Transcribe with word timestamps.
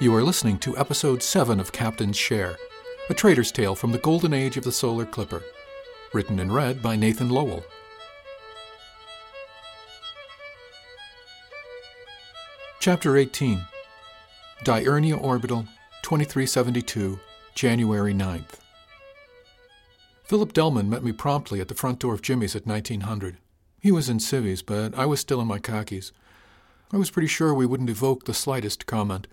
You 0.00 0.14
are 0.14 0.22
listening 0.22 0.58
to 0.58 0.78
episode 0.78 1.24
7 1.24 1.58
of 1.58 1.72
Captain's 1.72 2.16
Share, 2.16 2.56
a 3.10 3.14
trader's 3.14 3.50
tale 3.50 3.74
from 3.74 3.90
the 3.90 3.98
golden 3.98 4.32
age 4.32 4.56
of 4.56 4.62
the 4.62 4.70
solar 4.70 5.04
clipper. 5.04 5.42
Written 6.12 6.38
and 6.38 6.54
read 6.54 6.80
by 6.80 6.94
Nathan 6.94 7.30
Lowell. 7.30 7.64
Chapter 12.78 13.16
18 13.16 13.66
Diurnia 14.62 15.20
Orbital, 15.20 15.62
2372, 16.02 17.18
January 17.56 18.14
9th. 18.14 18.60
Philip 20.22 20.52
Delman 20.52 20.88
met 20.88 21.02
me 21.02 21.10
promptly 21.10 21.60
at 21.60 21.66
the 21.66 21.74
front 21.74 21.98
door 21.98 22.14
of 22.14 22.22
Jimmy's 22.22 22.54
at 22.54 22.68
1900. 22.68 23.38
He 23.80 23.90
was 23.90 24.08
in 24.08 24.20
civvies, 24.20 24.62
but 24.62 24.96
I 24.96 25.06
was 25.06 25.18
still 25.18 25.40
in 25.40 25.48
my 25.48 25.58
khakis. 25.58 26.12
I 26.92 26.98
was 26.98 27.10
pretty 27.10 27.26
sure 27.26 27.52
we 27.52 27.66
wouldn't 27.66 27.90
evoke 27.90 28.26
the 28.26 28.32
slightest 28.32 28.86
comment. 28.86 29.26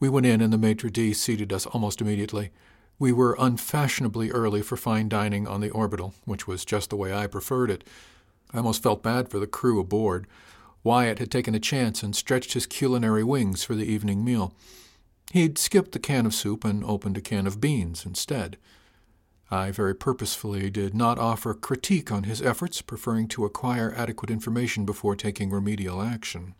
We 0.00 0.08
went 0.08 0.26
in, 0.26 0.40
and 0.40 0.52
the 0.52 0.58
maitre 0.58 0.90
d' 0.90 1.14
seated 1.14 1.52
us 1.52 1.66
almost 1.66 2.00
immediately. 2.00 2.50
We 2.98 3.12
were 3.12 3.36
unfashionably 3.38 4.30
early 4.30 4.62
for 4.62 4.76
fine 4.76 5.08
dining 5.08 5.46
on 5.46 5.60
the 5.60 5.70
orbital, 5.70 6.14
which 6.24 6.46
was 6.46 6.64
just 6.64 6.90
the 6.90 6.96
way 6.96 7.12
I 7.12 7.26
preferred 7.26 7.70
it. 7.70 7.84
I 8.52 8.58
almost 8.58 8.82
felt 8.82 9.02
bad 9.02 9.28
for 9.28 9.38
the 9.38 9.46
crew 9.46 9.80
aboard. 9.80 10.26
Wyatt 10.82 11.18
had 11.18 11.30
taken 11.30 11.54
a 11.54 11.60
chance 11.60 12.02
and 12.02 12.14
stretched 12.14 12.54
his 12.54 12.66
culinary 12.66 13.24
wings 13.24 13.64
for 13.64 13.74
the 13.74 13.84
evening 13.84 14.24
meal. 14.24 14.54
He'd 15.32 15.58
skipped 15.58 15.92
the 15.92 15.98
can 15.98 16.26
of 16.26 16.34
soup 16.34 16.64
and 16.64 16.84
opened 16.84 17.16
a 17.16 17.20
can 17.20 17.46
of 17.46 17.60
beans 17.60 18.06
instead. 18.06 18.56
I 19.50 19.70
very 19.70 19.94
purposefully 19.94 20.70
did 20.70 20.94
not 20.94 21.18
offer 21.18 21.54
critique 21.54 22.12
on 22.12 22.24
his 22.24 22.42
efforts, 22.42 22.82
preferring 22.82 23.28
to 23.28 23.44
acquire 23.44 23.94
adequate 23.96 24.30
information 24.30 24.84
before 24.84 25.16
taking 25.16 25.50
remedial 25.50 26.02
action. 26.02 26.54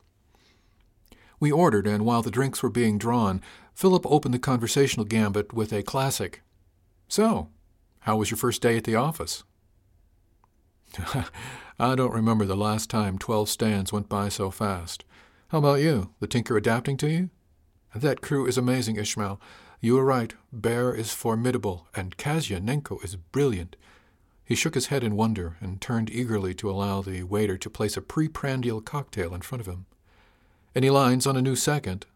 We 1.40 1.52
ordered, 1.52 1.86
and 1.86 2.04
while 2.04 2.22
the 2.22 2.30
drinks 2.30 2.62
were 2.62 2.70
being 2.70 2.98
drawn, 2.98 3.40
Philip 3.74 4.04
opened 4.06 4.34
the 4.34 4.38
conversational 4.38 5.06
gambit 5.06 5.52
with 5.52 5.72
a 5.72 5.82
classic. 5.82 6.42
So, 7.06 7.48
how 8.00 8.16
was 8.16 8.30
your 8.30 8.38
first 8.38 8.60
day 8.60 8.76
at 8.76 8.84
the 8.84 8.96
office? 8.96 9.44
I 11.78 11.94
don't 11.94 12.14
remember 12.14 12.44
the 12.44 12.56
last 12.56 12.90
time 12.90 13.18
twelve 13.18 13.48
stans 13.48 13.92
went 13.92 14.08
by 14.08 14.28
so 14.28 14.50
fast. 14.50 15.04
How 15.48 15.58
about 15.58 15.80
you? 15.80 16.10
The 16.20 16.26
Tinker 16.26 16.56
adapting 16.56 16.96
to 16.98 17.08
you? 17.08 17.30
That 17.94 18.20
crew 18.20 18.46
is 18.46 18.58
amazing, 18.58 18.96
Ishmael. 18.96 19.40
You 19.80 19.96
are 19.98 20.04
right. 20.04 20.34
Bear 20.52 20.92
is 20.92 21.12
formidable, 21.12 21.86
and 21.94 22.16
Kazianenko 22.16 23.02
is 23.04 23.16
brilliant. 23.16 23.76
He 24.44 24.54
shook 24.54 24.74
his 24.74 24.86
head 24.86 25.04
in 25.04 25.14
wonder 25.14 25.56
and 25.60 25.80
turned 25.80 26.10
eagerly 26.10 26.54
to 26.54 26.70
allow 26.70 27.00
the 27.00 27.22
waiter 27.22 27.56
to 27.58 27.70
place 27.70 27.96
a 27.96 28.02
pre-prandial 28.02 28.80
cocktail 28.80 29.34
in 29.34 29.42
front 29.42 29.60
of 29.60 29.66
him. 29.66 29.86
Any 30.78 30.90
lines 30.90 31.26
on 31.26 31.36
a 31.36 31.42
new 31.42 31.56
second? 31.56 32.06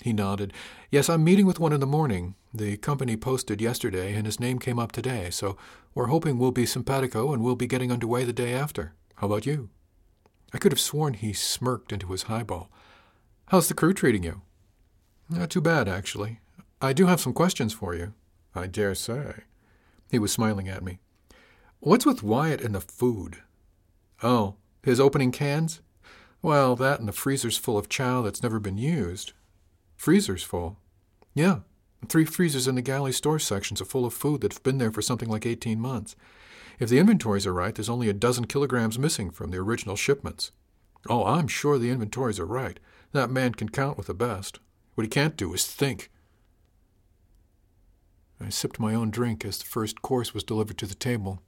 He 0.00 0.12
nodded. 0.12 0.52
Yes, 0.90 1.08
I'm 1.08 1.22
meeting 1.22 1.46
with 1.46 1.60
one 1.60 1.72
in 1.72 1.78
the 1.78 1.86
morning. 1.86 2.34
The 2.52 2.76
company 2.76 3.16
posted 3.16 3.60
yesterday, 3.60 4.14
and 4.16 4.26
his 4.26 4.40
name 4.40 4.58
came 4.58 4.80
up 4.80 4.90
today, 4.90 5.30
so 5.30 5.56
we're 5.94 6.06
hoping 6.06 6.36
we'll 6.36 6.50
be 6.50 6.66
simpatico 6.66 7.32
and 7.32 7.40
we'll 7.40 7.54
be 7.54 7.68
getting 7.68 7.92
underway 7.92 8.24
the 8.24 8.32
day 8.32 8.52
after. 8.52 8.94
How 9.14 9.28
about 9.28 9.46
you? 9.46 9.70
I 10.52 10.58
could 10.58 10.72
have 10.72 10.80
sworn 10.80 11.14
he 11.14 11.32
smirked 11.32 11.92
into 11.92 12.08
his 12.08 12.24
highball. 12.24 12.68
How's 13.46 13.68
the 13.68 13.74
crew 13.74 13.94
treating 13.94 14.24
you? 14.24 14.42
Not 15.28 15.50
too 15.50 15.60
bad, 15.60 15.88
actually. 15.88 16.40
I 16.82 16.92
do 16.92 17.06
have 17.06 17.20
some 17.20 17.32
questions 17.32 17.72
for 17.72 17.94
you. 17.94 18.14
I 18.56 18.66
dare 18.66 18.96
say. 18.96 19.44
He 20.10 20.18
was 20.18 20.32
smiling 20.32 20.68
at 20.68 20.82
me. 20.82 20.98
What's 21.78 22.06
with 22.06 22.24
Wyatt 22.24 22.60
and 22.60 22.74
the 22.74 22.80
food? 22.80 23.36
Oh, 24.20 24.56
his 24.82 24.98
opening 24.98 25.30
cans? 25.30 25.80
Well, 26.42 26.74
that 26.76 27.00
and 27.00 27.08
the 27.08 27.12
freezer's 27.12 27.58
full 27.58 27.76
of 27.76 27.88
chow 27.88 28.22
that's 28.22 28.42
never 28.42 28.58
been 28.58 28.78
used. 28.78 29.32
Freezer's 29.96 30.42
full? 30.42 30.78
Yeah. 31.34 31.60
Three 32.08 32.24
freezers 32.24 32.66
in 32.66 32.76
the 32.76 32.82
galley 32.82 33.12
store 33.12 33.38
sections 33.38 33.80
are 33.80 33.86
full 33.86 34.06
of 34.06 34.14
food 34.14 34.40
that's 34.40 34.58
been 34.58 34.78
there 34.78 34.90
for 34.90 35.02
something 35.02 35.28
like 35.28 35.44
18 35.44 35.78
months. 35.78 36.16
If 36.78 36.88
the 36.88 36.98
inventories 36.98 37.46
are 37.46 37.52
right, 37.52 37.74
there's 37.74 37.90
only 37.90 38.08
a 38.08 38.14
dozen 38.14 38.46
kilograms 38.46 38.98
missing 38.98 39.30
from 39.30 39.50
the 39.50 39.58
original 39.58 39.96
shipments. 39.96 40.50
Oh, 41.08 41.26
I'm 41.26 41.46
sure 41.46 41.78
the 41.78 41.90
inventories 41.90 42.40
are 42.40 42.46
right. 42.46 42.80
That 43.12 43.30
man 43.30 43.52
can 43.54 43.68
count 43.68 43.98
with 43.98 44.06
the 44.06 44.14
best. 44.14 44.60
What 44.94 45.04
he 45.04 45.08
can't 45.08 45.36
do 45.36 45.52
is 45.52 45.66
think. 45.66 46.10
I 48.40 48.48
sipped 48.48 48.80
my 48.80 48.94
own 48.94 49.10
drink 49.10 49.44
as 49.44 49.58
the 49.58 49.66
first 49.66 50.00
course 50.00 50.32
was 50.32 50.44
delivered 50.44 50.78
to 50.78 50.86
the 50.86 50.94
table. 50.94 51.42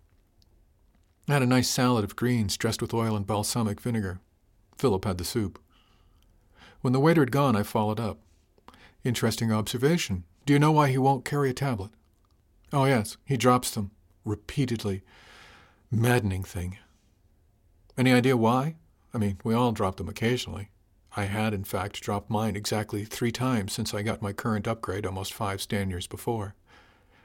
I 1.29 1.33
had 1.33 1.43
a 1.43 1.47
nice 1.47 1.69
salad 1.69 2.05
of 2.05 2.17
greens 2.17 2.59
dressed 2.59 2.83
with 2.83 2.93
oil 2.93 3.17
and 3.17 3.27
balsamic 3.27 3.81
vinegar. 3.81 4.21
Philip 4.77 5.05
had 5.05 5.19
the 5.19 5.25
soup. 5.25 5.59
When 6.81 6.93
the 6.93 7.01
waiter 7.01 7.23
had 7.23 7.31
gone, 7.31 7.57
I 7.57 7.63
followed 7.63 8.01
up. 8.01 8.19
Interesting 9.05 9.53
observation. 9.53 10.25
Do 10.47 10.53
you 10.53 10.59
know 10.59 10.73
why 10.73 10.89
he 10.89 10.99
won't 10.99 11.25
carry 11.25 11.51
a 11.51 11.55
tablet? 11.55 11.91
Oh, 12.73 12.85
yes, 12.85 13.17
he 13.25 13.37
drops 13.37 13.71
them 13.71 13.91
repeatedly. 14.25 15.03
Maddening 15.91 16.45
thing. 16.45 16.79
Any 17.99 18.13
idea 18.13 18.37
why? 18.37 18.77
I 19.13 19.19
mean, 19.19 19.39
we 19.45 19.55
all 19.55 19.73
drop 19.73 19.97
them 19.97 20.09
occasionally. 20.09 20.71
I 21.15 21.25
had, 21.25 21.53
in 21.53 21.65
fact, 21.65 22.01
dropped 22.01 22.31
mine 22.31 22.57
exactly 22.57 23.05
three 23.05 23.33
times 23.33 23.73
since 23.73 23.93
I 23.93 24.03
got 24.03 24.23
my 24.23 24.33
current 24.33 24.67
upgrade 24.67 25.05
almost 25.05 25.35
five 25.35 25.61
stan 25.61 25.91
years 25.91 26.07
before. 26.07 26.55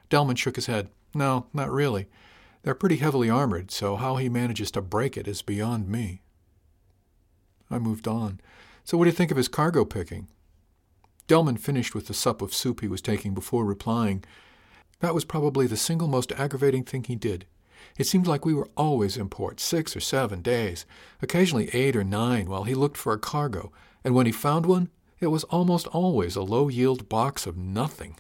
Delman 0.10 0.36
shook 0.36 0.58
his 0.58 0.66
head. 0.66 0.90
No, 1.14 1.48
not 1.54 1.72
really. 1.72 2.08
They're 2.64 2.76
pretty 2.76 2.98
heavily 2.98 3.30
armored, 3.30 3.72
so 3.72 3.96
how 3.96 4.18
he 4.18 4.28
manages 4.28 4.72
to 4.72 4.82
break 4.82 5.16
it 5.16 5.28
is 5.28 5.42
beyond 5.42 5.88
me. 5.88 6.22
I 7.70 7.80
moved 7.80 8.08
on. 8.08 8.40
So 8.84 8.98
what 8.98 9.06
do 9.06 9.10
you 9.10 9.16
think 9.16 9.32
of 9.32 9.38
his 9.38 9.48
cargo 9.48 9.84
picking? 9.84 10.28
Delman 11.28 11.58
finished 11.58 11.94
with 11.94 12.08
the 12.08 12.14
sup 12.14 12.42
of 12.42 12.54
soup 12.54 12.80
he 12.80 12.88
was 12.88 13.02
taking 13.02 13.34
before 13.34 13.66
replying. 13.66 14.24
That 15.00 15.14
was 15.14 15.26
probably 15.26 15.68
the 15.68 15.76
single 15.76 16.08
most 16.08 16.32
aggravating 16.32 16.84
thing 16.84 17.04
he 17.04 17.16
did. 17.16 17.46
It 17.98 18.08
seemed 18.08 18.28
like 18.28 18.46
we 18.46 18.54
were 18.54 18.70
always 18.78 19.18
in 19.18 19.30
port, 19.30 19.60
six 19.60 19.96
or 19.96 20.00
seven 20.00 20.42
days, 20.42 20.86
occasionally 21.22 21.70
eight 21.74 21.96
or 21.96 22.04
nine, 22.04 22.50
while 22.50 22.64
he 22.64 22.74
looked 22.74 22.98
for 22.98 23.14
a 23.14 23.20
cargo, 23.20 23.72
and 24.04 24.16
when 24.16 24.26
he 24.26 24.32
found 24.32 24.66
one, 24.66 24.90
it 25.20 25.28
was 25.28 25.44
almost 25.46 25.88
always 25.88 26.36
a 26.36 26.42
low 26.42 26.70
yield 26.70 27.10
box 27.10 27.46
of 27.46 27.58
nothing. 27.58 28.18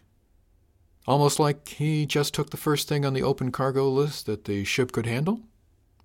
Almost 1.08 1.40
like 1.40 1.68
he 1.69 2.06
just 2.06 2.34
took 2.34 2.50
the 2.50 2.58
first 2.58 2.90
thing 2.90 3.06
on 3.06 3.14
the 3.14 3.24
open 3.24 3.52
cargo 3.52 3.90
list 3.90 4.25
that 4.25 4.44
the 4.44 4.66
ship 4.66 4.91
could 4.91 5.06
handle? 5.06 5.44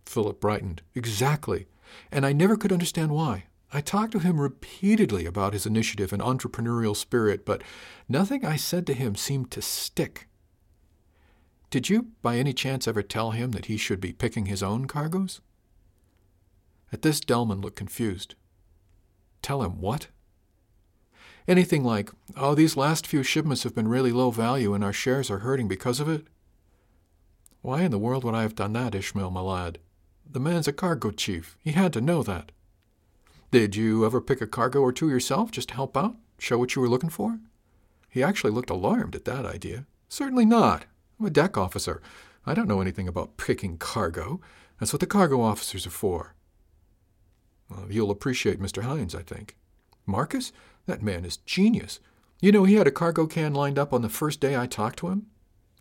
Philip 0.06 0.40
brightened. 0.40 0.82
Exactly 0.94 1.66
and 2.10 2.24
I 2.24 2.32
never 2.32 2.56
could 2.56 2.72
understand 2.72 3.12
why. 3.12 3.44
I 3.72 3.80
talked 3.80 4.12
to 4.12 4.18
him 4.18 4.40
repeatedly 4.40 5.24
about 5.24 5.54
his 5.54 5.64
initiative 5.64 6.12
and 6.12 6.20
entrepreneurial 6.20 6.94
spirit, 6.94 7.46
but 7.46 7.62
nothing 8.08 8.44
I 8.44 8.56
said 8.56 8.86
to 8.88 8.94
him 8.94 9.14
seemed 9.14 9.50
to 9.52 9.62
stick. 9.62 10.28
Did 11.70 11.88
you, 11.88 12.08
by 12.20 12.36
any 12.36 12.52
chance, 12.52 12.86
ever 12.86 13.02
tell 13.02 13.30
him 13.30 13.52
that 13.52 13.66
he 13.66 13.78
should 13.78 13.98
be 13.98 14.12
picking 14.12 14.44
his 14.44 14.62
own 14.62 14.86
cargoes? 14.86 15.40
At 16.92 17.00
this, 17.00 17.18
Delman 17.18 17.62
looked 17.62 17.76
confused. 17.76 18.34
Tell 19.40 19.62
him 19.62 19.80
what? 19.80 20.08
Anything 21.48 21.82
like, 21.82 22.10
oh, 22.36 22.54
these 22.54 22.76
last 22.76 23.06
few 23.06 23.22
shipments 23.22 23.62
have 23.62 23.74
been 23.74 23.88
really 23.88 24.12
low 24.12 24.30
value 24.30 24.74
and 24.74 24.84
our 24.84 24.92
shares 24.92 25.30
are 25.30 25.38
hurting 25.38 25.66
because 25.66 25.98
of 25.98 26.08
it? 26.10 26.26
Why 27.62 27.82
in 27.82 27.90
the 27.90 27.98
world 27.98 28.22
would 28.24 28.34
I 28.34 28.42
have 28.42 28.54
done 28.54 28.74
that, 28.74 28.94
Ishmael, 28.94 29.30
my 29.30 29.40
lad? 29.40 29.78
The 30.28 30.40
man's 30.40 30.68
a 30.68 30.72
cargo 30.72 31.10
chief. 31.10 31.56
He 31.60 31.72
had 31.72 31.92
to 31.92 32.00
know 32.00 32.22
that. 32.22 32.52
Did 33.50 33.76
you 33.76 34.06
ever 34.06 34.20
pick 34.20 34.40
a 34.40 34.46
cargo 34.46 34.80
or 34.80 34.92
two 34.92 35.10
yourself 35.10 35.50
just 35.50 35.68
to 35.68 35.74
help 35.74 35.96
out? 35.96 36.16
Show 36.38 36.58
what 36.58 36.74
you 36.74 36.82
were 36.82 36.88
looking 36.88 37.10
for? 37.10 37.38
He 38.08 38.22
actually 38.22 38.52
looked 38.52 38.70
alarmed 38.70 39.14
at 39.14 39.24
that 39.26 39.44
idea. 39.44 39.86
Certainly 40.08 40.46
not. 40.46 40.86
I'm 41.20 41.26
a 41.26 41.30
deck 41.30 41.56
officer. 41.56 42.02
I 42.46 42.54
don't 42.54 42.68
know 42.68 42.80
anything 42.80 43.08
about 43.08 43.36
picking 43.36 43.78
cargo. 43.78 44.40
That's 44.80 44.92
what 44.92 45.00
the 45.00 45.06
cargo 45.06 45.40
officers 45.40 45.86
are 45.86 45.90
for. 45.90 46.34
Well, 47.70 47.86
you'll 47.90 48.10
appreciate 48.10 48.60
Mr. 48.60 48.82
Hines, 48.82 49.14
I 49.14 49.22
think. 49.22 49.56
Marcus? 50.06 50.52
That 50.86 51.02
man 51.02 51.24
is 51.24 51.36
genius. 51.36 52.00
You 52.40 52.52
know, 52.52 52.64
he 52.64 52.74
had 52.74 52.88
a 52.88 52.90
cargo 52.90 53.26
can 53.26 53.54
lined 53.54 53.78
up 53.78 53.92
on 53.92 54.02
the 54.02 54.08
first 54.08 54.40
day 54.40 54.56
I 54.56 54.66
talked 54.66 54.98
to 54.98 55.08
him? 55.08 55.26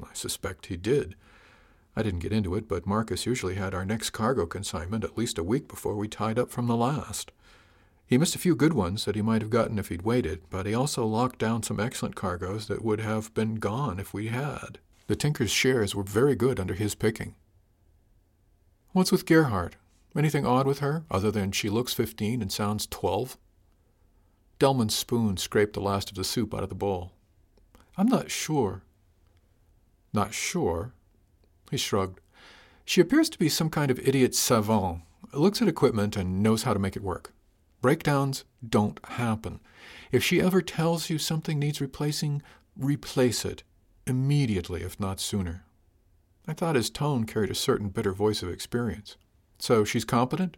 I 0.01 0.13
suspect 0.13 0.67
he 0.67 0.77
did. 0.77 1.15
I 1.95 2.03
didn't 2.03 2.19
get 2.19 2.31
into 2.31 2.55
it, 2.55 2.67
but 2.67 2.87
Marcus 2.87 3.25
usually 3.25 3.55
had 3.55 3.73
our 3.73 3.85
next 3.85 4.11
cargo 4.11 4.45
consignment 4.45 5.03
at 5.03 5.17
least 5.17 5.37
a 5.37 5.43
week 5.43 5.67
before 5.67 5.95
we 5.95 6.07
tied 6.07 6.39
up 6.39 6.49
from 6.49 6.67
the 6.67 6.77
last. 6.77 7.31
He 8.07 8.17
missed 8.17 8.35
a 8.35 8.39
few 8.39 8.55
good 8.55 8.73
ones 8.73 9.05
that 9.05 9.15
he 9.15 9.21
might 9.21 9.41
have 9.41 9.49
gotten 9.49 9.79
if 9.79 9.89
he'd 9.89 10.01
waited, 10.01 10.41
but 10.49 10.65
he 10.65 10.73
also 10.73 11.05
locked 11.05 11.39
down 11.39 11.63
some 11.63 11.79
excellent 11.79 12.15
cargoes 12.15 12.67
that 12.67 12.83
would 12.83 12.99
have 12.99 13.33
been 13.33 13.55
gone 13.55 13.99
if 13.99 14.13
we 14.13 14.27
had. 14.27 14.79
The 15.07 15.15
Tinker's 15.15 15.51
shares 15.51 15.95
were 15.95 16.03
very 16.03 16.35
good 16.35 16.59
under 16.59 16.73
his 16.73 16.95
picking. 16.95 17.35
What's 18.91 19.11
with 19.11 19.25
Gerhardt? 19.25 19.75
Anything 20.15 20.45
odd 20.45 20.67
with 20.67 20.79
her, 20.79 21.05
other 21.09 21.31
than 21.31 21.53
she 21.53 21.69
looks 21.69 21.93
fifteen 21.93 22.41
and 22.41 22.51
sounds 22.51 22.85
twelve? 22.85 23.37
Delman's 24.59 24.93
spoon 24.93 25.37
scraped 25.37 25.73
the 25.73 25.81
last 25.81 26.09
of 26.09 26.15
the 26.15 26.23
soup 26.23 26.53
out 26.53 26.63
of 26.63 26.69
the 26.69 26.75
bowl. 26.75 27.13
I'm 27.97 28.07
not 28.07 28.29
sure. 28.29 28.83
Not 30.13 30.33
sure? 30.33 30.93
He 31.71 31.77
shrugged. 31.77 32.19
She 32.83 32.99
appears 32.99 33.29
to 33.29 33.39
be 33.39 33.47
some 33.47 33.69
kind 33.69 33.89
of 33.89 33.99
idiot 33.99 34.35
savant, 34.35 35.01
looks 35.33 35.61
at 35.61 35.69
equipment 35.69 36.17
and 36.17 36.43
knows 36.43 36.63
how 36.63 36.73
to 36.73 36.79
make 36.79 36.97
it 36.97 37.01
work. 37.01 37.33
Breakdowns 37.81 38.43
don't 38.67 38.99
happen. 39.05 39.61
If 40.11 40.23
she 40.23 40.41
ever 40.41 40.61
tells 40.61 41.09
you 41.09 41.17
something 41.17 41.57
needs 41.57 41.79
replacing, 41.79 42.41
replace 42.75 43.45
it 43.45 43.63
immediately, 44.05 44.83
if 44.83 44.99
not 44.99 45.21
sooner. 45.21 45.63
I 46.45 46.53
thought 46.53 46.75
his 46.75 46.89
tone 46.89 47.25
carried 47.25 47.51
a 47.51 47.55
certain 47.55 47.87
bitter 47.87 48.11
voice 48.11 48.43
of 48.43 48.49
experience. 48.49 49.15
So 49.57 49.85
she's 49.85 50.03
competent? 50.03 50.57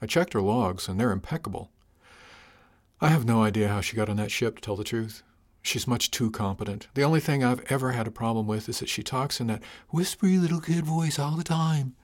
I 0.00 0.06
checked 0.06 0.32
her 0.32 0.40
logs, 0.40 0.88
and 0.88 0.98
they're 0.98 1.12
impeccable. 1.12 1.70
I 3.00 3.08
have 3.08 3.26
no 3.26 3.42
idea 3.42 3.68
how 3.68 3.82
she 3.82 3.96
got 3.96 4.08
on 4.08 4.16
that 4.16 4.30
ship, 4.30 4.56
to 4.56 4.62
tell 4.62 4.76
the 4.76 4.84
truth. 4.84 5.22
She's 5.64 5.86
much 5.86 6.10
too 6.10 6.30
competent. 6.30 6.88
The 6.92 7.02
only 7.02 7.20
thing 7.20 7.42
I've 7.42 7.64
ever 7.70 7.92
had 7.92 8.06
a 8.06 8.12
problem 8.12 8.46
with 8.46 8.68
is 8.68 8.80
that 8.80 8.88
she 8.90 9.02
talks 9.02 9.40
in 9.40 9.46
that 9.46 9.62
whispery 9.88 10.36
little 10.36 10.60
kid 10.60 10.84
voice 10.84 11.18
all 11.18 11.36
the 11.36 11.42
time. 11.42 11.96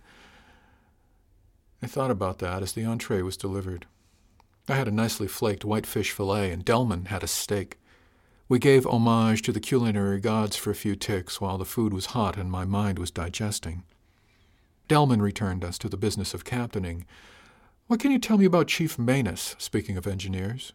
I 1.82 1.86
thought 1.86 2.10
about 2.10 2.38
that 2.38 2.62
as 2.62 2.72
the 2.72 2.86
entree 2.86 3.20
was 3.20 3.36
delivered. 3.36 3.84
I 4.66 4.76
had 4.76 4.88
a 4.88 4.90
nicely 4.90 5.28
flaked 5.28 5.62
whitefish 5.62 6.10
fillet, 6.10 6.50
and 6.52 6.64
Delman 6.64 7.06
had 7.06 7.22
a 7.22 7.26
steak. 7.26 7.78
We 8.48 8.58
gave 8.58 8.86
homage 8.86 9.42
to 9.42 9.52
the 9.52 9.60
culinary 9.60 10.20
gods 10.20 10.56
for 10.56 10.70
a 10.70 10.74
few 10.74 10.96
ticks 10.96 11.38
while 11.38 11.58
the 11.58 11.66
food 11.66 11.92
was 11.92 12.06
hot 12.06 12.38
and 12.38 12.50
my 12.50 12.64
mind 12.64 12.98
was 12.98 13.10
digesting. 13.10 13.84
Delman 14.88 15.20
returned 15.20 15.64
us 15.64 15.76
to 15.78 15.88
the 15.90 15.98
business 15.98 16.32
of 16.32 16.46
captaining. 16.46 17.04
What 17.88 18.00
can 18.00 18.10
you 18.10 18.18
tell 18.18 18.38
me 18.38 18.46
about 18.46 18.68
Chief 18.68 18.98
Manus, 18.98 19.54
speaking 19.58 19.98
of 19.98 20.06
engineers? 20.06 20.72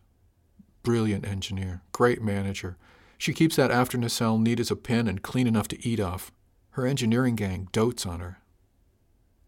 Brilliant 0.86 1.26
engineer, 1.26 1.82
great 1.92 2.22
manager. 2.22 2.78
She 3.18 3.34
keeps 3.34 3.56
that 3.56 3.72
after 3.72 3.98
nacelle 3.98 4.38
neat 4.38 4.60
as 4.60 4.70
a 4.70 4.76
pin 4.76 5.08
and 5.08 5.24
clean 5.24 5.48
enough 5.48 5.68
to 5.70 5.84
eat 5.84 6.00
off. 6.00 6.32
Her 6.72 6.86
engineering 6.86 7.36
gang 7.36 7.70
dotes 7.72 8.06
on 8.06 8.20
her. 8.20 8.38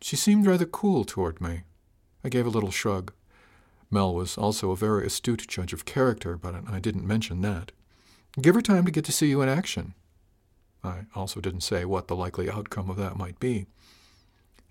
She 0.02 0.16
seemed 0.16 0.48
rather 0.48 0.66
cool 0.66 1.06
toward 1.06 1.40
me. 1.40 1.62
I 2.24 2.30
gave 2.30 2.48
a 2.48 2.50
little 2.50 2.72
shrug. 2.72 3.14
Mel 3.92 4.16
was 4.16 4.36
also 4.36 4.72
a 4.72 4.76
very 4.76 5.06
astute 5.06 5.48
judge 5.48 5.74
of 5.74 5.86
character, 5.86 6.38
but 6.38 6.56
I 6.68 6.80
didn't 6.80 7.06
mention 7.06 7.42
that. 7.42 7.72
Give 8.42 8.56
her 8.56 8.62
time 8.62 8.86
to 8.86 8.92
get 8.92 9.06
to 9.06 9.12
see 9.12 9.28
you 9.28 9.44
in 9.44 9.48
action. 9.48 9.94
I 10.84 11.02
also 11.14 11.40
didn't 11.40 11.62
say 11.62 11.86
what 11.86 12.08
the 12.08 12.16
likely 12.16 12.50
outcome 12.50 12.90
of 12.90 12.98
that 12.98 13.16
might 13.16 13.40
be. 13.40 13.68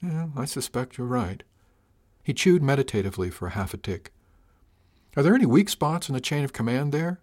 Yeah, 0.02 0.30
I 0.36 0.46
suspect 0.46 0.98
you're 0.98 1.06
right. 1.06 1.44
He 2.24 2.34
chewed 2.34 2.60
meditatively 2.60 3.30
for 3.30 3.50
half 3.50 3.72
a 3.72 3.76
tick. 3.76 4.12
Are 5.16 5.22
there 5.22 5.34
any 5.34 5.46
weak 5.46 5.70
spots 5.70 6.10
in 6.10 6.14
the 6.14 6.20
chain 6.20 6.44
of 6.44 6.52
command 6.52 6.92
there? 6.92 7.20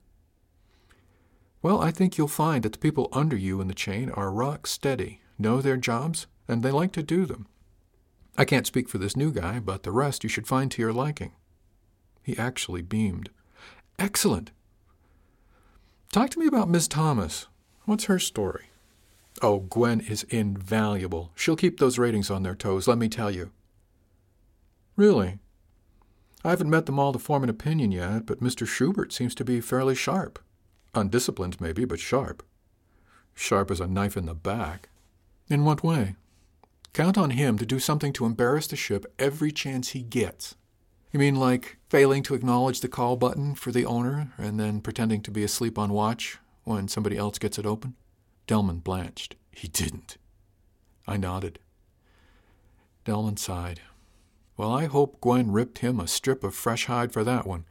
Well, 1.61 1.79
I 1.79 1.91
think 1.91 2.17
you'll 2.17 2.27
find 2.27 2.63
that 2.63 2.73
the 2.73 2.79
people 2.79 3.07
under 3.13 3.37
you 3.37 3.61
in 3.61 3.67
the 3.67 3.75
chain 3.75 4.09
are 4.09 4.31
rock 4.31 4.65
steady, 4.65 5.21
know 5.37 5.61
their 5.61 5.77
jobs, 5.77 6.25
and 6.47 6.63
they 6.63 6.71
like 6.71 6.91
to 6.93 7.03
do 7.03 7.25
them. 7.25 7.47
I 8.35 8.45
can't 8.45 8.65
speak 8.65 8.89
for 8.89 8.97
this 8.97 9.15
new 9.15 9.31
guy, 9.31 9.59
but 9.59 9.83
the 9.83 9.91
rest 9.91 10.23
you 10.23 10.29
should 10.29 10.47
find 10.47 10.71
to 10.71 10.81
your 10.81 10.91
liking. 10.91 11.33
He 12.23 12.35
actually 12.37 12.81
beamed. 12.81 13.29
Excellent. 13.99 14.51
Talk 16.11 16.31
to 16.31 16.39
me 16.39 16.47
about 16.47 16.69
Miss 16.69 16.87
Thomas. 16.87 17.47
What's 17.85 18.05
her 18.05 18.19
story? 18.19 18.65
Oh, 19.41 19.59
Gwen 19.59 19.99
is 19.99 20.23
invaluable. 20.23 21.31
She'll 21.35 21.55
keep 21.55 21.79
those 21.79 21.99
ratings 21.99 22.31
on 22.31 22.43
their 22.43 22.55
toes, 22.55 22.87
let 22.87 22.97
me 22.97 23.07
tell 23.07 23.29
you. 23.29 23.51
Really? 24.95 25.39
I 26.43 26.49
haven't 26.49 26.69
met 26.69 26.85
them 26.85 26.99
all 26.99 27.13
to 27.13 27.19
form 27.19 27.43
an 27.43 27.49
opinion 27.49 27.91
yet, 27.91 28.25
but 28.25 28.41
Mr. 28.41 28.67
Schubert 28.67 29.13
seems 29.13 29.33
to 29.35 29.45
be 29.45 29.61
fairly 29.61 29.95
sharp. 29.95 30.39
Undisciplined, 30.93 31.61
maybe, 31.61 31.85
but 31.85 31.99
sharp. 31.99 32.43
Sharp 33.33 33.71
as 33.71 33.79
a 33.79 33.87
knife 33.87 34.17
in 34.17 34.25
the 34.25 34.35
back. 34.35 34.89
In 35.49 35.63
what 35.63 35.83
way? 35.83 36.15
Count 36.93 37.17
on 37.17 37.31
him 37.31 37.57
to 37.57 37.65
do 37.65 37.79
something 37.79 38.13
to 38.13 38.25
embarrass 38.25 38.67
the 38.67 38.75
ship 38.75 39.05
every 39.17 39.51
chance 39.51 39.89
he 39.89 40.03
gets. 40.03 40.55
You 41.11 41.19
mean 41.19 41.35
like 41.35 41.77
failing 41.89 42.23
to 42.23 42.35
acknowledge 42.35 42.81
the 42.81 42.87
call 42.87 43.15
button 43.15 43.55
for 43.55 43.71
the 43.71 43.85
owner 43.85 44.33
and 44.37 44.59
then 44.59 44.81
pretending 44.81 45.21
to 45.21 45.31
be 45.31 45.43
asleep 45.43 45.79
on 45.79 45.93
watch 45.93 46.39
when 46.63 46.87
somebody 46.87 47.17
else 47.17 47.39
gets 47.39 47.57
it 47.57 47.65
open? 47.65 47.95
Delman 48.47 48.79
blanched. 48.79 49.35
He 49.51 49.67
didn't. 49.67 50.17
I 51.07 51.17
nodded. 51.17 51.59
Delman 53.05 53.37
sighed. 53.37 53.81
Well, 54.55 54.71
I 54.71 54.85
hope 54.85 55.19
Gwen 55.19 55.51
ripped 55.51 55.79
him 55.79 55.99
a 55.99 56.07
strip 56.07 56.43
of 56.43 56.53
fresh 56.53 56.85
hide 56.85 57.11
for 57.11 57.23
that 57.23 57.47
one. 57.47 57.65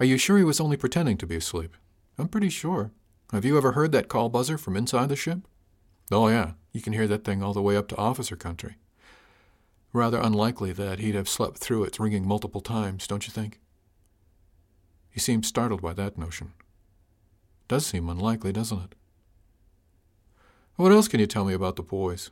Are 0.00 0.06
you 0.06 0.16
sure 0.16 0.38
he 0.38 0.44
was 0.44 0.60
only 0.60 0.76
pretending 0.76 1.18
to 1.18 1.26
be 1.26 1.36
asleep? 1.36 1.76
I'm 2.16 2.28
pretty 2.28 2.48
sure. 2.48 2.92
Have 3.32 3.44
you 3.44 3.58
ever 3.58 3.72
heard 3.72 3.92
that 3.92 4.08
call 4.08 4.28
buzzer 4.28 4.56
from 4.56 4.76
inside 4.76 5.10
the 5.10 5.16
ship? 5.16 5.40
Oh, 6.10 6.28
yeah. 6.28 6.52
You 6.72 6.80
can 6.80 6.92
hear 6.94 7.06
that 7.08 7.24
thing 7.24 7.42
all 7.42 7.52
the 7.52 7.62
way 7.62 7.76
up 7.76 7.88
to 7.88 7.96
officer 7.96 8.36
country. 8.36 8.76
Rather 9.92 10.18
unlikely 10.18 10.72
that 10.72 10.98
he'd 10.98 11.14
have 11.14 11.28
slept 11.28 11.58
through 11.58 11.84
its 11.84 12.00
ringing 12.00 12.26
multiple 12.26 12.60
times, 12.60 13.06
don't 13.06 13.26
you 13.26 13.32
think? 13.32 13.60
He 15.10 15.20
seemed 15.20 15.44
startled 15.44 15.82
by 15.82 15.92
that 15.94 16.16
notion. 16.16 16.52
Does 17.66 17.84
seem 17.84 18.08
unlikely, 18.08 18.52
doesn't 18.52 18.78
it? 18.78 18.94
What 20.76 20.92
else 20.92 21.08
can 21.08 21.20
you 21.20 21.26
tell 21.26 21.44
me 21.44 21.54
about 21.54 21.76
the 21.76 21.82
boys? 21.82 22.30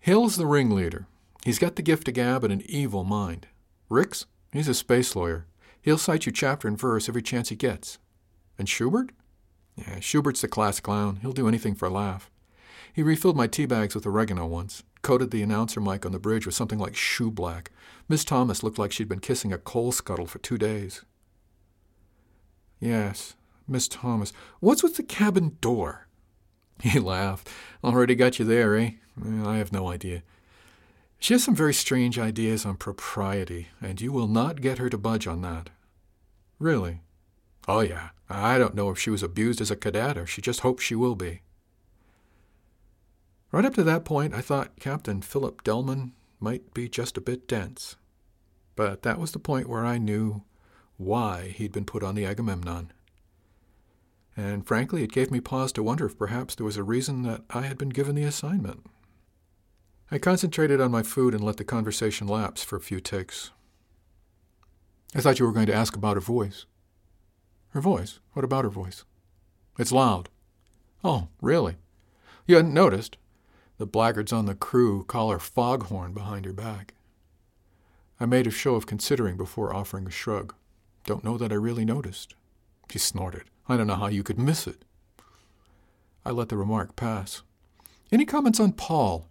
Hill's 0.00 0.36
the 0.36 0.46
ringleader. 0.46 1.06
He's 1.44 1.58
got 1.58 1.76
the 1.76 1.82
gift 1.82 2.08
of 2.08 2.14
gab 2.14 2.44
and 2.44 2.52
an 2.52 2.62
evil 2.66 3.04
mind. 3.04 3.46
Ricks? 3.88 4.26
He's 4.52 4.68
a 4.68 4.74
space 4.74 5.14
lawyer. 5.14 5.46
He'll 5.80 5.98
cite 5.98 6.26
you 6.26 6.32
chapter 6.32 6.68
and 6.68 6.78
verse 6.78 7.08
every 7.08 7.22
chance 7.22 7.48
he 7.48 7.56
gets. 7.56 7.98
And 8.58 8.68
Schubert? 8.68 9.10
Yeah, 9.76 10.00
Schubert's 10.00 10.40
the 10.40 10.48
class 10.48 10.80
clown. 10.80 11.16
He'll 11.22 11.32
do 11.32 11.48
anything 11.48 11.74
for 11.74 11.86
a 11.86 11.90
laugh. 11.90 12.30
He 12.92 13.02
refilled 13.02 13.36
my 13.36 13.46
tea 13.46 13.66
bags 13.66 13.94
with 13.94 14.06
oregano 14.06 14.44
once, 14.46 14.82
coated 15.02 15.30
the 15.30 15.42
announcer 15.42 15.80
mic 15.80 16.04
on 16.04 16.12
the 16.12 16.18
bridge 16.18 16.46
with 16.46 16.54
something 16.54 16.78
like 16.78 16.96
shoe 16.96 17.30
black. 17.30 17.70
Miss 18.08 18.24
Thomas 18.24 18.62
looked 18.62 18.78
like 18.78 18.90
she'd 18.90 19.08
been 19.08 19.20
kissing 19.20 19.52
a 19.52 19.58
coal 19.58 19.92
scuttle 19.92 20.26
for 20.26 20.38
two 20.38 20.58
days. 20.58 21.04
Yes, 22.80 23.36
Miss 23.68 23.86
Thomas. 23.86 24.32
What's 24.60 24.82
with 24.82 24.96
the 24.96 25.02
cabin 25.02 25.56
door? 25.60 26.08
He 26.82 26.98
laughed. 26.98 27.48
Already 27.82 28.14
got 28.14 28.38
you 28.38 28.44
there, 28.44 28.76
eh? 28.76 28.90
I 29.44 29.56
have 29.56 29.72
no 29.72 29.88
idea. 29.88 30.22
She 31.18 31.34
has 31.34 31.44
some 31.44 31.54
very 31.54 31.74
strange 31.74 32.18
ideas 32.18 32.64
on 32.64 32.76
propriety, 32.76 33.68
and 33.80 34.00
you 34.00 34.12
will 34.12 34.28
not 34.28 34.60
get 34.60 34.78
her 34.78 34.88
to 34.88 34.98
budge 34.98 35.26
on 35.26 35.42
that. 35.42 35.70
Really? 36.58 37.00
Oh, 37.66 37.80
yeah. 37.80 38.10
I 38.30 38.58
don't 38.58 38.74
know 38.74 38.90
if 38.90 38.98
she 38.98 39.10
was 39.10 39.22
abused 39.22 39.60
as 39.60 39.70
a 39.70 39.76
cadet 39.76 40.16
or 40.16 40.26
she 40.26 40.40
just 40.42 40.60
hopes 40.60 40.84
she 40.84 40.94
will 40.94 41.14
be. 41.14 41.42
Right 43.50 43.64
up 43.64 43.74
to 43.74 43.84
that 43.84 44.04
point, 44.04 44.34
I 44.34 44.40
thought 44.42 44.78
Captain 44.78 45.22
Philip 45.22 45.64
Delman 45.64 46.12
might 46.38 46.74
be 46.74 46.88
just 46.88 47.16
a 47.16 47.22
bit 47.22 47.48
dense. 47.48 47.96
But 48.76 49.02
that 49.02 49.18
was 49.18 49.32
the 49.32 49.38
point 49.38 49.68
where 49.68 49.84
I 49.84 49.98
knew 49.98 50.42
why 50.98 51.54
he'd 51.56 51.72
been 51.72 51.84
put 51.84 52.02
on 52.02 52.14
the 52.14 52.26
Agamemnon. 52.26 52.92
And 54.36 54.66
frankly, 54.66 55.02
it 55.02 55.12
gave 55.12 55.30
me 55.30 55.40
pause 55.40 55.72
to 55.72 55.82
wonder 55.82 56.06
if 56.06 56.18
perhaps 56.18 56.54
there 56.54 56.66
was 56.66 56.76
a 56.76 56.82
reason 56.82 57.22
that 57.22 57.42
I 57.50 57.62
had 57.62 57.78
been 57.78 57.88
given 57.88 58.14
the 58.14 58.24
assignment. 58.24 58.86
I 60.10 60.18
concentrated 60.18 60.80
on 60.80 60.90
my 60.90 61.02
food 61.02 61.34
and 61.34 61.44
let 61.44 61.58
the 61.58 61.64
conversation 61.64 62.26
lapse 62.26 62.62
for 62.62 62.76
a 62.76 62.80
few 62.80 62.98
ticks. 62.98 63.50
I 65.14 65.20
thought 65.20 65.38
you 65.38 65.46
were 65.46 65.52
going 65.52 65.66
to 65.66 65.74
ask 65.74 65.94
about 65.94 66.16
her 66.16 66.20
voice. 66.20 66.64
Her 67.70 67.80
voice? 67.80 68.18
What 68.32 68.44
about 68.44 68.64
her 68.64 68.70
voice? 68.70 69.04
It's 69.78 69.92
loud. 69.92 70.30
Oh, 71.04 71.28
really? 71.42 71.76
You 72.46 72.56
hadn't 72.56 72.72
noticed? 72.72 73.18
The 73.76 73.86
blackguards 73.86 74.32
on 74.32 74.46
the 74.46 74.54
crew 74.54 75.04
call 75.04 75.30
her 75.30 75.38
foghorn 75.38 76.14
behind 76.14 76.46
her 76.46 76.52
back. 76.54 76.94
I 78.18 78.26
made 78.26 78.46
a 78.46 78.50
show 78.50 78.74
of 78.74 78.86
considering 78.86 79.36
before 79.36 79.74
offering 79.74 80.06
a 80.06 80.10
shrug. 80.10 80.54
Don't 81.04 81.22
know 81.22 81.36
that 81.38 81.52
I 81.52 81.56
really 81.56 81.84
noticed. 81.84 82.34
She 82.90 82.98
snorted. 82.98 83.44
I 83.68 83.76
don't 83.76 83.86
know 83.86 83.94
how 83.94 84.08
you 84.08 84.22
could 84.22 84.38
miss 84.38 84.66
it. 84.66 84.84
I 86.24 86.30
let 86.30 86.48
the 86.48 86.56
remark 86.56 86.96
pass. 86.96 87.42
Any 88.10 88.24
comments 88.24 88.58
on 88.58 88.72
Paul? 88.72 89.28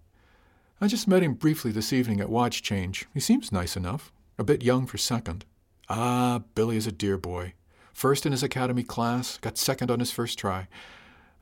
I 0.79 0.87
just 0.87 1.07
met 1.07 1.23
him 1.23 1.33
briefly 1.33 1.71
this 1.71 1.91
evening 1.91 2.21
at 2.21 2.29
watch 2.29 2.61
change. 2.61 3.07
He 3.11 3.19
seems 3.19 3.51
nice 3.51 3.75
enough. 3.75 4.11
A 4.37 4.43
bit 4.43 4.61
young 4.61 4.85
for 4.85 4.99
second. 4.99 5.43
Ah, 5.89 6.41
Billy 6.53 6.77
is 6.77 6.85
a 6.85 6.91
dear 6.91 7.17
boy. 7.17 7.53
First 7.93 8.27
in 8.27 8.31
his 8.31 8.43
academy 8.43 8.83
class, 8.83 9.39
got 9.39 9.57
second 9.57 9.89
on 9.89 9.99
his 9.99 10.11
first 10.11 10.37
try. 10.37 10.67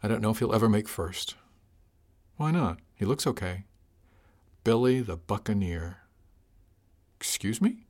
I 0.02 0.08
don't 0.08 0.22
know 0.22 0.30
if 0.30 0.40
he'll 0.40 0.56
ever 0.56 0.70
make 0.70 0.88
first. 0.88 1.36
Why 2.38 2.52
not? 2.52 2.80
He 2.96 3.04
looks 3.04 3.28
okay. 3.28 3.66
Billy 4.64 5.02
the 5.02 5.18
Buccaneer. 5.18 5.98
Excuse 7.20 7.62
me? 7.62 7.88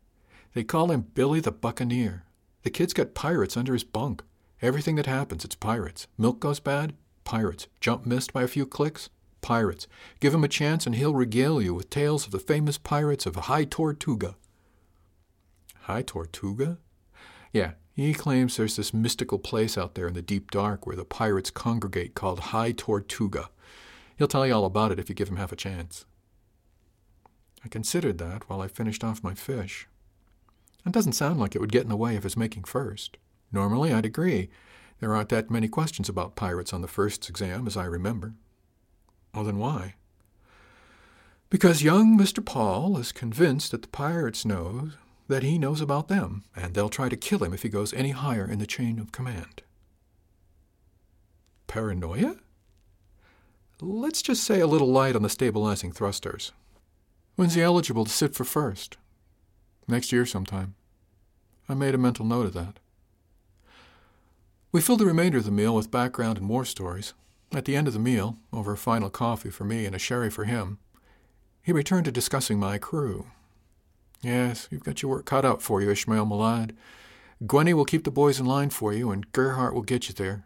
They 0.56 0.64
call 0.64 0.90
him 0.90 1.08
Billy 1.14 1.42
the 1.42 1.52
Buccaneer. 1.52 2.24
The 2.64 2.72
kid's 2.72 2.94
got 2.94 3.14
pirates 3.14 3.56
under 3.56 3.74
his 3.74 3.84
bunk. 3.84 4.24
Everything 4.64 4.96
that 4.96 5.06
happens, 5.06 5.46
it's 5.46 5.56
pirates. 5.56 6.08
Milk 6.18 6.40
goes 6.40 6.60
bad? 6.60 6.96
Pirates. 7.24 7.68
Jump 7.82 8.08
missed 8.08 8.34
by 8.34 8.42
a 8.42 8.48
few 8.48 8.66
clicks? 8.66 9.10
Pirates. 9.46 9.88
Give 10.20 10.34
him 10.34 10.44
a 10.44 10.48
chance 10.48 10.88
and 10.88 10.96
he'll 10.96 11.14
regale 11.14 11.62
you 11.62 11.76
with 11.76 11.92
tales 11.92 12.26
of 12.26 12.32
the 12.32 12.40
famous 12.40 12.80
pirates 12.80 13.28
of 13.28 13.36
High 13.36 13.66
Tortuga. 13.66 14.38
High 15.82 16.02
Tortuga? 16.02 16.80
Yeah, 17.54 17.74
he 17.94 18.16
claims 18.16 18.58
there's 18.58 18.76
this 18.76 18.92
mystical 18.92 19.38
place 19.38 19.78
out 19.78 19.94
there 19.94 20.08
in 20.08 20.16
the 20.16 20.24
deep 20.24 20.50
dark 20.50 20.88
where 20.88 20.96
the 20.96 21.06
pirates 21.06 21.52
congregate 21.52 22.16
called 22.16 22.40
High 22.40 22.72
Tortuga. 22.72 23.52
He'll 24.18 24.28
tell 24.28 24.48
you 24.48 24.54
all 24.56 24.66
about 24.66 24.92
it 24.92 24.98
if 24.98 25.10
you 25.10 25.16
give 25.16 25.30
him 25.30 25.38
half 25.38 25.52
a 25.52 25.56
chance. 25.56 26.06
I 27.64 27.68
considered 27.68 28.18
that 28.18 28.50
while 28.50 28.62
I 28.62 28.68
finished 28.68 29.04
off 29.04 29.24
my 29.24 29.36
fish. 29.36 29.88
That 30.86 30.94
doesn't 30.94 31.14
sound 31.14 31.40
like 31.40 31.54
it 31.54 31.62
would 31.62 31.72
get 31.72 31.84
in 31.84 31.90
the 31.90 31.96
way 31.96 32.16
of 32.16 32.24
his 32.24 32.36
making 32.36 32.64
first. 32.64 33.18
Normally, 33.52 33.94
I'd 33.94 34.08
agree. 34.08 34.50
There 35.00 35.14
aren't 35.14 35.30
that 35.30 35.52
many 35.52 35.68
questions 35.68 36.10
about 36.10 36.36
pirates 36.36 36.74
on 36.74 36.82
the 36.82 36.88
first 36.88 37.30
exam, 37.30 37.68
as 37.68 37.78
I 37.78 37.86
remember. 37.86 38.34
Well, 39.36 39.44
then 39.44 39.58
why? 39.58 39.96
Because 41.50 41.84
young 41.84 42.18
Mr. 42.18 42.44
Paul 42.44 42.98
is 42.98 43.12
convinced 43.12 43.72
that 43.72 43.82
the 43.82 43.88
pirates 43.90 44.46
know 44.46 44.92
that 45.28 45.44
he 45.44 45.58
knows 45.58 45.82
about 45.82 46.08
them, 46.08 46.44
and 46.56 46.74
they'll 46.74 46.90
try 46.90 47.10
to 47.10 47.18
kill 47.18 47.44
him 47.44 47.54
if 47.54 47.64
he 47.64 47.70
goes 47.70 47.94
any 47.94 48.12
higher 48.12 48.50
in 48.50 48.60
the 48.60 48.66
chain 48.66 48.98
of 48.98 49.12
command. 49.12 49.62
Paranoia? 51.68 52.38
Let's 53.82 54.22
just 54.22 54.44
say 54.44 54.62
a 54.62 54.68
little 54.68 54.88
light 54.88 55.16
on 55.16 55.24
the 55.24 55.30
stabilizing 55.30 55.92
thrusters. 55.92 56.54
When's 57.36 57.56
he 57.56 57.62
eligible 57.62 58.06
to 58.06 58.12
sit 58.12 58.34
for 58.34 58.46
first? 58.46 58.98
Next 59.88 60.14
year 60.14 60.26
sometime. 60.26 60.76
I 61.68 61.74
made 61.74 61.94
a 61.94 61.98
mental 61.98 62.26
note 62.26 62.46
of 62.46 62.54
that. 62.54 62.80
We 64.72 64.80
filled 64.80 65.00
the 65.00 65.06
remainder 65.06 65.40
of 65.40 65.46
the 65.46 65.52
meal 65.52 65.76
with 65.76 65.92
background 65.92 66.38
and 66.38 66.48
war 66.48 66.64
stories. 66.64 67.14
At 67.54 67.66
the 67.66 67.76
end 67.76 67.88
of 67.88 67.94
the 67.94 68.00
meal, 68.00 68.38
over 68.52 68.74
a 68.74 68.78
final 68.78 69.10
coffee 69.10 69.50
for 69.50 69.64
me 69.64 69.86
and 69.86 69.96
a 69.96 70.00
sherry 70.00 70.30
for 70.30 70.46
him, 70.46 70.80
he 71.62 71.72
returned 71.72 72.06
to 72.06 72.12
discussing 72.12 72.60
my 72.60 72.78
crew. 72.78 73.28
Yes, 74.22 74.68
you've 74.72 74.84
got 74.84 75.02
your 75.02 75.12
work 75.12 75.26
cut 75.26 75.46
out 75.46 75.62
for 75.62 75.82
you, 75.82 75.90
Ishmael 75.90 76.26
my 76.26 76.36
lad. 76.36 76.76
Gwenny 77.46 77.74
will 77.74 77.86
keep 77.86 78.04
the 78.04 78.12
boys 78.12 78.40
in 78.40 78.46
line 78.46 78.70
for 78.70 78.94
you, 78.94 79.12
and 79.12 79.32
Gerhardt 79.32 79.74
will 79.74 79.82
get 79.82 80.08
you 80.08 80.16
there. 80.16 80.46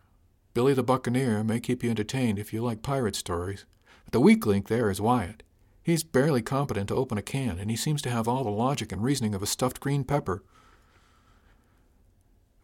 Billy 0.53 0.74
the 0.74 0.84
Buccaneer 0.84 1.44
may 1.44 1.60
keep 1.60 1.84
you 1.84 1.89
entertained 1.89 2.39
if 2.39 2.51
you 2.51 2.62
like 2.62 2.82
pirate 2.82 3.15
stories. 3.15 3.65
But 4.06 4.13
the 4.13 4.20
weak 4.20 4.46
link 4.46 4.68
there 4.68 4.89
is 4.89 5.00
Wyatt. 5.00 5.44
He's 5.84 6.03
barely 6.03 6.41
competent 6.41 6.89
to 6.89 6.96
open 6.96 7.18
a 7.18 7.22
can, 7.22 7.58
and 7.60 7.70
he 7.70 7.77
seems 7.77 8.01
to 8.03 8.10
have 8.10 8.27
all 8.27 8.44
the 8.44 8.50
logic 8.50 8.91
and 8.91 9.03
reasoning 9.03 9.34
of 9.34 9.41
a 9.41 9.48
stuffed 9.48 9.79
green 9.79 10.03
pepper. 10.03 10.44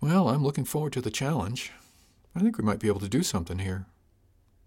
Well, 0.01 0.29
I'm 0.29 0.43
looking 0.43 0.65
forward 0.65 0.93
to 0.93 1.01
the 1.01 1.11
challenge. 1.11 1.71
I 2.35 2.39
think 2.39 2.57
we 2.57 2.63
might 2.63 2.79
be 2.79 2.87
able 2.87 2.99
to 2.99 3.09
do 3.09 3.23
something 3.23 3.59
here. 3.59 3.85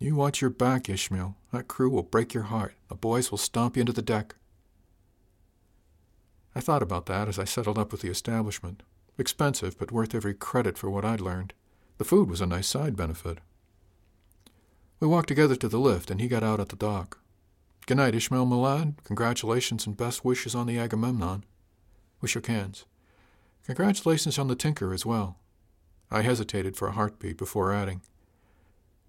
You 0.00 0.14
watch 0.14 0.40
your 0.40 0.50
back, 0.50 0.88
Ishmael. 0.88 1.36
That 1.52 1.66
crew 1.66 1.90
will 1.90 2.04
break 2.04 2.32
your 2.32 2.44
heart. 2.44 2.74
The 2.88 2.94
boys 2.94 3.30
will 3.30 3.38
stomp 3.38 3.76
you 3.76 3.80
into 3.80 3.92
the 3.92 4.00
deck. 4.00 4.36
I 6.54 6.60
thought 6.60 6.82
about 6.82 7.06
that 7.06 7.28
as 7.28 7.38
I 7.38 7.44
settled 7.44 7.78
up 7.78 7.90
with 7.90 8.02
the 8.02 8.10
establishment. 8.10 8.84
Expensive, 9.18 9.76
but 9.76 9.90
worth 9.90 10.14
every 10.14 10.34
credit 10.34 10.78
for 10.78 10.88
what 10.88 11.04
I'd 11.04 11.20
learned. 11.20 11.52
The 11.98 12.04
food 12.04 12.30
was 12.30 12.40
a 12.40 12.46
nice 12.46 12.68
side 12.68 12.96
benefit. 12.96 13.38
We 15.00 15.08
walked 15.08 15.28
together 15.28 15.56
to 15.56 15.68
the 15.68 15.78
lift, 15.78 16.12
and 16.12 16.20
he 16.20 16.28
got 16.28 16.44
out 16.44 16.60
at 16.60 16.68
the 16.68 16.76
dock. 16.76 17.18
Good 17.86 17.96
night, 17.96 18.14
Ishmael 18.14 18.46
my 18.46 18.56
lad. 18.56 18.94
Congratulations 19.02 19.84
and 19.84 19.96
best 19.96 20.24
wishes 20.24 20.54
on 20.54 20.66
the 20.66 20.78
Agamemnon. 20.78 21.44
We 22.20 22.28
shook 22.28 22.46
hands. 22.46 22.84
Congratulations 23.66 24.38
on 24.38 24.46
the 24.46 24.54
Tinker 24.54 24.94
as 24.94 25.04
well. 25.04 25.38
I 26.10 26.22
hesitated 26.22 26.76
for 26.76 26.88
a 26.88 26.92
heartbeat 26.92 27.36
before 27.36 27.72
adding, 27.72 28.02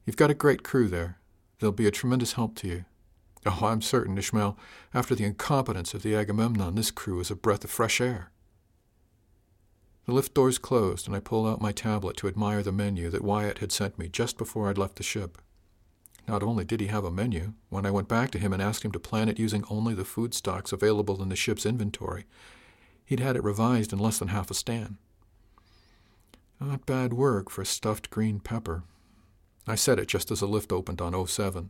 You've 0.10 0.18
got 0.18 0.32
a 0.32 0.34
great 0.34 0.63
crew 0.63 0.88
there. 0.88 1.20
They'll 1.60 1.72
be 1.72 1.86
a 1.86 1.92
tremendous 1.92 2.34
help 2.34 2.56
to 2.56 2.68
you. 2.68 2.86
Oh, 3.46 3.60
I'm 3.62 3.80
certain, 3.80 4.18
Ishmael, 4.18 4.58
after 4.92 5.13
the 5.13 5.24
incompetence 5.24 5.94
of 5.94 6.01
the 6.01 6.16
Agamemnon, 6.16 6.74
this 6.74 6.89
crew 6.89 7.20
is 7.20 7.30
a 7.30 7.36
breath 7.36 7.63
of 7.63 7.70
fresh 7.70 8.01
air. 8.01 8.32
The 10.08 10.12
lift 10.12 10.34
doors 10.34 10.58
closed, 10.58 11.06
and 11.06 11.16
I 11.16 11.20
pulled 11.20 11.46
out 11.46 11.62
my 11.62 11.72
tablet 11.72 12.18
to 12.18 12.28
admire 12.28 12.63
the 12.63 12.72
menu 12.72 13.12
that 13.12 13.24
Wyatt 13.24 13.60
had 13.60 13.72
sent 13.72 14.00
me 14.00 14.10
just 14.10 14.36
before 14.36 14.68
I'd 14.68 14.80
left 14.80 14.96
the 14.96 15.04
ship. 15.04 15.38
Not 16.28 16.42
only 16.42 16.66
did 16.66 16.80
he 16.80 16.88
have 16.88 17.06
a 17.06 17.12
menu, 17.12 17.54
when 17.70 17.86
I 17.86 17.92
went 17.92 18.08
back 18.08 18.32
to 18.32 18.39
him 18.39 18.51
and 18.51 18.63
asked 18.63 18.84
him 18.84 18.92
to 18.94 19.00
plan 19.00 19.30
it 19.30 19.38
using 19.38 19.63
only 19.70 19.94
the 19.94 20.04
food 20.04 20.34
stocks 20.34 20.72
available 20.72 21.22
in 21.22 21.30
the 21.30 21.36
ship's 21.36 21.68
inventory, 21.68 22.25
he'd 23.06 23.20
had 23.20 23.36
it 23.36 23.44
revised 23.44 23.94
in 23.94 24.00
less 24.00 24.18
than 24.18 24.30
half 24.30 24.50
a 24.50 24.56
stan. 24.56 24.98
Not 26.60 26.88
bad 26.88 27.13
work 27.13 27.51
for 27.51 27.62
a 27.62 27.66
stuffed 27.68 28.10
green 28.10 28.39
pepper. 28.39 28.82
I 29.69 29.75
said 29.75 29.99
it 29.99 30.07
just 30.07 30.31
as 30.31 30.39
the 30.39 30.47
lift 30.47 30.71
opened 30.71 30.99
on 30.99 31.27
07. 31.27 31.69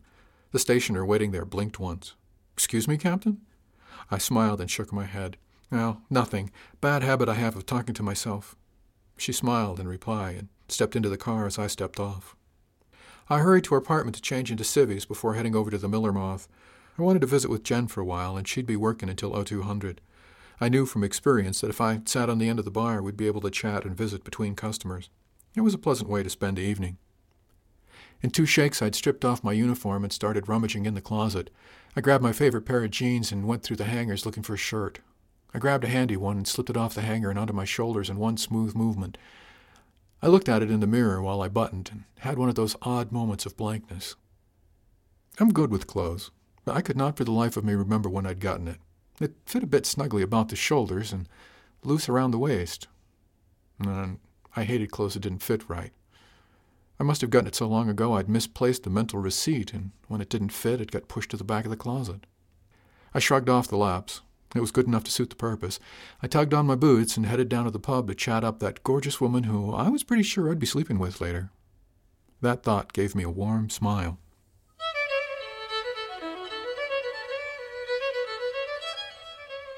The 0.51 0.59
stationer 0.59 1.05
waiting 1.05 1.31
there 1.31 1.43
blinked 1.43 1.81
once. 1.81 2.15
Excuse 2.53 2.87
me, 2.87 2.95
Captain? 2.95 3.41
I 4.09 4.17
smiled 4.17 4.61
and 4.61 4.71
shook 4.71 4.93
my 4.93 5.03
head. 5.03 5.35
Well, 5.69 6.01
nothing. 6.09 6.49
Bad 6.79 7.03
habit 7.03 7.27
I 7.27 7.33
have 7.33 7.57
of 7.57 7.65
talking 7.65 7.93
to 7.95 8.01
myself. 8.01 8.55
She 9.17 9.33
smiled 9.33 9.81
in 9.81 9.87
reply 9.89 10.31
and 10.31 10.47
stepped 10.69 10.95
into 10.95 11.09
the 11.09 11.17
car 11.17 11.45
as 11.45 11.59
I 11.59 11.67
stepped 11.67 11.99
off. 11.99 12.37
I 13.29 13.39
hurried 13.39 13.65
to 13.65 13.71
her 13.71 13.79
apartment 13.79 14.15
to 14.15 14.21
change 14.21 14.49
into 14.49 14.63
civvies 14.63 15.05
before 15.05 15.33
heading 15.33 15.53
over 15.53 15.69
to 15.69 15.77
the 15.77 15.89
Miller 15.89 16.13
Moth. 16.13 16.47
I 16.97 17.01
wanted 17.01 17.19
to 17.19 17.27
visit 17.27 17.51
with 17.51 17.63
Jen 17.63 17.87
for 17.87 17.99
a 17.99 18.05
while, 18.05 18.37
and 18.37 18.47
she'd 18.47 18.65
be 18.65 18.77
working 18.77 19.09
until 19.09 19.43
0200. 19.43 19.99
I 20.61 20.69
knew 20.69 20.85
from 20.85 21.03
experience 21.03 21.59
that 21.59 21.69
if 21.69 21.81
I 21.81 21.99
sat 22.05 22.29
on 22.29 22.39
the 22.39 22.47
end 22.47 22.59
of 22.59 22.65
the 22.65 22.71
bar, 22.71 23.01
we'd 23.01 23.17
be 23.17 23.27
able 23.27 23.41
to 23.41 23.51
chat 23.51 23.83
and 23.83 23.93
visit 23.93 24.23
between 24.23 24.55
customers. 24.55 25.09
It 25.53 25.61
was 25.61 25.73
a 25.73 25.77
pleasant 25.77 26.09
way 26.09 26.23
to 26.23 26.29
spend 26.29 26.55
the 26.55 26.61
evening. 26.61 26.97
In 28.21 28.31
two 28.31 28.45
shakes, 28.45 28.81
I'd 28.81 28.95
stripped 28.95 29.23
off 29.23 29.43
my 29.43 29.53
uniform 29.53 30.03
and 30.03 30.11
started 30.11 30.49
rummaging 30.49 30.85
in 30.85 30.93
the 30.93 31.01
closet. 31.01 31.49
I 31.95 32.01
grabbed 32.01 32.23
my 32.23 32.33
favorite 32.33 32.65
pair 32.65 32.83
of 32.83 32.91
jeans 32.91 33.31
and 33.31 33.47
went 33.47 33.63
through 33.63 33.77
the 33.77 33.85
hangers 33.85 34.25
looking 34.25 34.43
for 34.43 34.53
a 34.53 34.57
shirt. 34.57 34.99
I 35.53 35.59
grabbed 35.59 35.83
a 35.85 35.87
handy 35.87 36.17
one 36.17 36.37
and 36.37 36.47
slipped 36.47 36.69
it 36.69 36.77
off 36.77 36.95
the 36.95 37.01
hanger 37.01 37.29
and 37.29 37.39
onto 37.39 37.53
my 37.53 37.65
shoulders 37.65 38.09
in 38.09 38.17
one 38.17 38.37
smooth 38.37 38.75
movement. 38.75 39.17
I 40.21 40.27
looked 40.27 40.49
at 40.49 40.61
it 40.61 40.69
in 40.69 40.81
the 40.81 40.87
mirror 40.87 41.21
while 41.21 41.41
I 41.41 41.47
buttoned 41.47 41.89
and 41.91 42.03
had 42.19 42.37
one 42.37 42.49
of 42.49 42.55
those 42.55 42.75
odd 42.81 43.11
moments 43.11 43.45
of 43.45 43.55
blankness. 43.55 44.15
I'm 45.39 45.53
good 45.53 45.71
with 45.71 45.87
clothes, 45.87 46.29
but 46.65 46.75
I 46.75 46.81
could 46.81 46.97
not 46.97 47.15
for 47.15 47.23
the 47.23 47.31
life 47.31 47.55
of 47.55 47.63
me 47.63 47.73
remember 47.73 48.09
when 48.09 48.25
I'd 48.25 48.41
gotten 48.41 48.67
it. 48.67 48.79
It 49.21 49.35
fit 49.45 49.63
a 49.63 49.67
bit 49.67 49.85
snugly 49.85 50.21
about 50.21 50.49
the 50.49 50.55
shoulders 50.57 51.13
and 51.13 51.27
loose 51.83 52.09
around 52.09 52.31
the 52.31 52.37
waist. 52.37 52.87
And 53.79 54.19
I 54.55 54.65
hated 54.65 54.91
clothes 54.91 55.13
that 55.13 55.21
didn't 55.21 55.41
fit 55.41 55.69
right. 55.69 55.93
I 56.99 57.05
must 57.05 57.21
have 57.21 57.29
gotten 57.29 57.47
it 57.47 57.55
so 57.55 57.65
long 57.67 57.89
ago 57.89 58.13
I'd 58.13 58.27
misplaced 58.27 58.83
the 58.83 58.89
mental 58.89 59.19
receipt, 59.19 59.73
and 59.73 59.91
when 60.07 60.19
it 60.19 60.29
didn't 60.29 60.49
fit, 60.49 60.81
it 60.81 60.91
got 60.91 61.07
pushed 61.07 61.31
to 61.31 61.37
the 61.37 61.45
back 61.45 61.63
of 61.63 61.71
the 61.71 61.77
closet. 61.77 62.25
I 63.13 63.19
shrugged 63.19 63.47
off 63.47 63.69
the 63.69 63.77
lapse. 63.77 64.21
It 64.53 64.59
was 64.59 64.71
good 64.71 64.87
enough 64.87 65.05
to 65.05 65.11
suit 65.11 65.29
the 65.29 65.35
purpose. 65.35 65.79
I 66.21 66.27
tugged 66.27 66.53
on 66.53 66.65
my 66.65 66.75
boots 66.75 67.15
and 67.15 67.25
headed 67.25 67.47
down 67.47 67.65
to 67.65 67.71
the 67.71 67.79
pub 67.79 68.07
to 68.07 68.15
chat 68.15 68.43
up 68.43 68.59
that 68.59 68.83
gorgeous 68.83 69.21
woman 69.21 69.43
who 69.43 69.73
I 69.73 69.89
was 69.89 70.03
pretty 70.03 70.23
sure 70.23 70.51
I'd 70.51 70.59
be 70.59 70.65
sleeping 70.65 70.99
with 70.99 71.21
later. 71.21 71.51
That 72.41 72.63
thought 72.63 72.93
gave 72.93 73.15
me 73.15 73.23
a 73.23 73.29
warm 73.29 73.69
smile. 73.69 74.17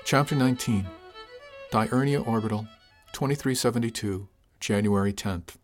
Chapter 0.06 0.36
19 0.36 0.88
Diurnia 1.72 2.28
Orbital, 2.28 2.68
2372, 3.14 4.28
January 4.60 5.14
10th. 5.14 5.56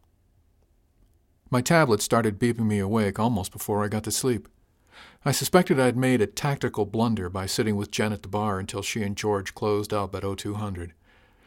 My 1.50 1.62
tablet 1.62 2.01
started 2.01 2.39
beeping 2.39 2.68
me 2.68 2.80
awake 2.80 3.20
almost 3.20 3.54
before 3.54 3.82
I 3.82 3.88
got 3.88 4.04
to 4.04 4.12
sleep. 4.12 4.50
I 5.24 5.32
suspected 5.32 5.80
I'd 5.80 5.96
made 5.96 6.22
a 6.22 6.27
tactical 6.27 6.86
blunder 6.86 7.30
by 7.30 7.46
sitting 7.46 7.77
with 7.77 7.89
Jen 7.89 8.12
at 8.12 8.22
the 8.22 8.27
bar 8.27 8.60
until 8.60 8.82
she 8.82 9.01
and 9.01 9.16
George 9.16 9.56
closed 9.56 9.94
up 9.94 10.13
at 10.13 10.24
0200, 10.24 10.94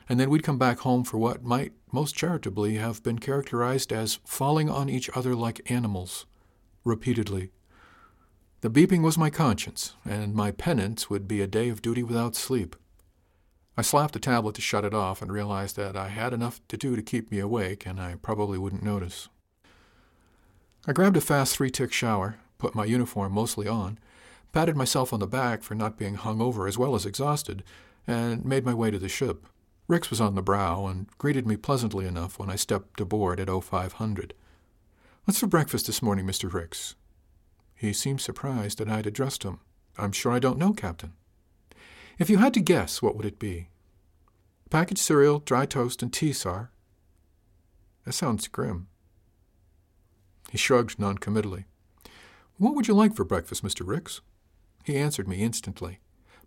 and 0.09 0.19
then 0.19 0.31
we'd 0.31 0.43
come 0.43 0.57
back 0.57 0.81
home 0.81 1.05
for 1.05 1.19
what 1.19 1.45
might 1.45 1.73
most 1.93 2.15
charitably 2.15 2.77
have 2.77 3.03
been 3.03 3.19
characterized 3.19 3.93
as 3.93 4.21
falling 4.25 4.71
on 4.71 4.89
each 4.89 5.11
other 5.15 5.35
like 5.35 5.71
animals, 5.71 6.25
repeatedly. 6.83 7.51
The 8.63 8.71
beeping 8.71 9.03
was 9.03 9.19
my 9.19 9.29
conscience, 9.29 9.95
and 10.05 10.35
my 10.35 10.51
penance 10.51 11.11
would 11.11 11.29
be 11.29 11.43
a 11.43 11.47
day 11.47 11.69
of 11.69 11.83
duty 11.83 12.03
without 12.03 12.37
sleep. 12.37 12.75
I 13.77 13.83
slapped 13.83 14.15
the 14.15 14.19
tablet 14.19 14.55
to 14.55 14.63
shut 14.63 14.85
it 14.85 14.95
off 14.95 15.21
and 15.21 15.31
realized 15.31 15.77
that 15.77 15.97
I 15.97 16.09
had 16.09 16.33
enough 16.33 16.61
to 16.69 16.79
do 16.79 16.97
to 16.97 17.03
keep 17.03 17.31
me 17.31 17.39
awake, 17.39 17.87
and 17.87 18.01
I 18.01 18.15
probably 18.15 18.57
wouldn't 18.57 18.83
notice. 18.83 19.29
I 20.87 20.93
grabbed 20.93 21.17
a 21.17 21.21
fast 21.21 21.55
three 21.55 21.71
tick 21.71 21.93
shower, 21.93 22.37
put 22.59 22.75
my 22.75 22.85
uniform 22.85 23.33
mostly 23.33 23.69
on, 23.69 23.99
patted 24.53 24.77
myself 24.77 25.13
on 25.13 25.21
the 25.21 25.27
back 25.27 25.63
for 25.63 25.75
not 25.75 25.99
being 25.99 26.15
hung 26.15 26.41
over 26.41 26.67
as 26.67 26.79
well 26.79 26.95
as 26.95 27.05
exhausted, 27.05 27.63
and 28.07 28.45
made 28.45 28.65
my 28.65 28.73
way 28.73 28.91
to 28.91 28.99
the 28.99 29.09
ship. 29.09 29.47
Ricks 29.89 30.09
was 30.09 30.21
on 30.21 30.37
the 30.37 30.43
brow 30.43 30.87
and 30.87 31.07
greeted 31.19 31.47
me 31.47 31.57
pleasantly 31.57 32.07
enough 32.07 32.39
when 32.39 32.49
I 32.49 32.57
stepped 32.57 33.01
aboard 33.01 33.41
at 33.41 33.49
0500. 33.49 34.35
What's 35.25 35.39
for 35.39 35.47
breakfast 35.47 35.87
this 35.87 36.03
morning, 36.03 36.27
Mr. 36.27 36.53
Ricks? 36.53 36.95
He 37.75 37.93
seemed 37.93 38.21
surprised 38.21 38.79
that 38.79 38.89
I'd 38.89 39.07
addressed 39.07 39.43
him. 39.43 39.61
I'm 39.99 40.13
sure 40.13 40.33
I 40.33 40.39
don't 40.39 40.59
know, 40.59 40.73
Captain. 40.73 41.13
If 42.19 42.31
you 42.31 42.39
had 42.39 42.55
to 42.55 42.61
guess, 42.61 43.03
what 43.03 43.17
would 43.17 43.27
it 43.27 43.39
be? 43.39 43.69
Packaged 44.71 45.01
cereal, 45.01 45.41
dry 45.41 45.67
toast, 45.67 46.03
and 46.03 46.13
tea, 46.13 46.33
sir. 46.33 46.71
That 48.05 48.13
sounds 48.13 48.49
grim. 48.49 48.87
He 50.51 50.59
shrugged 50.59 50.99
noncommittally. 50.99 51.65
What 52.59 52.75
would 52.75 52.89
you 52.89 52.95
like 52.95 53.15
for 53.15 53.25
breakfast, 53.25 53.65
Mr. 53.65 53.87
Ricks? 53.87 54.21
He 54.85 54.97
answered 54.97 55.29
me 55.29 55.43
instantly. 55.43 56.01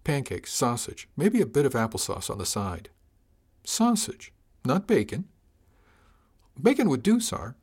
Pancakes, 0.03 0.53
sausage, 0.53 1.07
maybe 1.15 1.39
a 1.39 1.45
bit 1.45 1.65
of 1.65 1.73
applesauce 1.73 2.29
on 2.29 2.37
the 2.37 2.45
side. 2.45 2.89
Sausage, 3.63 4.33
not 4.65 4.85
bacon. 4.87 5.29
Bacon 6.61 6.89
would 6.89 7.01
do, 7.01 7.21
sir. 7.21 7.55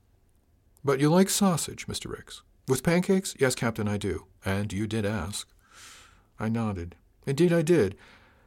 But 0.83 0.99
you 0.99 1.11
like 1.11 1.29
sausage, 1.29 1.87
Mr. 1.87 2.11
Ricks. 2.11 2.43
With 2.67 2.83
pancakes? 2.83 3.35
Yes, 3.39 3.55
Captain, 3.55 3.87
I 3.87 3.99
do. 3.99 4.25
And 4.43 4.73
you 4.73 4.87
did 4.87 5.05
ask. 5.05 5.47
I 6.39 6.49
nodded. 6.49 6.97
Indeed, 7.27 7.53
I 7.53 7.61
did. 7.61 7.97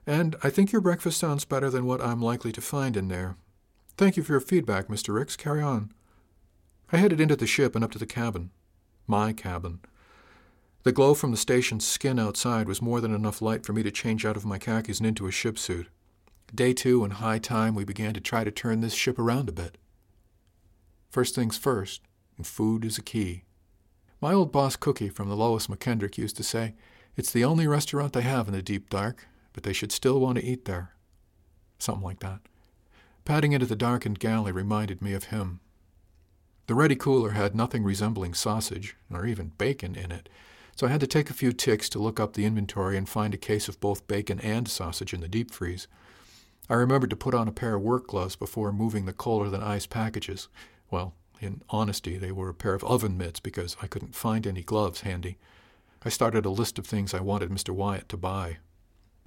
And 0.07 0.35
I 0.43 0.49
think 0.49 0.71
your 0.71 0.81
breakfast 0.81 1.19
sounds 1.19 1.45
better 1.45 1.69
than 1.69 1.85
what 1.85 2.01
I'm 2.01 2.21
likely 2.21 2.51
to 2.53 2.61
find 2.61 2.97
in 2.97 3.07
there. 3.07 3.37
Thank 3.97 4.17
you 4.17 4.23
for 4.23 4.33
your 4.33 4.41
feedback, 4.41 4.87
Mr. 4.87 5.13
Ricks. 5.13 5.35
Carry 5.35 5.61
on. 5.61 5.93
I 6.93 6.97
headed 6.97 7.19
into 7.19 7.35
the 7.35 7.47
ship 7.47 7.73
and 7.73 7.83
up 7.83 7.89
to 7.93 7.97
the 7.97 8.05
cabin. 8.05 8.51
My 9.07 9.33
cabin. 9.33 9.79
The 10.83 10.91
glow 10.91 11.15
from 11.15 11.31
the 11.31 11.37
station's 11.37 11.87
skin 11.87 12.19
outside 12.19 12.67
was 12.67 12.83
more 12.83 13.01
than 13.01 13.15
enough 13.15 13.41
light 13.41 13.65
for 13.65 13.73
me 13.73 13.81
to 13.81 13.89
change 13.89 14.25
out 14.25 14.37
of 14.37 14.45
my 14.45 14.59
khakis 14.59 14.99
and 14.99 15.07
into 15.07 15.25
a 15.25 15.31
ship 15.31 15.57
suit. 15.57 15.87
Day 16.53 16.71
two 16.71 17.03
and 17.03 17.13
high 17.13 17.39
time, 17.39 17.73
we 17.73 17.83
began 17.83 18.13
to 18.13 18.21
try 18.21 18.43
to 18.43 18.51
turn 18.51 18.81
this 18.81 18.93
ship 18.93 19.17
around 19.17 19.49
a 19.49 19.53
bit. 19.53 19.79
First 21.09 21.33
things 21.33 21.57
first, 21.57 22.01
and 22.37 22.45
food 22.45 22.85
is 22.85 22.99
a 22.99 23.01
key. 23.01 23.43
My 24.21 24.31
old 24.31 24.51
boss 24.51 24.75
Cookie 24.75 25.09
from 25.09 25.29
the 25.29 25.35
Lois 25.35 25.65
McKendrick 25.65 26.19
used 26.19 26.37
to 26.37 26.43
say, 26.43 26.75
It's 27.17 27.31
the 27.31 27.43
only 27.43 27.65
restaurant 27.65 28.13
they 28.13 28.21
have 28.21 28.47
in 28.47 28.53
the 28.53 28.61
deep 28.61 28.91
dark, 28.91 29.27
but 29.53 29.63
they 29.63 29.73
should 29.73 29.91
still 29.91 30.19
want 30.19 30.37
to 30.37 30.45
eat 30.45 30.65
there. 30.65 30.93
Something 31.79 32.03
like 32.03 32.19
that. 32.19 32.41
Padding 33.25 33.53
into 33.53 33.65
the 33.65 33.75
darkened 33.75 34.19
galley 34.19 34.51
reminded 34.51 35.01
me 35.01 35.13
of 35.13 35.25
him. 35.25 35.59
The 36.67 36.75
ready 36.75 36.95
cooler 36.95 37.31
had 37.31 37.55
nothing 37.55 37.83
resembling 37.83 38.33
sausage, 38.33 38.95
or 39.11 39.25
even 39.25 39.51
bacon, 39.57 39.95
in 39.95 40.11
it, 40.11 40.29
so 40.75 40.87
I 40.87 40.91
had 40.91 41.01
to 41.01 41.07
take 41.07 41.29
a 41.29 41.33
few 41.33 41.51
ticks 41.51 41.89
to 41.89 41.99
look 41.99 42.19
up 42.19 42.33
the 42.33 42.45
inventory 42.45 42.97
and 42.97 43.07
find 43.07 43.33
a 43.33 43.37
case 43.37 43.67
of 43.67 43.79
both 43.79 44.07
bacon 44.07 44.39
and 44.39 44.67
sausage 44.67 45.13
in 45.13 45.19
the 45.19 45.27
deep 45.27 45.51
freeze. 45.51 45.87
I 46.69 46.75
remembered 46.75 47.09
to 47.09 47.17
put 47.17 47.33
on 47.33 47.49
a 47.49 47.51
pair 47.51 47.75
of 47.75 47.81
work 47.81 48.07
gloves 48.07 48.37
before 48.37 48.71
moving 48.71 49.05
the 49.05 49.11
colder 49.11 49.49
than 49.49 49.61
ice 49.61 49.85
packages. 49.85 50.47
Well, 50.89 51.13
in 51.41 51.61
honesty, 51.69 52.17
they 52.17 52.31
were 52.31 52.49
a 52.49 52.53
pair 52.53 52.73
of 52.73 52.83
oven 52.85 53.17
mitts 53.17 53.41
because 53.41 53.75
I 53.81 53.87
couldn't 53.87 54.15
find 54.15 54.47
any 54.47 54.63
gloves 54.63 55.01
handy. 55.01 55.37
I 56.05 56.09
started 56.09 56.45
a 56.45 56.49
list 56.49 56.79
of 56.79 56.87
things 56.87 57.13
I 57.13 57.19
wanted 57.19 57.49
Mr. 57.49 57.71
Wyatt 57.71 58.07
to 58.09 58.17
buy. 58.17 58.57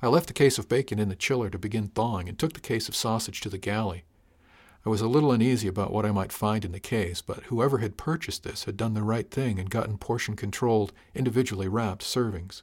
I 0.00 0.08
left 0.08 0.26
the 0.26 0.32
case 0.32 0.58
of 0.58 0.68
bacon 0.68 0.98
in 0.98 1.10
the 1.10 1.14
chiller 1.14 1.50
to 1.50 1.58
begin 1.58 1.88
thawing 1.88 2.28
and 2.28 2.38
took 2.38 2.54
the 2.54 2.60
case 2.60 2.88
of 2.88 2.96
sausage 2.96 3.40
to 3.42 3.50
the 3.50 3.58
galley. 3.58 4.04
I 4.86 4.88
was 4.88 5.00
a 5.00 5.08
little 5.08 5.32
uneasy 5.32 5.66
about 5.66 5.92
what 5.92 6.06
I 6.06 6.12
might 6.12 6.30
find 6.30 6.64
in 6.64 6.70
the 6.70 6.78
case, 6.78 7.20
but 7.20 7.42
whoever 7.44 7.78
had 7.78 7.96
purchased 7.96 8.44
this 8.44 8.64
had 8.64 8.76
done 8.76 8.94
the 8.94 9.02
right 9.02 9.28
thing 9.28 9.58
and 9.58 9.68
gotten 9.68 9.98
portion 9.98 10.36
controlled, 10.36 10.92
individually 11.12 11.66
wrapped 11.66 12.04
servings. 12.04 12.62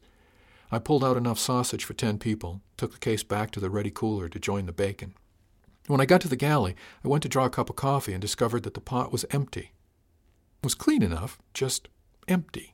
I 0.72 0.80
pulled 0.80 1.04
out 1.04 1.18
enough 1.18 1.38
sausage 1.38 1.84
for 1.84 1.94
ten 1.94 2.18
people, 2.18 2.62
took 2.78 2.94
the 2.94 3.00
case 3.00 3.24
back 3.24 3.52
to 3.52 3.60
the 3.60 3.70
ready 3.70 3.92
cooler 3.92 4.30
to 4.30 4.40
join 4.40 4.68
the 4.68 4.72
bacon. 4.72 5.16
When 5.88 6.00
I 6.00 6.06
got 6.06 6.22
to 6.22 6.30
the 6.30 6.38
galley, 6.38 6.78
I 7.04 7.10
went 7.10 7.24
to 7.24 7.30
draw 7.30 7.44
a 7.44 7.50
cup 7.50 7.70
of 7.70 7.76
coffee 7.76 8.14
and 8.14 8.22
discovered 8.22 8.64
that 8.64 8.74
the 8.74 8.80
pot 8.80 9.12
was 9.12 9.26
empty. 9.32 9.74
It 10.62 10.66
was 10.66 10.76
clean 10.76 11.04
enough, 11.04 11.40
just 11.54 11.90
empty. 12.30 12.74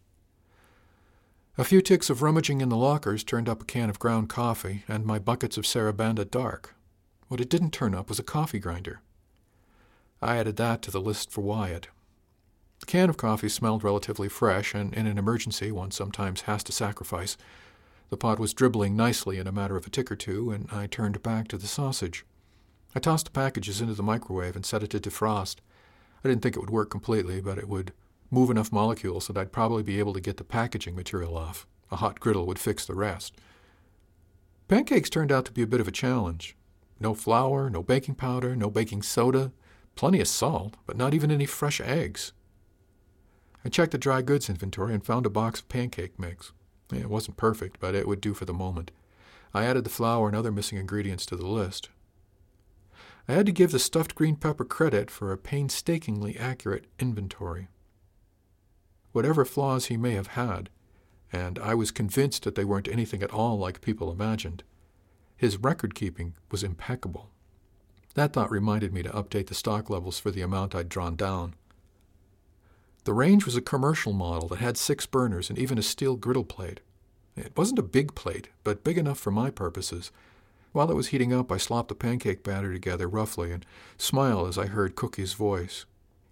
A 1.57 1.63
few 1.63 1.81
ticks 1.81 2.11
of 2.11 2.21
rummaging 2.21 2.61
in 2.61 2.69
the 2.69 2.77
lockers 2.77 3.23
turned 3.23 3.49
up 3.49 3.63
a 3.63 3.65
can 3.65 3.89
of 3.89 3.97
ground 3.97 4.29
coffee 4.29 4.83
and 4.87 5.07
my 5.07 5.17
buckets 5.17 5.57
of 5.57 5.65
Sarabanda 5.65 6.29
Dark. 6.29 6.75
What 7.29 7.41
it 7.41 7.49
didn't 7.49 7.71
turn 7.71 7.95
up 7.95 8.09
was 8.09 8.19
a 8.19 8.23
coffee 8.23 8.59
grinder. 8.59 9.01
I 10.21 10.37
added 10.37 10.57
that 10.57 10.81
to 10.83 10.91
the 10.91 11.01
list 11.01 11.31
for 11.31 11.41
Wyatt. 11.41 11.87
The 12.79 12.85
can 12.85 13.09
of 13.09 13.17
coffee 13.17 13.49
smelled 13.49 13.83
relatively 13.83 14.29
fresh, 14.29 14.73
and 14.73 14.93
in 14.93 15.07
an 15.07 15.17
emergency 15.17 15.71
one 15.71 15.91
sometimes 15.91 16.41
has 16.41 16.63
to 16.63 16.71
sacrifice. 16.71 17.37
The 18.09 18.17
pot 18.17 18.39
was 18.39 18.53
dribbling 18.53 18.95
nicely 18.95 19.37
in 19.37 19.47
a 19.47 19.51
matter 19.51 19.75
of 19.75 19.85
a 19.85 19.89
tick 19.89 20.11
or 20.11 20.15
two, 20.15 20.51
and 20.51 20.67
I 20.71 20.87
turned 20.87 21.21
back 21.21 21.47
to 21.49 21.57
the 21.57 21.67
sausage. 21.67 22.25
I 22.95 22.99
tossed 22.99 23.25
the 23.25 23.31
packages 23.31 23.81
into 23.81 23.93
the 23.93 24.03
microwave 24.03 24.55
and 24.55 24.65
set 24.65 24.81
it 24.81 24.89
to 24.91 24.99
defrost. 24.99 25.57
I 26.23 26.27
didn't 26.27 26.41
think 26.41 26.55
it 26.55 26.59
would 26.59 26.69
work 26.69 26.89
completely, 26.89 27.39
but 27.39 27.57
it 27.57 27.69
would 27.69 27.93
move 28.31 28.49
enough 28.49 28.71
molecules 28.71 29.27
that 29.27 29.37
I'd 29.37 29.51
probably 29.51 29.83
be 29.83 29.99
able 29.99 30.13
to 30.13 30.21
get 30.21 30.37
the 30.37 30.43
packaging 30.43 30.95
material 30.95 31.37
off. 31.37 31.67
A 31.91 31.97
hot 31.97 32.19
griddle 32.19 32.45
would 32.47 32.59
fix 32.59 32.85
the 32.85 32.95
rest. 32.95 33.35
Pancakes 34.67 35.09
turned 35.09 35.31
out 35.31 35.45
to 35.45 35.51
be 35.51 35.61
a 35.61 35.67
bit 35.67 35.81
of 35.81 35.87
a 35.87 35.91
challenge. 35.91 36.55
No 36.99 37.13
flour, 37.13 37.69
no 37.69 37.81
baking 37.81 38.15
powder, 38.15 38.55
no 38.55 38.69
baking 38.69 39.01
soda, 39.01 39.51
Plenty 39.99 40.21
of 40.21 40.29
salt, 40.29 40.77
but 40.85 40.95
not 40.95 41.13
even 41.13 41.29
any 41.29 41.45
fresh 41.45 41.81
eggs. 41.81 42.31
I 43.65 43.67
checked 43.67 43.91
the 43.91 43.97
dry 43.97 44.21
goods 44.21 44.49
inventory 44.49 44.93
and 44.93 45.05
found 45.05 45.25
a 45.25 45.29
box 45.29 45.59
of 45.59 45.67
pancake 45.67 46.17
mix. 46.17 46.53
It 46.89 47.09
wasn't 47.09 47.35
perfect, 47.35 47.81
but 47.81 47.95
it 47.95 48.07
would 48.07 48.21
do 48.21 48.33
for 48.33 48.45
the 48.45 48.53
moment. 48.53 48.91
I 49.53 49.65
added 49.65 49.83
the 49.83 49.89
flour 49.89 50.27
and 50.29 50.37
other 50.37 50.53
missing 50.53 50.77
ingredients 50.77 51.25
to 51.25 51.35
the 51.35 51.45
list. 51.45 51.89
I 53.27 53.33
had 53.33 53.45
to 53.47 53.51
give 53.51 53.73
the 53.73 53.77
stuffed 53.77 54.15
green 54.15 54.37
pepper 54.37 54.63
credit 54.63 55.11
for 55.11 55.33
a 55.33 55.37
painstakingly 55.37 56.37
accurate 56.37 56.85
inventory. 56.97 57.67
Whatever 59.11 59.43
flaws 59.43 59.87
he 59.87 59.97
may 59.97 60.13
have 60.13 60.27
had, 60.27 60.69
and 61.33 61.59
I 61.59 61.75
was 61.75 61.91
convinced 61.91 62.43
that 62.43 62.55
they 62.55 62.63
weren't 62.63 62.87
anything 62.87 63.21
at 63.21 63.33
all 63.33 63.59
like 63.59 63.81
people 63.81 64.13
imagined, 64.13 64.63
his 65.35 65.57
record 65.57 65.93
keeping 65.93 66.35
was 66.49 66.63
impeccable. 66.63 67.31
That 68.19 68.33
thought 68.33 68.51
reminded 68.51 68.91
me 68.93 69.01
to 69.03 69.09
update 69.11 69.47
the 69.47 69.55
stock 69.55 69.89
levels 69.89 70.19
for 70.19 70.29
the 70.29 70.41
amount 70.41 70.75
I'd 70.75 70.89
drawn 70.89 71.15
down. 71.15 71.55
The 73.05 73.13
range 73.13 73.45
was 73.45 73.55
a 73.55 73.61
commercial 73.61 74.11
model 74.11 74.49
that 74.49 74.59
had 74.59 74.75
six 74.75 75.05
burners 75.05 75.49
and 75.49 75.57
even 75.57 75.77
a 75.77 75.81
steel 75.81 76.17
griddle 76.17 76.43
plate. 76.43 76.81
It 77.37 77.53
wasn't 77.55 77.79
a 77.79 77.81
big 77.81 78.15
plate, 78.15 78.49
but 78.65 78.83
big 78.83 78.97
enough 78.97 79.17
for 79.17 79.31
my 79.31 79.49
purposes. 79.49 80.11
While 80.73 80.91
it 80.91 80.95
was 80.95 81.07
heating 81.07 81.31
up, 81.31 81.49
I 81.49 81.55
slopped 81.55 81.87
the 81.87 81.95
pancake 81.95 82.43
batter 82.43 82.73
together 82.73 83.07
roughly 83.07 83.53
and 83.53 83.65
smiled 83.97 84.49
as 84.49 84.57
I 84.57 84.65
heard 84.65 84.97
Cookie's 84.97 85.31
voice. 85.31 85.85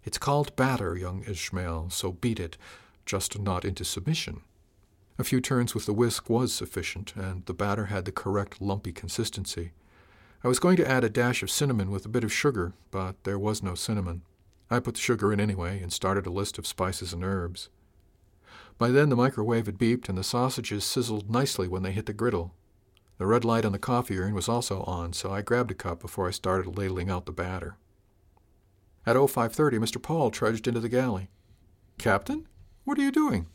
It's 0.04 0.18
called 0.18 0.58
batter, 0.58 0.98
young 0.98 1.24
Ishmael, 1.26 1.92
so 1.92 2.12
beat 2.12 2.42
it, 2.42 2.58
just 3.06 3.40
not 3.40 3.64
into 3.64 3.86
submission. 3.86 4.42
A 5.18 5.24
few 5.24 5.40
turns 5.40 5.74
with 5.74 5.86
the 5.86 5.94
whisk 5.94 6.30
was 6.30 6.52
sufficient, 6.52 7.16
and 7.16 7.46
the 7.46 7.54
batter 7.54 7.86
had 7.86 8.04
the 8.04 8.12
correct 8.12 8.62
lumpy 8.62 8.92
consistency. 8.92 9.72
I 10.44 10.48
was 10.48 10.60
going 10.60 10.78
to 10.78 10.90
add 10.90 11.04
a 11.04 11.10
dash 11.10 11.42
of 11.42 11.50
cinnamon 11.50 11.90
with 11.90 12.06
a 12.06 12.10
bit 12.10 12.24
of 12.24 12.32
sugar, 12.32 12.74
but 12.92 13.24
there 13.24 13.40
was 13.40 13.64
no 13.64 13.74
cinnamon. 13.74 14.22
I 14.70 14.80
put 14.80 14.96
the 14.96 15.00
sugar 15.00 15.34
in 15.34 15.40
anyway 15.40 15.82
and 15.82 15.92
started 15.92 16.28
a 16.28 16.32
list 16.32 16.58
of 16.58 16.68
spices 16.68 17.14
and 17.14 17.24
herbs. 17.24 17.70
By 18.78 18.90
then 18.90 19.10
the 19.10 19.16
microwave 19.16 19.66
had 19.66 19.80
beeped 19.80 20.10
and 20.10 20.18
the 20.18 20.24
sausages 20.24 20.84
sizzled 20.84 21.30
nicely 21.30 21.68
when 21.68 21.84
they 21.84 21.92
hit 21.92 22.06
the 22.06 22.14
griddle. 22.14 22.54
The 23.18 23.26
red 23.26 23.44
light 23.44 23.66
on 23.66 23.72
the 23.72 23.80
coffee 23.80 24.20
urn 24.20 24.36
was 24.36 24.48
also 24.48 24.84
on, 24.84 25.14
so 25.14 25.32
I 25.32 25.42
grabbed 25.42 25.72
a 25.72 25.76
cup 25.76 26.00
before 26.00 26.28
I 26.28 26.32
started 26.32 26.78
ladling 26.78 27.10
out 27.10 27.26
the 27.26 27.32
batter. 27.32 27.78
At 29.08 29.16
0530, 29.16 29.80
Mr. 29.80 30.02
Paul 30.02 30.30
trudged 30.30 30.68
into 30.68 30.80
the 30.80 30.90
galley. 30.90 31.30
Captain? 31.98 32.48
What 32.84 33.00
are 33.00 33.02
you 33.02 33.12
doing? 33.12 33.48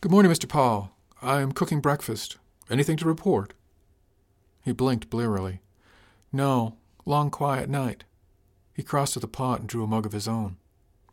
Good 0.00 0.12
morning, 0.12 0.32
Mr. 0.32 0.48
Paul. 0.48 0.96
I 1.20 1.40
am 1.40 1.52
cooking 1.52 1.80
breakfast. 1.80 2.38
Anything 2.70 2.96
to 2.98 3.04
report? 3.04 3.52
He 4.64 4.72
blinked 4.72 5.10
blearily. 5.10 5.60
No, 6.32 6.76
long 7.04 7.30
quiet 7.30 7.68
night. 7.68 8.04
He 8.72 8.82
crossed 8.82 9.14
to 9.14 9.20
the 9.20 9.28
pot 9.28 9.60
and 9.60 9.68
drew 9.68 9.84
a 9.84 9.86
mug 9.86 10.06
of 10.06 10.12
his 10.12 10.26
own. 10.26 10.56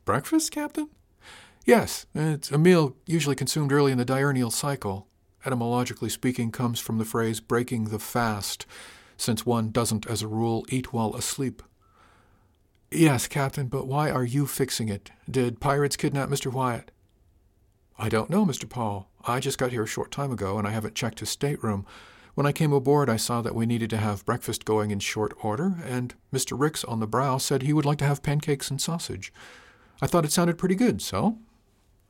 Breakfast, 0.05 0.51
Captain? 0.51 0.89
Yes, 1.65 2.05
it's 2.15 2.51
a 2.51 2.57
meal 2.57 2.95
usually 3.05 3.35
consumed 3.35 3.71
early 3.71 3.91
in 3.91 3.97
the 3.97 4.05
diurnal 4.05 4.49
cycle. 4.49 5.07
Etymologically 5.45 6.09
speaking, 6.09 6.51
comes 6.51 6.79
from 6.79 6.97
the 6.97 7.05
phrase 7.05 7.39
breaking 7.39 7.85
the 7.85 7.99
fast, 7.99 8.65
since 9.17 9.45
one 9.45 9.71
doesn't, 9.71 10.07
as 10.07 10.21
a 10.21 10.27
rule, 10.27 10.65
eat 10.69 10.93
while 10.93 11.13
asleep. 11.15 11.61
Yes, 12.91 13.27
Captain, 13.27 13.67
but 13.67 13.87
why 13.87 14.09
are 14.09 14.23
you 14.23 14.47
fixing 14.47 14.89
it? 14.89 15.11
Did 15.29 15.59
pirates 15.59 15.95
kidnap 15.95 16.29
Mr. 16.29 16.51
Wyatt? 16.51 16.91
I 17.97 18.09
don't 18.09 18.29
know, 18.29 18.45
Mr. 18.45 18.67
Paul. 18.67 19.09
I 19.25 19.39
just 19.39 19.57
got 19.57 19.71
here 19.71 19.83
a 19.83 19.87
short 19.87 20.11
time 20.11 20.31
ago, 20.31 20.57
and 20.57 20.67
I 20.67 20.71
haven't 20.71 20.95
checked 20.95 21.19
his 21.19 21.29
stateroom. 21.29 21.85
When 22.39 22.45
I 22.45 22.53
came 22.53 22.71
aboard, 22.71 23.09
I 23.09 23.17
saw 23.17 23.41
that 23.41 23.53
we 23.53 23.65
needed 23.65 23.89
to 23.89 23.97
have 23.97 24.25
breakfast 24.25 24.63
going 24.63 24.91
in 24.91 25.01
short 25.01 25.33
order, 25.43 25.75
and 25.83 26.15
Mr. 26.33 26.57
Ricks 26.57 26.85
on 26.85 27.01
the 27.01 27.05
brow 27.05 27.37
said 27.37 27.63
he 27.63 27.73
would 27.73 27.83
like 27.83 27.97
to 27.97 28.05
have 28.05 28.23
pancakes 28.23 28.71
and 28.71 28.79
sausage. 28.79 29.33
I 30.01 30.07
thought 30.07 30.23
it 30.23 30.31
sounded 30.31 30.57
pretty 30.57 30.75
good, 30.75 31.01
so 31.01 31.37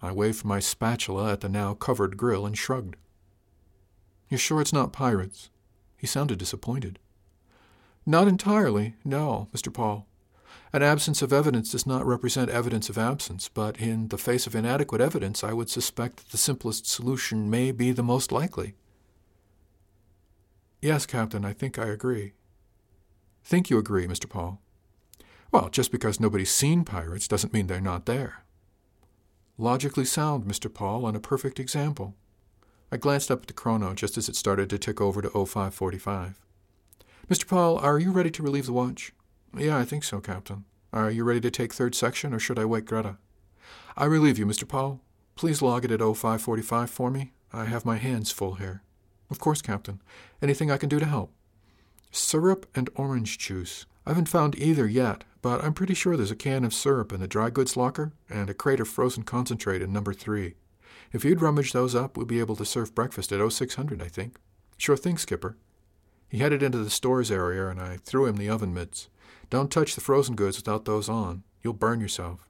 I 0.03 0.11
waved 0.11 0.45
my 0.45 0.59
spatula 0.59 1.31
at 1.31 1.41
the 1.41 1.49
now 1.49 1.73
covered 1.73 2.15
grill 2.15 2.45
and 2.45 2.55
shrugged. 2.55 2.95
You're 4.29 4.37
sure 4.37 4.61
it's 4.61 4.71
not 4.71 4.93
pirates? 4.93 5.49
He 5.97 6.05
sounded 6.05 6.37
disappointed. 6.37 6.99
Not 8.05 8.27
entirely, 8.27 8.93
no, 9.03 9.47
Mr. 9.51 9.73
Paul. 9.73 10.05
An 10.71 10.83
absence 10.83 11.23
of 11.23 11.33
evidence 11.33 11.71
does 11.71 11.87
not 11.87 12.05
represent 12.05 12.51
evidence 12.51 12.87
of 12.87 12.99
absence, 12.99 13.49
but 13.51 13.79
in 13.79 14.09
the 14.09 14.17
face 14.19 14.45
of 14.45 14.53
inadequate 14.53 15.01
evidence, 15.01 15.43
I 15.43 15.53
would 15.53 15.71
suspect 15.71 16.17
that 16.17 16.29
the 16.29 16.37
simplest 16.37 16.85
solution 16.85 17.49
may 17.49 17.71
be 17.71 17.91
the 17.91 18.03
most 18.03 18.31
likely. 18.31 18.75
Yes, 20.81 21.05
Captain, 21.05 21.43
I 21.43 21.53
think 21.53 21.77
I 21.77 21.87
agree. 21.87 22.33
Think 23.43 23.69
you 23.69 23.77
agree, 23.77 24.07
Mr. 24.07 24.29
Paul? 24.29 24.61
Well, 25.51 25.69
just 25.69 25.91
because 25.91 26.19
nobody's 26.19 26.51
seen 26.51 26.85
pirates 26.85 27.27
doesn't 27.27 27.53
mean 27.53 27.67
they're 27.67 27.81
not 27.81 28.05
there. 28.05 28.43
Logically 29.57 30.05
sound, 30.05 30.45
Mr. 30.45 30.73
Paul, 30.73 31.05
and 31.05 31.17
a 31.17 31.19
perfect 31.19 31.59
example. 31.59 32.15
I 32.91 32.97
glanced 32.97 33.29
up 33.29 33.41
at 33.41 33.47
the 33.47 33.53
chrono 33.53 33.93
just 33.93 34.17
as 34.17 34.29
it 34.29 34.35
started 34.35 34.69
to 34.69 34.77
tick 34.77 35.01
over 35.01 35.21
to 35.21 35.29
0545. 35.29 36.39
Mr. 37.29 37.47
Paul, 37.47 37.77
are 37.77 37.99
you 37.99 38.11
ready 38.11 38.31
to 38.31 38.43
relieve 38.43 38.65
the 38.65 38.73
watch? 38.73 39.11
Yeah, 39.57 39.77
I 39.77 39.85
think 39.85 40.03
so, 40.03 40.19
Captain. 40.21 40.65
Are 40.93 41.11
you 41.11 41.23
ready 41.23 41.41
to 41.41 41.51
take 41.51 41.73
third 41.73 41.93
section, 41.93 42.33
or 42.33 42.39
should 42.39 42.57
I 42.57 42.65
wake 42.65 42.85
Greta? 42.85 43.17
I 43.97 44.05
relieve 44.05 44.39
you, 44.39 44.45
Mr. 44.45 44.67
Paul. 44.67 45.01
Please 45.35 45.61
log 45.61 45.85
it 45.85 45.91
at 45.91 45.99
0545 45.99 46.89
for 46.89 47.11
me. 47.11 47.33
I 47.51 47.65
have 47.65 47.85
my 47.85 47.97
hands 47.97 48.31
full 48.31 48.55
here. 48.55 48.81
Of 49.29 49.39
course, 49.39 49.61
Captain. 49.61 50.01
Anything 50.41 50.71
I 50.71 50.77
can 50.77 50.89
do 50.89 50.99
to 50.99 51.05
help? 51.05 51.31
Syrup 52.11 52.65
and 52.73 52.89
orange 52.95 53.37
juice. 53.37 53.85
I 54.05 54.11
haven't 54.11 54.29
found 54.29 54.57
either 54.57 54.87
yet, 54.87 55.23
but 55.41 55.63
I'm 55.63 55.73
pretty 55.73 55.93
sure 55.93 56.17
there's 56.17 56.31
a 56.31 56.35
can 56.35 56.65
of 56.65 56.73
syrup 56.73 57.13
in 57.13 57.19
the 57.19 57.27
dry 57.27 57.49
goods 57.49 57.77
locker 57.77 58.11
and 58.29 58.49
a 58.49 58.53
crate 58.53 58.79
of 58.79 58.87
frozen 58.87 59.23
concentrate 59.23 59.81
in 59.81 59.93
number 59.93 60.13
three. 60.13 60.55
If 61.11 61.23
you'd 61.23 61.41
rummage 61.41 61.73
those 61.73 61.95
up, 61.95 62.17
we'll 62.17 62.25
be 62.25 62.39
able 62.39 62.55
to 62.55 62.65
serve 62.65 62.95
breakfast 62.95 63.31
at 63.31 63.51
0600, 63.51 64.01
I 64.01 64.07
think. 64.07 64.37
Sure 64.77 64.97
thing, 64.97 65.17
Skipper. 65.17 65.57
He 66.27 66.39
headed 66.39 66.61
into 66.61 66.77
the 66.77 66.89
stores 66.89 67.31
area, 67.31 67.67
and 67.67 67.81
I 67.81 67.97
threw 67.97 68.25
him 68.25 68.37
the 68.37 68.49
oven 68.49 68.73
mitts. 68.73 69.09
Don't 69.49 69.71
touch 69.71 69.95
the 69.95 70.01
frozen 70.01 70.35
goods 70.35 70.57
without 70.57 70.85
those 70.85 71.09
on. 71.09 71.43
You'll 71.63 71.73
burn 71.73 71.99
yourself. 71.99 72.47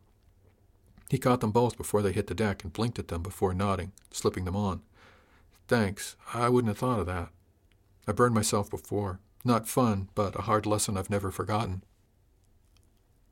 He 1.09 1.17
caught 1.17 1.41
them 1.41 1.51
both 1.51 1.77
before 1.77 2.01
they 2.01 2.11
hit 2.11 2.27
the 2.27 2.35
deck 2.35 2.63
and 2.63 2.71
blinked 2.71 2.99
at 2.99 3.07
them 3.07 3.23
before 3.23 3.53
nodding, 3.53 3.93
slipping 4.11 4.45
them 4.45 4.55
on. 4.55 4.81
Thanks. 5.69 6.15
I 6.33 6.49
wouldn't 6.49 6.69
have 6.69 6.79
thought 6.79 6.99
of 6.99 7.05
that. 7.05 7.29
I 8.07 8.11
burned 8.11 8.33
myself 8.33 8.71
before. 8.71 9.19
Not 9.45 9.67
fun, 9.67 10.09
but 10.15 10.35
a 10.35 10.41
hard 10.41 10.65
lesson 10.65 10.97
I've 10.97 11.11
never 11.11 11.29
forgotten. 11.29 11.83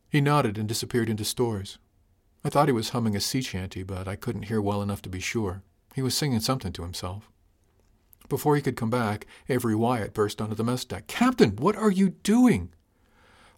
He 0.07 0.21
nodded 0.21 0.55
and 0.55 0.69
disappeared 0.69 1.09
into 1.09 1.25
stores. 1.25 1.79
I 2.45 2.49
thought 2.49 2.67
he 2.67 2.73
was 2.73 2.89
humming 2.89 3.15
a 3.15 3.19
sea 3.19 3.41
chanty, 3.41 3.81
but 3.81 4.07
I 4.07 4.15
couldn't 4.15 4.43
hear 4.43 4.61
well 4.61 4.83
enough 4.83 5.01
to 5.01 5.09
be 5.09 5.19
sure. 5.19 5.63
He 5.95 6.03
was 6.03 6.13
singing 6.13 6.39
something 6.39 6.71
to 6.73 6.83
himself. 6.83 7.31
Before 8.29 8.55
he 8.55 8.61
could 8.61 8.77
come 8.77 8.91
back, 8.91 9.25
Avery 9.49 9.73
Wyatt 9.73 10.13
burst 10.13 10.39
onto 10.39 10.53
the 10.53 10.63
mess 10.63 10.85
deck. 10.85 11.07
Captain, 11.07 11.55
what 11.55 11.75
are 11.75 11.89
you 11.89 12.09
doing? 12.09 12.69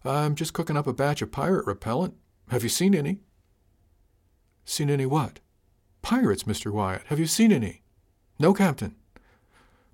I'm 0.06 0.34
just 0.34 0.54
cooking 0.54 0.78
up 0.78 0.86
a 0.86 0.94
batch 0.94 1.20
of 1.20 1.30
pirate 1.30 1.66
repellent. 1.66 2.14
Have 2.48 2.62
you 2.62 2.70
seen 2.70 2.94
any? 2.94 3.20
Seen 4.64 4.88
any 4.88 5.04
what? 5.04 5.40
Pirates, 6.00 6.44
Mr. 6.44 6.72
Wyatt. 6.72 7.02
Have 7.08 7.18
you 7.18 7.26
seen 7.26 7.52
any? 7.52 7.79
No, 8.40 8.54
Captain. 8.54 8.94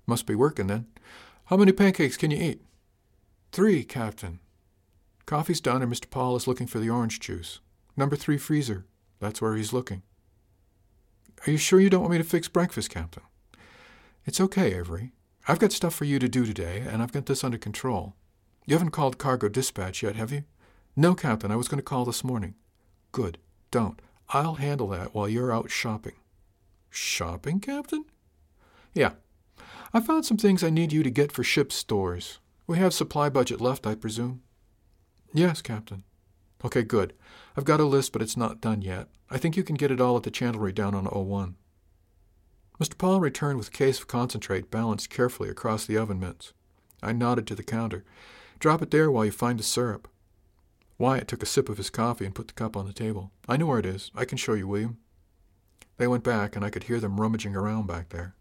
Must 0.05 0.25
be 0.25 0.33
working 0.33 0.67
then. 0.67 0.87
How 1.47 1.57
many 1.57 1.73
pancakes 1.73 2.15
can 2.15 2.31
you 2.31 2.41
eat? 2.41 2.61
Three, 3.51 3.83
Captain. 3.83 4.39
Coffee's 5.25 5.59
done, 5.59 5.81
and 5.81 5.91
Mr. 5.91 6.09
Paul 6.09 6.37
is 6.37 6.47
looking 6.47 6.65
for 6.65 6.79
the 6.79 6.89
orange 6.89 7.19
juice. 7.19 7.59
Number 7.97 8.15
three 8.15 8.37
freezer. 8.37 8.85
That's 9.19 9.41
where 9.41 9.57
he's 9.57 9.73
looking. 9.73 10.01
Are 11.45 11.51
you 11.51 11.57
sure 11.57 11.81
you 11.81 11.89
don't 11.89 11.99
want 11.99 12.13
me 12.13 12.19
to 12.19 12.23
fix 12.23 12.47
breakfast, 12.47 12.89
Captain? 12.89 13.23
It's 14.25 14.39
okay, 14.39 14.73
Avery. 14.75 15.11
I've 15.45 15.59
got 15.59 15.73
stuff 15.73 15.93
for 15.93 16.05
you 16.05 16.17
to 16.17 16.29
do 16.29 16.45
today, 16.45 16.85
and 16.89 17.03
I've 17.03 17.11
got 17.11 17.25
this 17.25 17.43
under 17.43 17.57
control. 17.57 18.15
You 18.65 18.75
haven't 18.75 18.91
called 18.91 19.17
cargo 19.17 19.49
dispatch 19.49 20.01
yet, 20.03 20.15
have 20.15 20.31
you? 20.31 20.45
No, 20.95 21.15
Captain. 21.15 21.51
I 21.51 21.57
was 21.57 21.67
going 21.67 21.79
to 21.79 21.83
call 21.83 22.05
this 22.05 22.23
morning. 22.23 22.55
Good. 23.11 23.39
Don't. 23.71 24.01
I'll 24.29 24.55
handle 24.55 24.87
that 24.89 25.13
while 25.13 25.27
you're 25.27 25.51
out 25.51 25.69
shopping. 25.69 26.15
Shopping, 26.89 27.59
Captain? 27.59 28.05
Yeah. 28.97 29.11
I 29.93 29.99
found 29.99 30.25
some 30.25 30.37
things 30.37 30.63
I 30.63 30.71
need 30.71 30.91
you 30.91 31.03
to 31.03 31.11
get 31.11 31.31
for 31.31 31.43
ship 31.43 31.71
stores. 31.71 32.39
We 32.65 32.79
have 32.79 32.95
supply 32.95 33.29
budget 33.29 33.61
left, 33.61 33.85
I 33.85 33.93
presume. 33.93 34.41
Yes, 35.31 35.61
Captain. 35.61 36.03
Okay, 36.65 36.81
good. 36.81 37.13
I've 37.55 37.63
got 37.63 37.79
a 37.79 37.85
list, 37.85 38.11
but 38.11 38.23
it's 38.23 38.35
not 38.35 38.59
done 38.59 38.81
yet. 38.81 39.07
I 39.29 39.37
think 39.37 39.55
you 39.55 39.63
can 39.63 39.75
get 39.75 39.91
it 39.91 40.01
all 40.01 40.17
at 40.17 40.23
the 40.23 40.31
chandlery 40.31 40.73
down 40.73 40.95
on 40.95 41.05
01. 41.05 41.55
Mr. 42.79 42.97
Paul 42.97 43.19
returned 43.19 43.59
with 43.59 43.67
a 43.67 43.71
case 43.71 43.99
of 43.99 44.07
concentrate 44.07 44.71
balanced 44.71 45.11
carefully 45.11 45.49
across 45.49 45.85
the 45.85 45.97
oven 45.97 46.19
mitts. 46.19 46.53
I 47.03 47.11
nodded 47.11 47.45
to 47.47 47.55
the 47.55 47.61
counter. 47.61 48.03
Drop 48.57 48.81
it 48.81 48.89
there 48.89 49.11
while 49.11 49.25
you 49.25 49.31
find 49.31 49.59
the 49.59 49.63
syrup. 49.63 50.07
Wyatt 50.97 51.27
took 51.27 51.43
a 51.43 51.45
sip 51.45 51.69
of 51.69 51.77
his 51.77 51.91
coffee 51.91 52.25
and 52.25 52.33
put 52.33 52.47
the 52.47 52.53
cup 52.53 52.75
on 52.75 52.87
the 52.87 52.93
table. 52.93 53.31
I 53.47 53.57
know 53.57 53.67
where 53.67 53.79
it 53.79 53.85
is. 53.85 54.09
I 54.15 54.25
can 54.25 54.39
show 54.39 54.53
you, 54.53 54.67
William. 54.67 54.97
They 55.97 56.07
went 56.07 56.23
back, 56.23 56.55
and 56.55 56.65
I 56.65 56.71
could 56.71 56.85
hear 56.85 56.99
them 56.99 57.21
rummaging 57.21 57.55
around 57.55 57.85
back 57.85 58.09
there. 58.09 58.33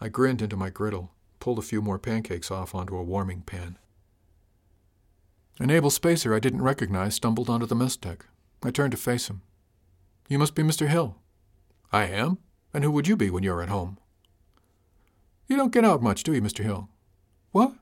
I 0.00 0.08
grinned 0.08 0.42
into 0.42 0.56
my 0.56 0.70
griddle, 0.70 1.12
pulled 1.40 1.58
a 1.58 1.62
few 1.62 1.80
more 1.80 1.98
pancakes 1.98 2.50
off 2.50 2.74
onto 2.74 2.96
a 2.96 3.02
warming 3.02 3.42
pan. 3.42 3.78
An 5.60 5.70
able 5.70 5.90
spacer 5.90 6.34
I 6.34 6.40
didn't 6.40 6.62
recognize 6.62 7.14
stumbled 7.14 7.48
onto 7.48 7.66
the 7.66 7.76
mess 7.76 7.96
deck. 7.96 8.26
I 8.62 8.70
turned 8.70 8.92
to 8.92 8.96
face 8.96 9.28
him. 9.28 9.42
You 10.28 10.38
must 10.38 10.54
be 10.54 10.62
Mr. 10.62 10.88
Hill. 10.88 11.16
I 11.92 12.06
am? 12.06 12.38
And 12.72 12.82
who 12.82 12.90
would 12.90 13.06
you 13.06 13.16
be 13.16 13.30
when 13.30 13.44
you're 13.44 13.62
at 13.62 13.68
home? 13.68 13.98
You 15.46 15.56
don't 15.56 15.72
get 15.72 15.84
out 15.84 16.02
much, 16.02 16.22
do 16.22 16.32
you, 16.32 16.42
Mr. 16.42 16.64
Hill? 16.64 16.88
What? 17.52 17.74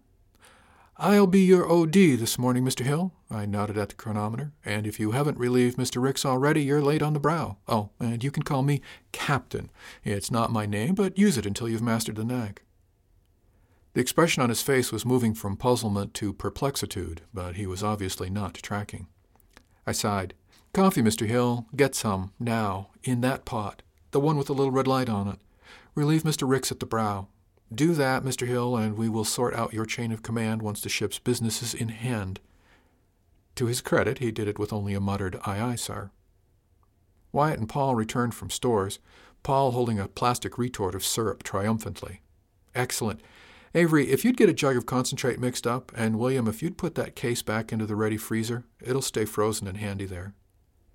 I'll 1.04 1.26
be 1.26 1.40
your 1.40 1.68
OD 1.68 1.94
this 1.94 2.38
morning, 2.38 2.64
Mr. 2.64 2.84
Hill. 2.84 3.12
I 3.28 3.44
nodded 3.44 3.76
at 3.76 3.88
the 3.88 3.96
chronometer. 3.96 4.52
And 4.64 4.86
if 4.86 5.00
you 5.00 5.10
haven't 5.10 5.36
relieved 5.36 5.76
Mr. 5.76 6.00
Ricks 6.00 6.24
already, 6.24 6.62
you're 6.62 6.80
late 6.80 7.02
on 7.02 7.12
the 7.12 7.18
brow. 7.18 7.56
Oh, 7.66 7.90
and 7.98 8.22
you 8.22 8.30
can 8.30 8.44
call 8.44 8.62
me 8.62 8.80
Captain. 9.10 9.68
It's 10.04 10.30
not 10.30 10.52
my 10.52 10.64
name, 10.64 10.94
but 10.94 11.18
use 11.18 11.36
it 11.36 11.44
until 11.44 11.68
you've 11.68 11.82
mastered 11.82 12.14
the 12.14 12.24
knack. 12.24 12.62
The 13.94 14.00
expression 14.00 14.44
on 14.44 14.48
his 14.48 14.62
face 14.62 14.92
was 14.92 15.04
moving 15.04 15.34
from 15.34 15.56
puzzlement 15.56 16.14
to 16.14 16.32
perplexitude, 16.32 17.22
but 17.34 17.56
he 17.56 17.66
was 17.66 17.82
obviously 17.82 18.30
not 18.30 18.54
tracking. 18.54 19.08
I 19.84 19.90
sighed. 19.90 20.34
Coffee, 20.72 21.02
Mr. 21.02 21.26
Hill. 21.26 21.66
Get 21.74 21.96
some, 21.96 22.32
now, 22.38 22.90
in 23.02 23.22
that 23.22 23.44
pot, 23.44 23.82
the 24.12 24.20
one 24.20 24.36
with 24.36 24.46
the 24.46 24.54
little 24.54 24.70
red 24.70 24.86
light 24.86 25.08
on 25.08 25.26
it. 25.26 25.40
Relieve 25.96 26.22
Mr. 26.22 26.48
Ricks 26.48 26.70
at 26.70 26.78
the 26.78 26.86
brow. 26.86 27.26
Do 27.72 27.94
that, 27.94 28.24
Mr. 28.24 28.46
Hill, 28.46 28.76
and 28.76 28.96
we 28.96 29.08
will 29.08 29.24
sort 29.24 29.54
out 29.54 29.72
your 29.72 29.86
chain 29.86 30.12
of 30.12 30.22
command 30.22 30.62
once 30.62 30.80
the 30.80 30.88
ship's 30.88 31.18
business 31.18 31.62
is 31.62 31.74
in 31.74 31.88
hand. 31.88 32.40
To 33.54 33.66
his 33.66 33.80
credit, 33.80 34.18
he 34.18 34.30
did 34.30 34.48
it 34.48 34.58
with 34.58 34.72
only 34.72 34.94
a 34.94 35.00
muttered, 35.00 35.38
Aye, 35.44 35.60
aye, 35.60 35.74
sir. 35.76 36.10
Wyatt 37.30 37.58
and 37.58 37.68
Paul 37.68 37.94
returned 37.94 38.34
from 38.34 38.50
stores, 38.50 38.98
Paul 39.42 39.70
holding 39.70 39.98
a 39.98 40.08
plastic 40.08 40.58
retort 40.58 40.94
of 40.94 41.04
syrup 41.04 41.42
triumphantly. 41.42 42.20
Excellent. 42.74 43.20
Avery, 43.74 44.10
if 44.10 44.24
you'd 44.24 44.36
get 44.36 44.50
a 44.50 44.54
jug 44.54 44.76
of 44.76 44.84
concentrate 44.84 45.40
mixed 45.40 45.66
up, 45.66 45.92
and 45.96 46.18
William, 46.18 46.46
if 46.46 46.62
you'd 46.62 46.76
put 46.76 46.94
that 46.96 47.16
case 47.16 47.42
back 47.42 47.72
into 47.72 47.86
the 47.86 47.96
ready 47.96 48.18
freezer, 48.18 48.64
it'll 48.80 49.00
stay 49.00 49.24
frozen 49.24 49.66
and 49.66 49.78
handy 49.78 50.04
there. 50.04 50.34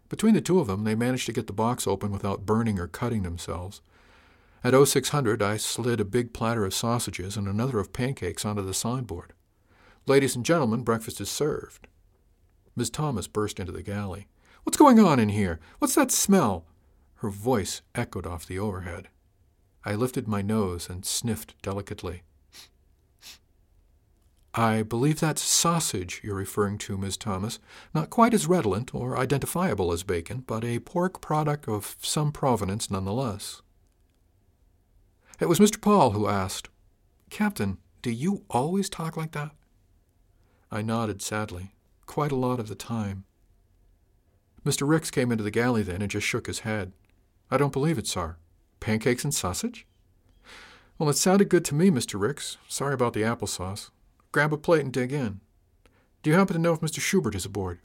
Between 0.10 0.36
the 0.36 0.42
two 0.42 0.60
of 0.60 0.68
them, 0.68 0.84
they 0.84 0.96
managed 0.96 1.26
to 1.26 1.34
get 1.34 1.48
the 1.48 1.54
box 1.54 1.88
open 1.88 2.12
without 2.12 2.46
burning 2.46 2.80
or 2.80 2.88
cutting 2.88 3.24
themselves. 3.24 3.82
At 4.64 4.74
0600, 4.74 5.42
I 5.42 5.58
slid 5.58 6.00
a 6.00 6.06
big 6.06 6.34
platter 6.34 6.66
of 6.66 6.74
sausages 6.74 7.38
and 7.38 7.48
another 7.48 7.80
of 7.80 7.94
pancakes 7.94 8.44
onto 8.44 8.64
the 8.64 8.74
sideboard. 8.74 9.34
Ladies 10.06 10.36
and 10.36 10.46
gentlemen, 10.46 10.84
breakfast 10.84 11.22
is 11.22 11.30
served. 11.30 11.88
Miss 12.76 12.90
Thomas 12.90 13.28
burst 13.28 13.60
into 13.60 13.72
the 13.72 13.84
galley. 13.84 14.28
What's 14.64 14.78
going 14.78 15.00
on 15.00 15.20
in 15.20 15.30
here? 15.30 15.60
What's 15.80 15.96
that 15.96 16.12
smell? 16.12 16.66
Her 17.16 17.30
voice 17.30 17.82
echoed 17.96 18.28
off 18.28 18.46
the 18.46 18.60
overhead. 18.60 19.10
I 19.86 19.96
lifted 19.96 20.28
my 20.28 20.42
nose 20.42 20.90
and 20.90 21.06
sniffed 21.06 21.56
delicately. 21.62 22.24
I 24.54 24.82
believe 24.82 25.20
that's 25.20 25.42
sausage 25.42 26.22
you're 26.24 26.36
referring 26.36 26.80
to, 26.80 26.98
Miss 26.98 27.16
Thomas. 27.16 27.60
Not 27.94 28.10
quite 28.10 28.34
as 28.34 28.48
redolent 28.48 28.94
or 28.94 29.18
identifiable 29.18 29.92
as 29.92 30.04
bacon, 30.04 30.44
but 30.48 30.66
a 30.66 30.80
pork 30.80 31.22
product 31.22 31.68
of 31.70 31.96
some 32.02 32.32
provenance 32.32 32.90
nonetheless. 32.90 33.62
It 35.40 35.48
was 35.48 35.60
Mr. 35.60 35.80
Paul 35.80 36.12
who 36.12 36.28
asked, 36.28 36.70
Captain, 37.30 37.78
do 38.02 38.10
you 38.10 38.44
always 38.50 38.90
talk 38.90 39.16
like 39.16 39.34
that? 39.34 39.52
I 40.72 40.82
nodded 40.82 41.22
sadly, 41.22 41.74
quite 42.06 42.32
a 42.32 42.36
lot 42.36 42.60
of 42.60 42.70
the 42.70 42.76
time. 42.76 43.26
Mr. 44.66 44.88
Ricks 44.88 45.12
came 45.12 45.32
into 45.32 45.44
the 45.44 45.52
galley 45.52 45.84
then 45.84 46.02
and 46.02 46.10
just 46.10 46.26
shook 46.26 46.48
his 46.48 46.60
head. 46.60 46.92
I 47.52 47.58
don't 47.58 47.72
believe 47.72 47.98
it, 47.98 48.08
sir. 48.08 48.38
Pancakes 48.80 49.24
and 49.24 49.34
sausage? 49.34 49.86
Well, 50.98 51.10
it 51.10 51.14
sounded 51.14 51.50
good 51.50 51.64
to 51.66 51.76
me, 51.76 51.92
Mr. 51.92 52.20
Ricks. 52.20 52.58
Sorry 52.68 52.94
about 52.94 53.14
the 53.14 53.22
applesauce. 53.22 53.92
Grab 54.32 54.52
a 54.52 54.58
plate 54.58 54.84
and 54.84 54.92
dig 54.92 55.14
in. 55.14 55.42
Do 56.24 56.32
you 56.32 56.36
happen 56.36 56.56
to 56.56 56.62
know 56.62 56.74
if 56.74 56.82
Mr. 56.82 57.00
Schubert 57.00 57.36
is 57.36 57.46
aboard? 57.46 57.80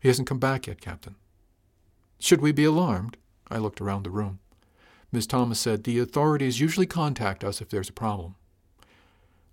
He 0.00 0.08
hasn't 0.08 0.26
come 0.26 0.38
back 0.38 0.66
yet, 0.66 0.80
Captain. 0.80 1.16
Should 2.18 2.40
we 2.40 2.52
be 2.52 2.64
alarmed? 2.64 3.18
I 3.48 3.58
looked 3.58 3.80
around 3.80 4.04
the 4.04 4.10
room. 4.10 4.40
Miss 5.14 5.28
Thomas 5.28 5.60
said, 5.60 5.84
The 5.84 6.00
authorities 6.00 6.58
usually 6.58 6.86
contact 6.86 7.44
us 7.44 7.60
if 7.60 7.68
there's 7.68 7.88
a 7.88 7.92
problem. 7.92 8.34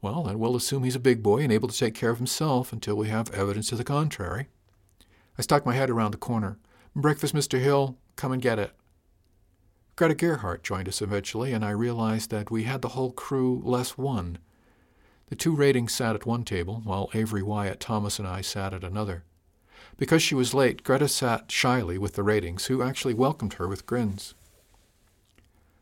Well, 0.01 0.23
then 0.23 0.39
we'll 0.39 0.55
assume 0.55 0.83
he's 0.83 0.95
a 0.95 0.99
big 0.99 1.21
boy 1.21 1.43
and 1.43 1.51
able 1.51 1.67
to 1.67 1.77
take 1.77 1.93
care 1.93 2.09
of 2.09 2.17
himself 2.17 2.73
until 2.73 2.95
we 2.95 3.09
have 3.09 3.31
evidence 3.31 3.69
to 3.69 3.75
the 3.75 3.83
contrary. 3.83 4.47
I 5.37 5.43
stuck 5.43 5.63
my 5.63 5.75
head 5.75 5.91
around 5.91 6.11
the 6.11 6.17
corner. 6.17 6.57
Breakfast, 6.95 7.35
Mr. 7.35 7.59
Hill. 7.59 7.95
Come 8.15 8.31
and 8.31 8.41
get 8.41 8.57
it. 8.57 8.71
Greta 9.95 10.15
Gerhardt 10.15 10.63
joined 10.63 10.87
us 10.87 10.99
eventually, 10.99 11.53
and 11.53 11.63
I 11.63 11.69
realized 11.69 12.31
that 12.31 12.49
we 12.49 12.63
had 12.63 12.81
the 12.81 12.89
whole 12.89 13.11
crew 13.11 13.61
less 13.63 13.99
one. 13.99 14.39
The 15.27 15.35
two 15.35 15.55
ratings 15.55 15.93
sat 15.93 16.15
at 16.15 16.25
one 16.25 16.43
table, 16.43 16.81
while 16.83 17.11
Avery 17.13 17.43
Wyatt, 17.43 17.79
Thomas, 17.79 18.17
and 18.17 18.27
I 18.27 18.41
sat 18.41 18.73
at 18.73 18.83
another. 18.83 19.25
Because 19.97 20.23
she 20.23 20.33
was 20.33 20.55
late, 20.55 20.83
Greta 20.83 21.07
sat 21.07 21.51
shyly 21.51 21.99
with 21.99 22.15
the 22.15 22.23
ratings, 22.23 22.65
who 22.65 22.81
actually 22.81 23.13
welcomed 23.13 23.53
her 23.53 23.67
with 23.67 23.85
grins. 23.85 24.33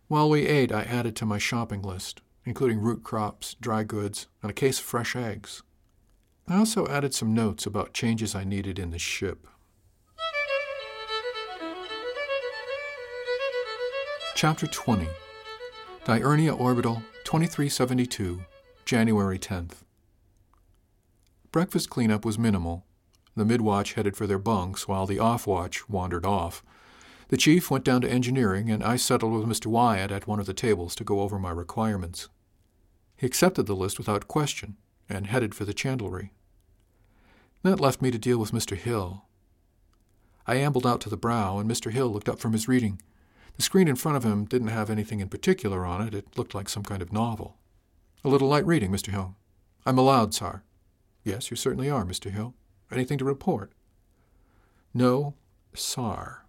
While 0.09 0.31
we 0.31 0.47
ate, 0.47 0.71
I 0.71 0.81
added 0.81 1.15
to 1.17 1.25
my 1.27 1.37
shopping 1.37 1.83
list, 1.83 2.21
including 2.43 2.79
root 2.79 3.03
crops, 3.03 3.55
dry 3.61 3.83
goods, 3.83 4.25
and 4.41 4.49
a 4.49 4.55
case 4.55 4.79
of 4.79 4.85
fresh 4.85 5.15
eggs. 5.15 5.61
I 6.47 6.57
also 6.57 6.87
added 6.87 7.13
some 7.13 7.35
notes 7.35 7.67
about 7.67 7.93
changes 7.93 8.33
I 8.33 8.43
needed 8.43 8.79
in 8.79 8.89
the 8.89 8.97
ship. 8.97 9.45
Chapter 14.33 14.65
20 14.65 15.07
Diurnia 16.05 16.59
Orbital 16.59 17.03
2372 17.25 18.41
January 18.85 19.37
10th. 19.37 19.83
Breakfast 21.51 21.91
cleanup 21.91 22.25
was 22.25 22.39
minimal. 22.39 22.83
The 23.35 23.45
mid-watch 23.45 23.93
headed 23.93 24.17
for 24.17 24.25
their 24.25 24.39
bunks, 24.39 24.87
while 24.87 25.05
the 25.05 25.19
off-watch 25.19 25.87
wandered 25.87 26.25
off. 26.25 26.63
The 27.29 27.37
chief 27.37 27.69
went 27.69 27.85
down 27.85 28.01
to 28.01 28.09
engineering, 28.09 28.71
and 28.71 28.83
I 28.83 28.95
settled 28.95 29.33
with 29.33 29.47
Mr. 29.47 29.67
Wyatt 29.67 30.11
at 30.11 30.27
one 30.27 30.39
of 30.39 30.47
the 30.47 30.53
tables 30.53 30.95
to 30.95 31.03
go 31.03 31.21
over 31.21 31.37
my 31.37 31.51
requirements. 31.51 32.27
He 33.15 33.27
accepted 33.27 33.67
the 33.67 33.75
list 33.75 33.99
without 33.99 34.27
question 34.27 34.77
and 35.07 35.27
headed 35.27 35.53
for 35.53 35.63
the 35.63 35.73
chandlery. 35.73 36.31
That 37.61 37.79
left 37.79 38.01
me 38.01 38.09
to 38.09 38.17
deal 38.17 38.39
with 38.39 38.51
Mr. 38.51 38.75
Hill. 38.75 39.25
I 40.47 40.55
ambled 40.55 40.87
out 40.87 41.01
to 41.01 41.09
the 41.09 41.17
brow, 41.17 41.59
and 41.59 41.69
Mr. 41.69 41.91
Hill 41.91 42.07
looked 42.07 42.29
up 42.29 42.39
from 42.39 42.53
his 42.53 42.67
reading. 42.67 42.99
The 43.57 43.63
screen 43.63 43.87
in 43.87 43.95
front 43.95 44.17
of 44.17 44.23
him 44.23 44.45
didn't 44.45 44.69
have 44.69 44.89
anything 44.89 45.19
in 45.19 45.29
particular 45.29 45.85
on 45.85 46.01
it. 46.01 46.15
It 46.15 46.35
looked 46.35 46.55
like 46.55 46.69
some 46.69 46.83
kind 46.83 47.01
of 47.01 47.13
novel. 47.13 47.57
A 48.23 48.29
little 48.29 48.47
light 48.47 48.65
reading, 48.65 48.89
Mr. 48.89 49.11
Hill. 49.11 49.35
I'm 49.85 49.99
allowed, 49.99 50.33
sir. 50.33 50.63
Yes, 51.23 51.51
you 51.51 51.57
certainly 51.57 51.91
are, 51.91 52.05
Mr. 52.05 52.31
Hill. 52.31 52.55
Anything 52.91 53.19
to 53.19 53.25
report? 53.25 53.71
No, 54.95 55.35
sir. 55.75 56.39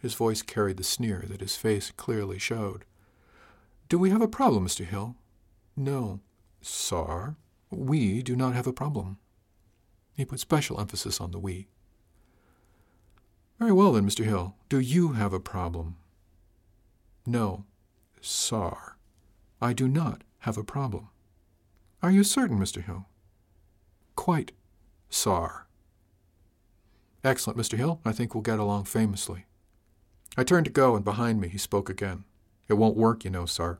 His 0.00 0.14
voice 0.14 0.42
carried 0.42 0.78
the 0.78 0.84
sneer 0.84 1.24
that 1.28 1.40
his 1.40 1.56
face 1.56 1.90
clearly 1.90 2.38
showed. 2.38 2.84
Do 3.88 3.98
we 3.98 4.10
have 4.10 4.22
a 4.22 4.28
problem, 4.28 4.66
Mr. 4.66 4.84
Hill? 4.84 5.16
No, 5.76 6.20
sir. 6.62 7.36
We 7.70 8.22
do 8.22 8.34
not 8.34 8.54
have 8.54 8.66
a 8.66 8.72
problem. 8.72 9.18
He 10.14 10.24
put 10.24 10.40
special 10.40 10.80
emphasis 10.80 11.20
on 11.20 11.30
the 11.30 11.38
we. 11.38 11.68
Very 13.58 13.72
well, 13.72 13.92
then, 13.92 14.08
Mr. 14.08 14.24
Hill. 14.24 14.56
Do 14.68 14.78
you 14.78 15.12
have 15.12 15.32
a 15.32 15.40
problem? 15.40 15.96
No, 17.26 17.66
sir. 18.20 18.94
I 19.60 19.74
do 19.74 19.86
not 19.86 20.22
have 20.40 20.56
a 20.56 20.64
problem. 20.64 21.08
Are 22.02 22.10
you 22.10 22.24
certain, 22.24 22.58
Mr. 22.58 22.82
Hill? 22.82 23.06
Quite, 24.16 24.52
sir. 25.10 25.64
Excellent, 27.22 27.58
Mr. 27.58 27.76
Hill. 27.76 28.00
I 28.04 28.12
think 28.12 28.34
we'll 28.34 28.42
get 28.42 28.58
along 28.58 28.84
famously. 28.84 29.44
I 30.36 30.44
turned 30.44 30.66
to 30.66 30.72
go, 30.72 30.94
and 30.94 31.04
behind 31.04 31.40
me 31.40 31.48
he 31.48 31.58
spoke 31.58 31.90
again. 31.90 32.24
It 32.68 32.74
won't 32.74 32.96
work, 32.96 33.24
you 33.24 33.30
know, 33.30 33.46
sir. 33.46 33.78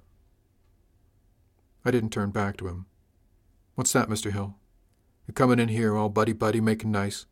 I 1.85 1.91
didn't 1.91 2.11
turn 2.11 2.31
back 2.31 2.57
to 2.59 2.69
him. 2.69 2.87
What's 3.75 3.93
that, 3.93 4.09
Mr. 4.09 4.33
Hill? 4.33 4.57
You're 5.27 5.35
coming 5.35 5.59
in 5.59 5.69
here 5.69 5.97
all 5.97 6.09
buddy-buddy, 6.09 6.61
making 6.61 6.91
nice. 6.91 7.27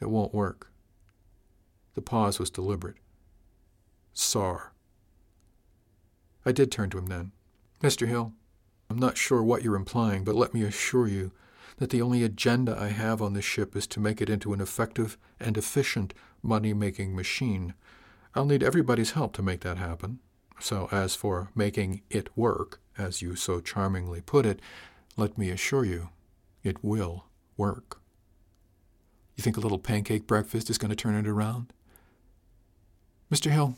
It 0.00 0.08
won't 0.08 0.34
work. 0.34 0.72
The 1.94 2.02
pause 2.02 2.38
was 2.38 2.50
deliberate. 2.50 2.96
Sar. 4.12 4.72
I 6.46 6.52
did 6.52 6.72
turn 6.72 6.88
to 6.90 6.98
him 6.98 7.06
then. 7.06 7.32
Mr. 7.82 8.06
Hill, 8.06 8.32
I'm 8.88 8.98
not 8.98 9.18
sure 9.18 9.42
what 9.42 9.62
you're 9.62 9.76
implying, 9.76 10.24
but 10.24 10.34
let 10.34 10.54
me 10.54 10.62
assure 10.62 11.06
you 11.06 11.32
that 11.76 11.90
the 11.90 12.02
only 12.02 12.24
agenda 12.24 12.76
I 12.78 12.88
have 12.88 13.22
on 13.22 13.34
this 13.34 13.44
ship 13.44 13.76
is 13.76 13.86
to 13.88 14.00
make 14.00 14.20
it 14.20 14.30
into 14.30 14.52
an 14.52 14.60
effective 14.60 15.16
and 15.38 15.56
efficient 15.56 16.14
money-making 16.42 17.14
machine. 17.14 17.74
I'll 18.34 18.44
need 18.44 18.62
everybody's 18.62 19.12
help 19.12 19.32
to 19.34 19.42
make 19.42 19.60
that 19.60 19.78
happen. 19.78 20.20
So 20.60 20.88
as 20.92 21.14
for 21.14 21.50
making 21.54 22.02
it 22.10 22.36
work, 22.36 22.80
as 22.96 23.22
you 23.22 23.34
so 23.34 23.60
charmingly 23.60 24.20
put 24.20 24.46
it, 24.46 24.60
let 25.16 25.36
me 25.36 25.50
assure 25.50 25.84
you, 25.84 26.10
it 26.62 26.84
will 26.84 27.24
work. 27.56 28.00
You 29.36 29.42
think 29.42 29.56
a 29.56 29.60
little 29.60 29.78
pancake 29.78 30.26
breakfast 30.26 30.70
is 30.70 30.78
going 30.78 30.90
to 30.90 30.96
turn 30.96 31.14
it 31.14 31.26
around? 31.26 31.72
Mr. 33.32 33.50
Hill, 33.50 33.76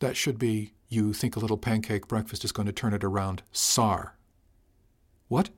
that 0.00 0.16
should 0.16 0.38
be 0.38 0.72
you 0.88 1.12
think 1.12 1.34
a 1.34 1.40
little 1.40 1.56
pancake 1.56 2.06
breakfast 2.06 2.44
is 2.44 2.52
going 2.52 2.66
to 2.66 2.72
turn 2.72 2.92
it 2.92 3.02
around, 3.02 3.42
SAR. 3.50 4.16
What? 5.28 5.50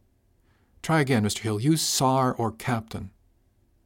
Try 0.83 1.01
again, 1.01 1.25
Mr. 1.25 1.41
Hill. 1.41 1.61
Use 1.61 1.83
SAR 1.83 2.33
or 2.35 2.53
Captain. 2.53 3.11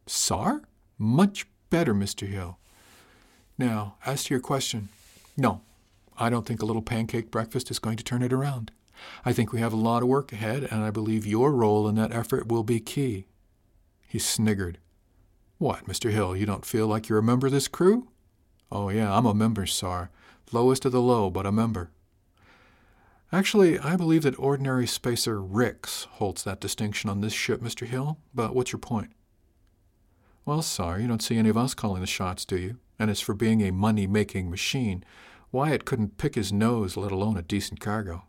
SAR? 0.07 0.63
Much 0.99 1.47
better, 1.71 1.95
Mr. 1.95 2.29
Hill. 2.29 2.59
Now, 3.61 3.97
as 4.07 4.25
to 4.25 4.33
your 4.33 4.41
question, 4.41 4.89
no, 5.37 5.61
I 6.17 6.31
don't 6.31 6.47
think 6.47 6.63
a 6.63 6.65
little 6.65 6.81
pancake 6.81 7.31
breakfast 7.31 7.71
is 7.71 7.79
going 7.79 7.99
to 7.99 8.03
turn 8.03 8.23
it 8.23 8.33
around. 8.33 8.71
I 9.23 9.35
think 9.35 9.53
we 9.53 9.61
have 9.61 9.75
a 9.75 9.77
lot 9.77 10.03
of 10.03 10.09
work 10.09 10.33
ahead, 10.33 10.67
and 10.71 10.83
I 10.83 10.91
believe 10.91 11.27
your 11.27 11.53
role 11.53 11.87
in 11.87 11.95
that 11.97 12.11
effort 12.11 12.49
will 12.49 12.63
be 12.63 12.81
key. 12.81 13.27
He 14.09 14.19
sniggered. 14.19 14.79
What, 15.59 15.85
Mr. 15.85 16.11
Hill, 16.11 16.35
you 16.35 16.47
don't 16.47 16.65
feel 16.65 16.87
like 16.87 17.07
you're 17.07 17.19
a 17.19 17.23
member 17.23 17.49
of 17.49 17.53
this 17.53 17.69
crew? 17.69 18.09
Oh, 18.73 18.89
yeah, 18.89 19.15
I'm 19.15 19.27
a 19.27 19.35
member, 19.35 19.67
sir. 19.67 20.09
Lowest 20.53 20.87
of 20.87 20.93
the 20.93 21.03
low, 21.03 21.29
but 21.29 21.45
a 21.45 21.53
member. 21.53 21.91
Actually, 23.31 23.79
I 23.79 23.95
believe 23.95 24.23
that 24.23 24.39
ordinary 24.39 24.87
spacer 24.87 25.39
Ricks 25.39 26.05
holds 26.13 26.45
that 26.45 26.63
distinction 26.63 27.11
on 27.11 27.21
this 27.21 27.35
ship, 27.35 27.61
Mr. 27.61 27.87
Hill, 27.87 28.17
but 28.35 28.55
what's 28.55 28.73
your 28.73 28.79
point? 28.79 29.13
Well, 30.47 30.63
sir, 30.63 30.99
you 30.99 31.07
don't 31.07 31.23
see 31.23 31.37
any 31.37 31.51
of 31.51 31.59
us 31.59 31.75
calling 31.75 32.01
the 32.01 32.07
shots, 32.07 32.47
do 32.47 32.57
you? 32.57 32.79
And 33.01 33.11
as 33.11 33.19
for 33.21 33.35
being 33.35 33.63
a 33.63 33.73
money-making 33.73 34.51
machine, 34.51 35.03
Wyatt 35.51 35.87
couldn't 35.87 36.19
pick 36.19 36.35
his 36.35 36.53
nose, 36.53 36.99
let 36.99 37.11
alone 37.11 37.39
a 37.39 37.43
decent 37.43 37.81
cargo. 37.81 38.27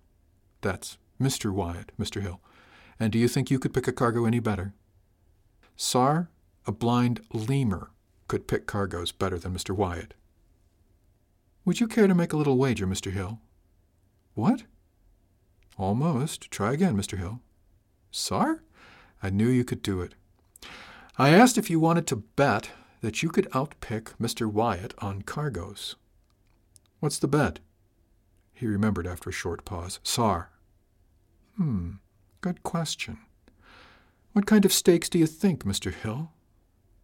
That's 0.62 0.98
Mr. 1.22 1.52
Wyatt, 1.52 1.92
Mr. 2.00 2.22
Hill. 2.22 2.40
And 2.98 3.12
do 3.12 3.20
you 3.20 3.28
think 3.28 3.52
you 3.52 3.60
could 3.60 3.74
pick 3.74 3.90
a 3.90 3.92
cargo 3.92 4.24
any 4.24 4.40
better? 4.40 4.74
Sar, 5.76 6.30
a 6.66 6.72
blind 6.72 7.20
lemur 7.34 7.92
could 8.30 8.48
pick 8.48 8.66
cargoes 8.66 9.12
better 9.12 9.38
than 9.38 9.54
Mr. 9.54 9.76
Wyatt. 9.76 10.14
Would 11.66 11.82
you 11.82 11.88
care 11.88 12.08
to 12.08 12.16
make 12.16 12.32
a 12.32 12.38
little 12.38 12.58
wager, 12.58 12.88
Mr. 12.88 13.12
Hill? 13.12 13.40
What? 14.36 14.64
Almost. 15.78 16.50
Try 16.50 16.72
again, 16.72 16.96
Mr. 16.96 17.18
Hill. 17.18 17.42
Sar? 18.10 18.64
I 19.22 19.32
knew 19.32 19.50
you 19.50 19.66
could 19.66 19.82
do 19.82 20.00
it. 20.00 20.16
I 21.18 21.30
asked 21.32 21.58
if 21.58 21.70
you 21.70 21.80
wanted 21.80 22.08
to 22.08 22.16
bet 22.16 22.70
that 23.02 23.22
you 23.22 23.30
could 23.30 23.50
outpick 23.52 24.14
Mr. 24.20 24.52
Wyatt 24.52 24.94
on 25.00 25.24
cargoes. 25.24 25.96
What's 27.00 27.20
the 27.20 27.28
bet? 27.28 27.60
He 28.54 28.68
remembered 28.68 29.08
after 29.08 29.30
a 29.30 29.34
short 29.34 29.66
pause. 29.66 30.00
Sar. 30.04 30.52
Hmm, 31.58 31.94
good 32.42 32.64
question. 32.64 33.18
What 34.34 34.46
kind 34.46 34.66
of 34.66 34.72
stakes 34.72 35.10
do 35.10 35.20
you 35.20 35.26
think, 35.26 35.66
Mr. 35.66 35.94
Hill? 35.94 36.32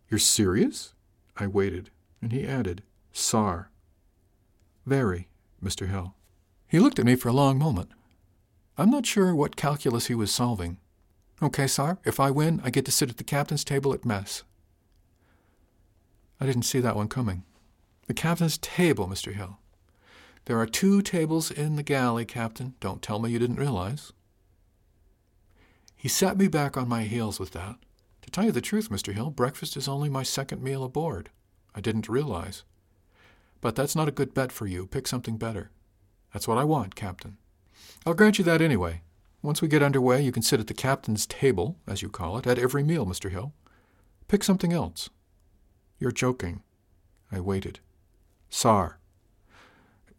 You're 0.10 0.20
serious? 0.20 0.94
I 1.36 1.48
waited, 1.48 1.90
and 2.22 2.32
he 2.32 2.48
added, 2.48 2.84
Sar. 3.12 3.72
Very, 4.86 5.28
Mr. 5.64 5.90
Hill. 5.90 6.14
He 6.68 6.80
looked 6.80 7.00
at 7.00 7.06
me 7.06 7.16
for 7.16 7.30
a 7.30 7.34
long 7.34 7.58
moment. 7.58 7.90
I'm 8.78 8.92
not 8.92 9.06
sure 9.06 9.34
what 9.34 9.56
calculus 9.56 10.08
he 10.08 10.16
was 10.16 10.32
solving. 10.32 10.78
Okay, 11.42 11.68
Sar, 11.68 11.98
if 12.06 12.20
I 12.20 12.32
win, 12.32 12.62
I 12.64 12.70
get 12.70 12.86
to 12.86 12.92
sit 12.92 13.10
at 13.10 13.18
the 13.18 13.24
captain's 13.24 13.64
table 13.64 13.94
at 13.94 14.06
mess. 14.06 14.44
I 16.40 16.46
didn't 16.46 16.64
see 16.64 16.80
that 16.80 16.96
one 16.96 17.08
coming. 17.08 17.44
The 18.08 18.14
captain's 18.14 18.58
table, 18.58 19.08
Mr. 19.08 19.34
Hill. 19.34 19.60
There 20.46 20.60
are 20.60 20.66
two 20.66 21.02
tables 21.02 21.52
in 21.52 21.76
the 21.76 21.84
galley, 21.84 22.26
Captain. 22.26 22.76
Don't 22.80 23.02
tell 23.02 23.20
me 23.20 23.32
you 23.32 23.40
didn't 23.40 23.58
realize. 23.58 24.14
He 25.96 26.08
set 26.08 26.38
me 26.38 26.48
back 26.48 26.78
on 26.78 26.88
my 26.88 27.04
heels 27.04 27.40
with 27.40 27.52
that. 27.52 27.76
To 28.22 28.32
tell 28.32 28.46
you 28.46 28.52
the 28.52 28.62
truth, 28.62 28.90
Mr. 28.90 29.14
Hill, 29.14 29.30
breakfast 29.30 29.76
is 29.76 29.88
only 29.88 30.10
my 30.10 30.24
second 30.24 30.62
meal 30.62 30.84
aboard. 30.84 31.32
I 31.76 31.82
didn't 31.82 32.08
realize. 32.08 32.64
But 33.60 33.76
that's 33.76 33.96
not 33.96 34.08
a 34.08 34.12
good 34.12 34.34
bet 34.34 34.52
for 34.52 34.68
you. 34.68 34.86
Pick 34.86 35.08
something 35.08 35.38
better. 35.38 35.72
That's 36.32 36.48
what 36.48 36.58
I 36.58 36.64
want, 36.64 36.96
Captain. 36.96 37.38
I'll 38.06 38.14
grant 38.14 38.38
you 38.38 38.46
that 38.46 38.62
anyway. 38.62 39.02
Once 39.42 39.62
we 39.62 39.68
get 39.68 39.84
underway, 39.84 40.22
you 40.22 40.32
can 40.32 40.44
sit 40.44 40.60
at 40.60 40.68
the 40.68 40.74
captain's 40.74 41.26
table, 41.26 41.78
as 41.88 42.02
you 42.02 42.10
call 42.10 42.38
it, 42.38 42.48
at 42.48 42.60
every 42.60 42.84
meal, 42.84 43.06
Mr. 43.06 43.32
Hill. 43.32 43.54
Pick 44.28 44.44
something 44.44 44.72
else. 44.72 45.10
You're 46.00 46.12
joking. 46.12 46.64
I 47.32 47.40
waited. 47.40 47.80
Sar, 48.50 49.00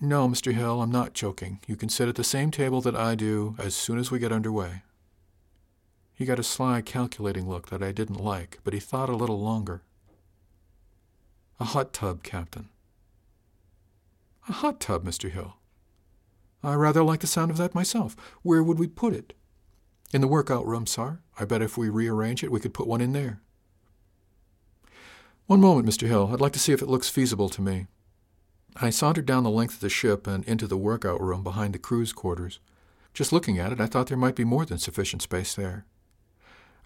no, 0.00 0.28
Mr. 0.28 0.52
Hill, 0.52 0.80
I'm 0.80 0.92
not 0.92 1.12
joking. 1.12 1.58
You 1.66 1.74
can 1.74 1.88
sit 1.88 2.08
at 2.08 2.14
the 2.14 2.22
same 2.22 2.52
table 2.52 2.80
that 2.82 2.94
I 2.94 3.16
do 3.16 3.56
as 3.58 3.74
soon 3.74 3.98
as 3.98 4.12
we 4.12 4.20
get 4.20 4.30
underway. 4.30 4.82
He 6.14 6.24
got 6.24 6.38
a 6.38 6.44
sly, 6.44 6.82
calculating 6.82 7.48
look 7.48 7.68
that 7.70 7.82
I 7.82 7.90
didn't 7.90 8.20
like, 8.22 8.60
but 8.62 8.74
he 8.74 8.80
thought 8.80 9.08
a 9.08 9.16
little 9.16 9.40
longer. 9.40 9.82
A 11.58 11.64
hot 11.64 11.92
tub, 11.92 12.22
Captain. 12.22 12.68
A 14.48 14.52
hot 14.52 14.78
tub, 14.78 15.04
Mr. 15.04 15.30
Hill. 15.30 15.56
I 16.62 16.74
rather 16.74 17.02
like 17.02 17.20
the 17.20 17.26
sound 17.26 17.50
of 17.50 17.56
that 17.56 17.74
myself. 17.74 18.14
Where 18.42 18.62
would 18.62 18.78
we 18.78 18.86
put 18.86 19.14
it? 19.14 19.32
In 20.12 20.20
the 20.20 20.28
workout 20.28 20.64
room, 20.64 20.86
sir. 20.86 21.18
I 21.40 21.44
bet 21.44 21.60
if 21.60 21.76
we 21.76 21.88
rearrange 21.88 22.44
it, 22.44 22.52
we 22.52 22.60
could 22.60 22.74
put 22.74 22.86
one 22.86 23.00
in 23.00 23.12
there. 23.12 23.40
One 25.48 25.62
moment, 25.62 25.88
Mr. 25.88 26.06
Hill. 26.06 26.28
I'd 26.30 26.42
like 26.42 26.52
to 26.52 26.58
see 26.58 26.74
if 26.74 26.82
it 26.82 26.90
looks 26.90 27.08
feasible 27.08 27.48
to 27.48 27.62
me. 27.62 27.86
I 28.76 28.90
sauntered 28.90 29.24
down 29.24 29.44
the 29.44 29.50
length 29.50 29.76
of 29.76 29.80
the 29.80 29.88
ship 29.88 30.26
and 30.26 30.44
into 30.44 30.66
the 30.66 30.76
workout 30.76 31.22
room 31.22 31.42
behind 31.42 31.72
the 31.72 31.78
crew's 31.78 32.12
quarters. 32.12 32.60
Just 33.14 33.32
looking 33.32 33.58
at 33.58 33.72
it, 33.72 33.80
I 33.80 33.86
thought 33.86 34.08
there 34.08 34.18
might 34.18 34.36
be 34.36 34.44
more 34.44 34.66
than 34.66 34.76
sufficient 34.76 35.22
space 35.22 35.54
there. 35.54 35.86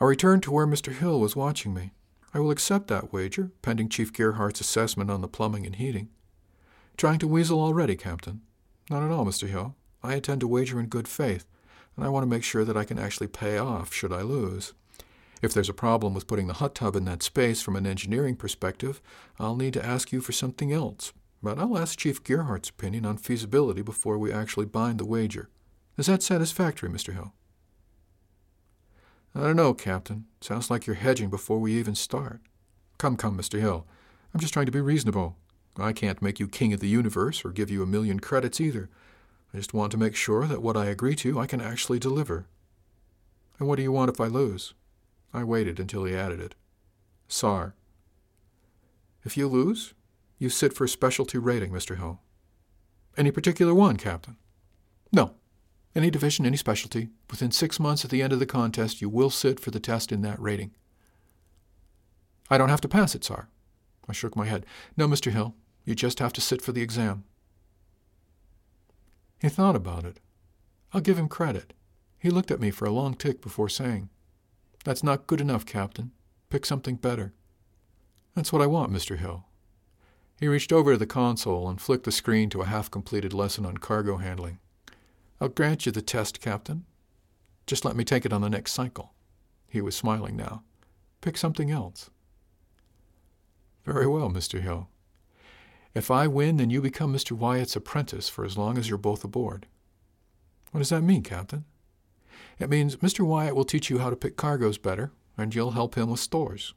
I 0.00 0.04
returned 0.04 0.44
to 0.44 0.52
where 0.52 0.68
Mr. 0.68 0.92
Hill 0.92 1.18
was 1.18 1.34
watching 1.34 1.74
me. 1.74 1.90
I 2.32 2.38
will 2.38 2.52
accept 2.52 2.86
that 2.86 3.12
wager, 3.12 3.50
pending 3.62 3.88
Chief 3.88 4.12
Gerhardt's 4.12 4.60
assessment 4.60 5.10
on 5.10 5.22
the 5.22 5.28
plumbing 5.28 5.66
and 5.66 5.74
heating. 5.74 6.10
Trying 6.96 7.18
to 7.18 7.26
weasel 7.26 7.60
already, 7.60 7.96
Captain? 7.96 8.42
Not 8.88 9.02
at 9.02 9.10
all, 9.10 9.26
Mr. 9.26 9.48
Hill. 9.48 9.74
I 10.04 10.14
intend 10.14 10.40
to 10.42 10.46
wager 10.46 10.78
in 10.78 10.86
good 10.86 11.08
faith, 11.08 11.48
and 11.96 12.04
I 12.04 12.10
want 12.10 12.22
to 12.22 12.30
make 12.30 12.44
sure 12.44 12.64
that 12.64 12.76
I 12.76 12.84
can 12.84 13.00
actually 13.00 13.26
pay 13.26 13.58
off 13.58 13.92
should 13.92 14.12
I 14.12 14.22
lose. 14.22 14.72
If 15.42 15.52
there's 15.52 15.68
a 15.68 15.74
problem 15.74 16.14
with 16.14 16.28
putting 16.28 16.46
the 16.46 16.54
hot 16.54 16.76
tub 16.76 16.94
in 16.94 17.04
that 17.06 17.22
space 17.22 17.60
from 17.60 17.74
an 17.74 17.84
engineering 17.84 18.36
perspective, 18.36 19.02
I'll 19.40 19.56
need 19.56 19.72
to 19.74 19.84
ask 19.84 20.12
you 20.12 20.20
for 20.20 20.30
something 20.30 20.72
else. 20.72 21.12
But 21.42 21.58
I'll 21.58 21.76
ask 21.76 21.98
Chief 21.98 22.22
Gerhardt's 22.22 22.68
opinion 22.68 23.04
on 23.04 23.16
feasibility 23.16 23.82
before 23.82 24.16
we 24.16 24.32
actually 24.32 24.66
bind 24.66 25.00
the 25.00 25.04
wager. 25.04 25.50
Is 25.98 26.06
that 26.06 26.22
satisfactory, 26.22 26.88
Mr. 26.88 27.12
Hill? 27.12 27.34
I 29.34 29.40
don't 29.40 29.56
know, 29.56 29.74
Captain. 29.74 30.26
Sounds 30.40 30.70
like 30.70 30.86
you're 30.86 30.94
hedging 30.94 31.28
before 31.28 31.58
we 31.58 31.74
even 31.74 31.96
start. 31.96 32.40
Come, 32.98 33.16
come, 33.16 33.36
Mr. 33.36 33.58
Hill. 33.58 33.84
I'm 34.32 34.40
just 34.40 34.52
trying 34.52 34.66
to 34.66 34.72
be 34.72 34.80
reasonable. 34.80 35.36
I 35.76 35.92
can't 35.92 36.22
make 36.22 36.38
you 36.38 36.46
king 36.46 36.72
of 36.72 36.80
the 36.80 36.88
universe 36.88 37.44
or 37.44 37.50
give 37.50 37.70
you 37.70 37.82
a 37.82 37.86
million 37.86 38.20
credits 38.20 38.60
either. 38.60 38.90
I 39.52 39.56
just 39.56 39.74
want 39.74 39.90
to 39.92 39.98
make 39.98 40.14
sure 40.14 40.46
that 40.46 40.62
what 40.62 40.76
I 40.76 40.86
agree 40.86 41.16
to 41.16 41.40
I 41.40 41.46
can 41.46 41.60
actually 41.60 41.98
deliver. 41.98 42.46
And 43.58 43.66
what 43.66 43.76
do 43.76 43.82
you 43.82 43.90
want 43.90 44.10
if 44.10 44.20
I 44.20 44.26
lose? 44.26 44.74
I 45.32 45.44
waited 45.44 45.80
until 45.80 46.04
he 46.04 46.14
added 46.14 46.40
it. 46.40 46.54
SAR. 47.28 47.74
If 49.24 49.36
you 49.36 49.48
lose, 49.48 49.94
you 50.38 50.48
sit 50.48 50.72
for 50.72 50.84
a 50.84 50.88
specialty 50.88 51.38
rating, 51.38 51.70
Mr. 51.70 51.96
Hill. 51.96 52.20
Any 53.16 53.30
particular 53.30 53.74
one, 53.74 53.96
Captain? 53.96 54.36
No. 55.12 55.34
Any 55.94 56.10
division, 56.10 56.46
any 56.46 56.56
specialty. 56.56 57.08
Within 57.30 57.50
six 57.50 57.78
months 57.78 58.04
at 58.04 58.10
the 58.10 58.22
end 58.22 58.32
of 58.32 58.38
the 58.38 58.46
contest, 58.46 59.00
you 59.00 59.08
will 59.08 59.30
sit 59.30 59.60
for 59.60 59.70
the 59.70 59.80
test 59.80 60.10
in 60.10 60.22
that 60.22 60.40
rating. 60.40 60.72
I 62.50 62.58
don't 62.58 62.70
have 62.70 62.80
to 62.82 62.88
pass 62.88 63.14
it, 63.14 63.24
sir. 63.24 63.46
I 64.08 64.12
shook 64.12 64.34
my 64.34 64.46
head. 64.46 64.66
No, 64.96 65.06
Mr. 65.06 65.30
Hill. 65.30 65.54
You 65.84 65.94
just 65.94 66.18
have 66.18 66.32
to 66.34 66.40
sit 66.40 66.62
for 66.62 66.72
the 66.72 66.82
exam. 66.82 67.24
He 69.40 69.48
thought 69.48 69.76
about 69.76 70.04
it. 70.04 70.20
I'll 70.92 71.00
give 71.00 71.18
him 71.18 71.28
credit. 71.28 71.72
He 72.18 72.30
looked 72.30 72.50
at 72.50 72.60
me 72.60 72.70
for 72.70 72.84
a 72.84 72.92
long 72.92 73.14
tick 73.14 73.40
before 73.40 73.68
saying, 73.68 74.08
That's 74.84 75.02
not 75.02 75.26
good 75.26 75.40
enough, 75.40 75.64
Captain. 75.64 76.10
Pick 76.50 76.66
something 76.66 76.96
better. 76.96 77.32
That's 78.34 78.52
what 78.52 78.62
I 78.62 78.66
want, 78.66 78.92
Mr. 78.92 79.18
Hill. 79.18 79.44
He 80.40 80.48
reached 80.48 80.72
over 80.72 80.92
to 80.92 80.98
the 80.98 81.06
console 81.06 81.68
and 81.68 81.80
flicked 81.80 82.04
the 82.04 82.12
screen 82.12 82.50
to 82.50 82.62
a 82.62 82.66
half 82.66 82.90
completed 82.90 83.32
lesson 83.32 83.64
on 83.64 83.76
cargo 83.76 84.16
handling. 84.16 84.58
I'll 85.40 85.48
grant 85.48 85.86
you 85.86 85.92
the 85.92 86.02
test, 86.02 86.40
Captain. 86.40 86.84
Just 87.66 87.84
let 87.84 87.94
me 87.94 88.04
take 88.04 88.26
it 88.26 88.32
on 88.32 88.40
the 88.40 88.50
next 88.50 88.72
cycle. 88.72 89.12
He 89.68 89.80
was 89.80 89.94
smiling 89.94 90.36
now. 90.36 90.64
Pick 91.20 91.36
something 91.36 91.70
else. 91.70 92.10
Very 93.84 94.06
well, 94.06 94.30
Mr. 94.30 94.60
Hill. 94.60 94.88
If 95.94 96.10
I 96.10 96.26
win, 96.26 96.56
then 96.56 96.70
you 96.70 96.80
become 96.80 97.12
Mr. 97.14 97.32
Wyatt's 97.32 97.76
apprentice 97.76 98.28
for 98.28 98.44
as 98.44 98.56
long 98.56 98.78
as 98.78 98.88
you're 98.88 98.98
both 98.98 99.24
aboard. 99.24 99.66
What 100.70 100.78
does 100.78 100.88
that 100.88 101.02
mean, 101.02 101.22
Captain? 101.22 101.64
It 102.58 102.70
means 102.70 102.96
Mr. 102.96 103.26
Wyatt 103.26 103.56
will 103.56 103.64
teach 103.64 103.90
you 103.90 103.98
how 103.98 104.10
to 104.10 104.16
pick 104.16 104.36
cargoes 104.36 104.78
better, 104.78 105.12
and 105.36 105.54
you'll 105.54 105.72
help 105.72 105.96
him 105.96 106.10
with 106.10 106.20
stores. 106.20 106.74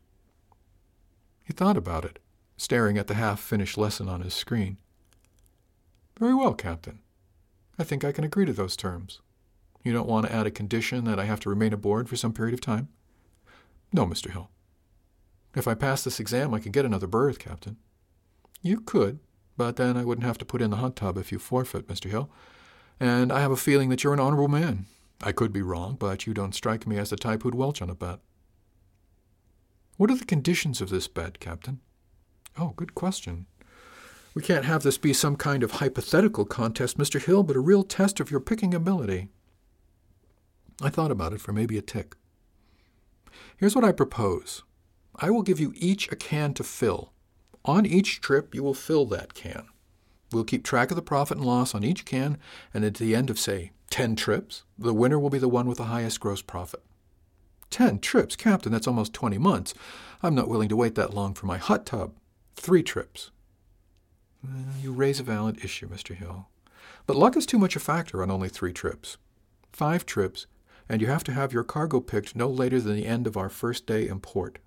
He 1.43 1.53
thought 1.53 1.77
about 1.77 2.05
it, 2.05 2.19
staring 2.57 2.97
at 2.97 3.07
the 3.07 3.13
half 3.13 3.39
finished 3.39 3.77
lesson 3.77 4.09
on 4.09 4.21
his 4.21 4.33
screen. 4.33 4.77
Very 6.19 6.33
well, 6.33 6.53
Captain. 6.53 6.99
I 7.77 7.83
think 7.83 8.03
I 8.03 8.11
can 8.11 8.23
agree 8.23 8.45
to 8.45 8.53
those 8.53 8.75
terms. 8.75 9.21
You 9.83 9.93
don't 9.93 10.07
want 10.07 10.25
to 10.25 10.33
add 10.33 10.47
a 10.47 10.51
condition 10.51 11.05
that 11.05 11.19
I 11.19 11.25
have 11.25 11.39
to 11.41 11.49
remain 11.49 11.73
aboard 11.73 12.09
for 12.09 12.15
some 12.15 12.33
period 12.33 12.53
of 12.53 12.61
time? 12.61 12.87
No, 13.93 14.05
Mr. 14.05 14.31
Hill. 14.31 14.49
If 15.55 15.67
I 15.67 15.73
pass 15.73 16.03
this 16.03 16.19
exam, 16.19 16.53
I 16.53 16.59
could 16.59 16.71
get 16.71 16.85
another 16.85 17.07
berth, 17.07 17.37
Captain. 17.37 17.77
You 18.61 18.79
could, 18.79 19.19
but 19.55 19.75
then 19.75 19.95
I 19.95 20.03
wouldn't 20.03 20.25
have 20.25 20.37
to 20.39 20.45
put 20.45 20.61
in 20.61 20.71
the 20.71 20.77
hot 20.77 20.95
tub 20.95 21.17
if 21.17 21.31
you 21.31 21.37
forfeit, 21.37 21.87
Mr. 21.87 22.09
Hill. 22.09 22.29
And 22.99 23.31
I 23.31 23.41
have 23.41 23.51
a 23.51 23.57
feeling 23.57 23.89
that 23.89 24.03
you're 24.03 24.13
an 24.13 24.19
honorable 24.19 24.47
man. 24.47 24.85
I 25.21 25.31
could 25.31 25.53
be 25.53 25.61
wrong, 25.61 25.95
but 25.99 26.27
you 26.27 26.33
don't 26.33 26.55
strike 26.55 26.85
me 26.85 26.97
as 26.97 27.09
the 27.09 27.15
type 27.15 27.43
who'd 27.43 27.55
welch 27.55 27.81
on 27.81 27.89
a 27.89 27.95
bet. 27.95 28.19
What 29.97 30.11
are 30.11 30.17
the 30.17 30.25
conditions 30.25 30.81
of 30.81 30.89
this 30.89 31.07
bet, 31.07 31.39
Captain? 31.39 31.79
Oh, 32.57 32.73
good 32.75 32.95
question. 32.95 33.45
We 34.33 34.41
can't 34.41 34.65
have 34.65 34.83
this 34.83 34.97
be 34.97 35.13
some 35.13 35.37
kind 35.37 35.63
of 35.63 35.71
hypothetical 35.71 36.45
contest, 36.45 36.97
Mr. 36.97 37.23
Hill, 37.23 37.43
but 37.43 37.55
a 37.55 37.61
real 37.61 37.83
test 37.83 38.19
of 38.19 38.29
your 38.29 38.41
picking 38.41 38.73
ability. 38.73 39.29
I 40.81 40.89
thought 40.89 41.11
about 41.11 41.31
it 41.33 41.39
for 41.39 41.53
maybe 41.53 41.77
a 41.77 41.81
tick. 41.81 42.15
Here's 43.55 43.75
what 43.75 43.85
I 43.85 43.93
propose 43.93 44.63
I 45.15 45.29
will 45.29 45.43
give 45.43 45.59
you 45.59 45.71
each 45.75 46.11
a 46.11 46.17
can 46.17 46.53
to 46.55 46.63
fill, 46.63 47.13
on 47.65 47.85
each 47.85 48.21
trip, 48.21 48.53
you 48.53 48.61
will 48.61 48.75
fill 48.75 49.05
that 49.07 49.33
can. 49.33 49.67
We'll 50.31 50.43
keep 50.43 50.63
track 50.63 50.91
of 50.91 50.95
the 50.95 51.01
profit 51.01 51.37
and 51.37 51.45
loss 51.45 51.75
on 51.75 51.83
each 51.83 52.05
can, 52.05 52.37
and 52.73 52.83
at 52.83 52.95
the 52.95 53.15
end 53.15 53.29
of, 53.29 53.39
say, 53.39 53.71
10 53.89 54.15
trips, 54.15 54.63
the 54.77 54.93
winner 54.93 55.19
will 55.19 55.29
be 55.29 55.37
the 55.37 55.47
one 55.47 55.67
with 55.67 55.77
the 55.77 55.85
highest 55.85 56.19
gross 56.19 56.41
profit. 56.41 56.83
10 57.69 57.99
trips, 57.99 58.35
Captain, 58.35 58.71
that's 58.71 58.87
almost 58.87 59.13
20 59.13 59.37
months. 59.37 59.73
I'm 60.23 60.35
not 60.35 60.47
willing 60.47 60.69
to 60.69 60.75
wait 60.75 60.95
that 60.95 61.13
long 61.13 61.33
for 61.33 61.45
my 61.45 61.57
hot 61.57 61.85
tub. 61.85 62.13
Three 62.55 62.83
trips. 62.83 63.31
You 64.81 64.91
raise 64.91 65.19
a 65.19 65.23
valid 65.23 65.63
issue, 65.63 65.87
Mr. 65.87 66.15
Hill. 66.15 66.47
But 67.07 67.15
luck 67.15 67.35
is 67.35 67.45
too 67.45 67.59
much 67.59 67.75
a 67.75 67.79
factor 67.79 68.21
on 68.21 68.31
only 68.31 68.49
three 68.49 68.73
trips. 68.73 69.17
Five 69.71 70.05
trips, 70.05 70.47
and 70.87 71.01
you 71.01 71.07
have 71.07 71.23
to 71.25 71.33
have 71.33 71.53
your 71.53 71.63
cargo 71.63 71.99
picked 71.99 72.35
no 72.35 72.47
later 72.47 72.79
than 72.79 72.95
the 72.95 73.07
end 73.07 73.27
of 73.27 73.37
our 73.37 73.49
first 73.49 73.85
day 73.85 74.07
in 74.07 74.19
port. 74.19 74.59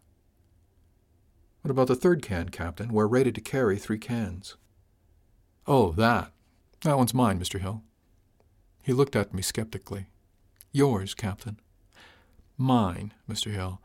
What 1.62 1.70
about 1.70 1.88
the 1.88 1.96
third 1.96 2.22
can, 2.22 2.48
Captain? 2.48 2.92
We're 2.92 3.06
rated 3.06 3.34
to 3.36 3.40
carry 3.40 3.78
three 3.78 3.98
cans. 3.98 4.56
Oh, 5.70 5.92
that. 5.92 6.33
That 6.83 6.96
one's 6.96 7.12
mine, 7.12 7.38
Mr. 7.38 7.61
Hill. 7.61 7.83
He 8.83 8.94
looked 8.94 9.14
at 9.14 9.35
me 9.35 9.42
skeptically. 9.42 10.07
Yours, 10.72 11.12
Captain. 11.12 11.61
Mine, 12.57 13.12
Mr. 13.31 13.52
Hill. 13.52 13.83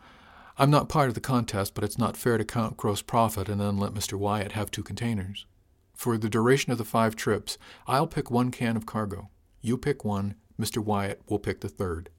I'm 0.58 0.72
not 0.72 0.88
part 0.88 1.10
of 1.10 1.14
the 1.14 1.20
contest, 1.20 1.74
but 1.74 1.84
it's 1.84 1.98
not 1.98 2.16
fair 2.16 2.38
to 2.38 2.46
count 2.46 2.78
gross 2.78 3.02
profit 3.02 3.50
and 3.50 3.60
then 3.60 3.76
let 3.76 3.94
Mr. 3.94 4.14
Wyatt 4.14 4.54
have 4.54 4.72
two 4.72 4.82
containers. 4.82 5.46
For 5.94 6.18
the 6.18 6.30
duration 6.30 6.72
of 6.72 6.78
the 6.78 6.86
five 6.86 7.18
trips, 7.18 7.58
I'll 7.86 8.08
pick 8.08 8.32
one 8.32 8.50
can 8.50 8.78
of 8.78 8.86
cargo. 8.86 9.30
You 9.60 9.78
pick 9.78 10.06
one, 10.06 10.36
Mr. 10.58 10.78
Wyatt 10.78 11.22
will 11.28 11.38
pick 11.38 11.60
the 11.60 11.68
third. 11.68 12.10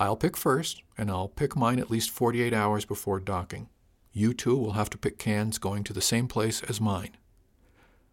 I'll 0.00 0.16
pick 0.16 0.36
first, 0.36 0.82
and 0.98 1.12
I'll 1.12 1.28
pick 1.28 1.54
mine 1.54 1.78
at 1.78 1.92
least 1.92 2.10
48 2.10 2.52
hours 2.52 2.84
before 2.84 3.20
docking. 3.20 3.68
You 4.12 4.34
two 4.34 4.56
will 4.56 4.72
have 4.72 4.90
to 4.90 4.98
pick 4.98 5.16
cans 5.16 5.58
going 5.58 5.84
to 5.84 5.92
the 5.92 6.00
same 6.00 6.26
place 6.26 6.60
as 6.64 6.80
mine. 6.80 7.16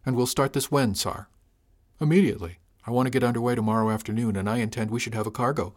And 0.06 0.16
we'll 0.16 0.26
start 0.26 0.54
this 0.54 0.72
when, 0.72 0.96
Sar? 0.96 1.30
Immediately. 2.00 2.60
I 2.86 2.92
want 2.92 3.06
to 3.06 3.12
get 3.12 3.24
underway 3.24 3.56
tomorrow 3.56 3.90
afternoon, 3.90 4.36
and 4.36 4.50
I 4.50 4.58
intend 4.58 4.92
we 4.92 5.00
should 5.00 5.16
have 5.16 5.28
a 5.28 5.32
cargo. 5.32 5.74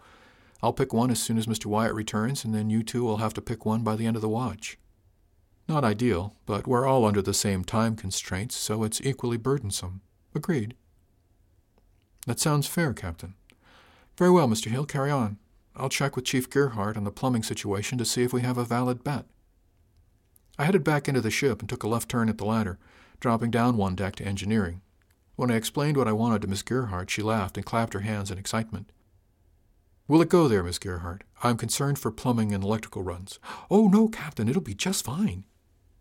I'll 0.62 0.72
pick 0.72 0.92
one 0.92 1.10
as 1.10 1.22
soon 1.22 1.38
as 1.38 1.46
Mr. 1.46 1.66
Wyatt 1.66 1.94
returns, 1.94 2.44
and 2.44 2.54
then 2.54 2.70
you 2.70 2.82
two 2.82 3.04
will 3.04 3.18
have 3.18 3.34
to 3.34 3.40
pick 3.40 3.64
one 3.64 3.82
by 3.82 3.94
the 3.94 4.06
end 4.06 4.16
of 4.16 4.22
the 4.22 4.28
watch. 4.28 4.78
Not 5.68 5.84
ideal, 5.84 6.34
but 6.46 6.66
we're 6.66 6.86
all 6.86 7.04
under 7.04 7.22
the 7.22 7.34
same 7.34 7.64
time 7.64 7.96
constraints, 7.96 8.56
so 8.56 8.82
it's 8.82 9.00
equally 9.00 9.36
burdensome. 9.36 10.00
Agreed. 10.34 10.74
That 12.26 12.40
sounds 12.40 12.66
fair, 12.66 12.92
Captain. 12.92 13.34
Very 14.16 14.30
well, 14.30 14.48
Mr. 14.48 14.70
Hill, 14.70 14.86
carry 14.86 15.10
on. 15.10 15.38
I'll 15.76 15.88
check 15.88 16.16
with 16.16 16.24
Chief 16.24 16.48
Gerhardt 16.48 16.96
on 16.96 17.04
the 17.04 17.10
plumbing 17.10 17.42
situation 17.42 17.98
to 17.98 18.04
see 18.04 18.22
if 18.22 18.32
we 18.32 18.40
have 18.42 18.58
a 18.58 18.64
valid 18.64 19.04
bet. 19.04 19.26
I 20.58 20.64
headed 20.64 20.82
back 20.82 21.06
into 21.06 21.20
the 21.20 21.30
ship 21.30 21.60
and 21.60 21.68
took 21.68 21.82
a 21.82 21.88
left 21.88 22.08
turn 22.08 22.28
at 22.28 22.38
the 22.38 22.46
ladder, 22.46 22.78
dropping 23.20 23.50
down 23.50 23.76
one 23.76 23.94
deck 23.94 24.16
to 24.16 24.24
engineering. 24.24 24.82
When 25.36 25.50
I 25.50 25.56
explained 25.56 25.96
what 25.96 26.08
I 26.08 26.12
wanted 26.12 26.42
to 26.42 26.48
Miss 26.48 26.62
Gerhardt, 26.62 27.10
she 27.10 27.22
laughed 27.22 27.56
and 27.56 27.66
clapped 27.66 27.92
her 27.92 28.00
hands 28.00 28.30
in 28.30 28.38
excitement. 28.38 28.90
Will 30.08 30.22
it 30.22 30.28
go 30.28 30.48
there, 30.48 30.62
Miss 30.62 30.78
Gerhardt? 30.78 31.24
I'm 31.42 31.56
concerned 31.56 31.98
for 31.98 32.10
plumbing 32.10 32.52
and 32.52 32.62
electrical 32.62 33.02
runs. 33.02 33.38
Oh, 33.70 33.88
no, 33.88 34.08
Captain, 34.08 34.48
it'll 34.48 34.62
be 34.62 34.74
just 34.74 35.04
fine. 35.04 35.44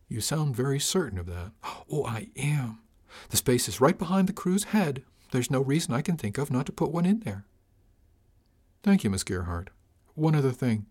You 0.08 0.21
sound 0.21 0.56
very 0.56 0.80
certain 0.80 1.17
of 1.17 1.25
that. 1.25 1.51
Oh, 1.91 2.06
I 2.06 2.30
am. 2.38 2.80
The 3.30 3.38
space 3.38 3.67
is 3.67 3.82
right 3.82 3.98
behind 3.98 4.27
the 4.27 4.33
crew's 4.33 4.65
head. 4.65 5.04
There's 5.31 5.50
no 5.52 5.62
reason 5.62 5.94
I 5.94 6.02
can 6.02 6.17
think 6.17 6.37
of 6.37 6.52
not 6.52 6.67
to 6.67 6.71
put 6.71 6.92
one 6.92 7.06
in 7.06 7.21
there. 7.21 7.46
Thank 8.83 9.04
you, 9.04 9.10
Miss 9.10 9.23
Gerhardt. 9.23 9.71
One 10.13 10.35
other 10.35 10.52
thing. 10.52 10.85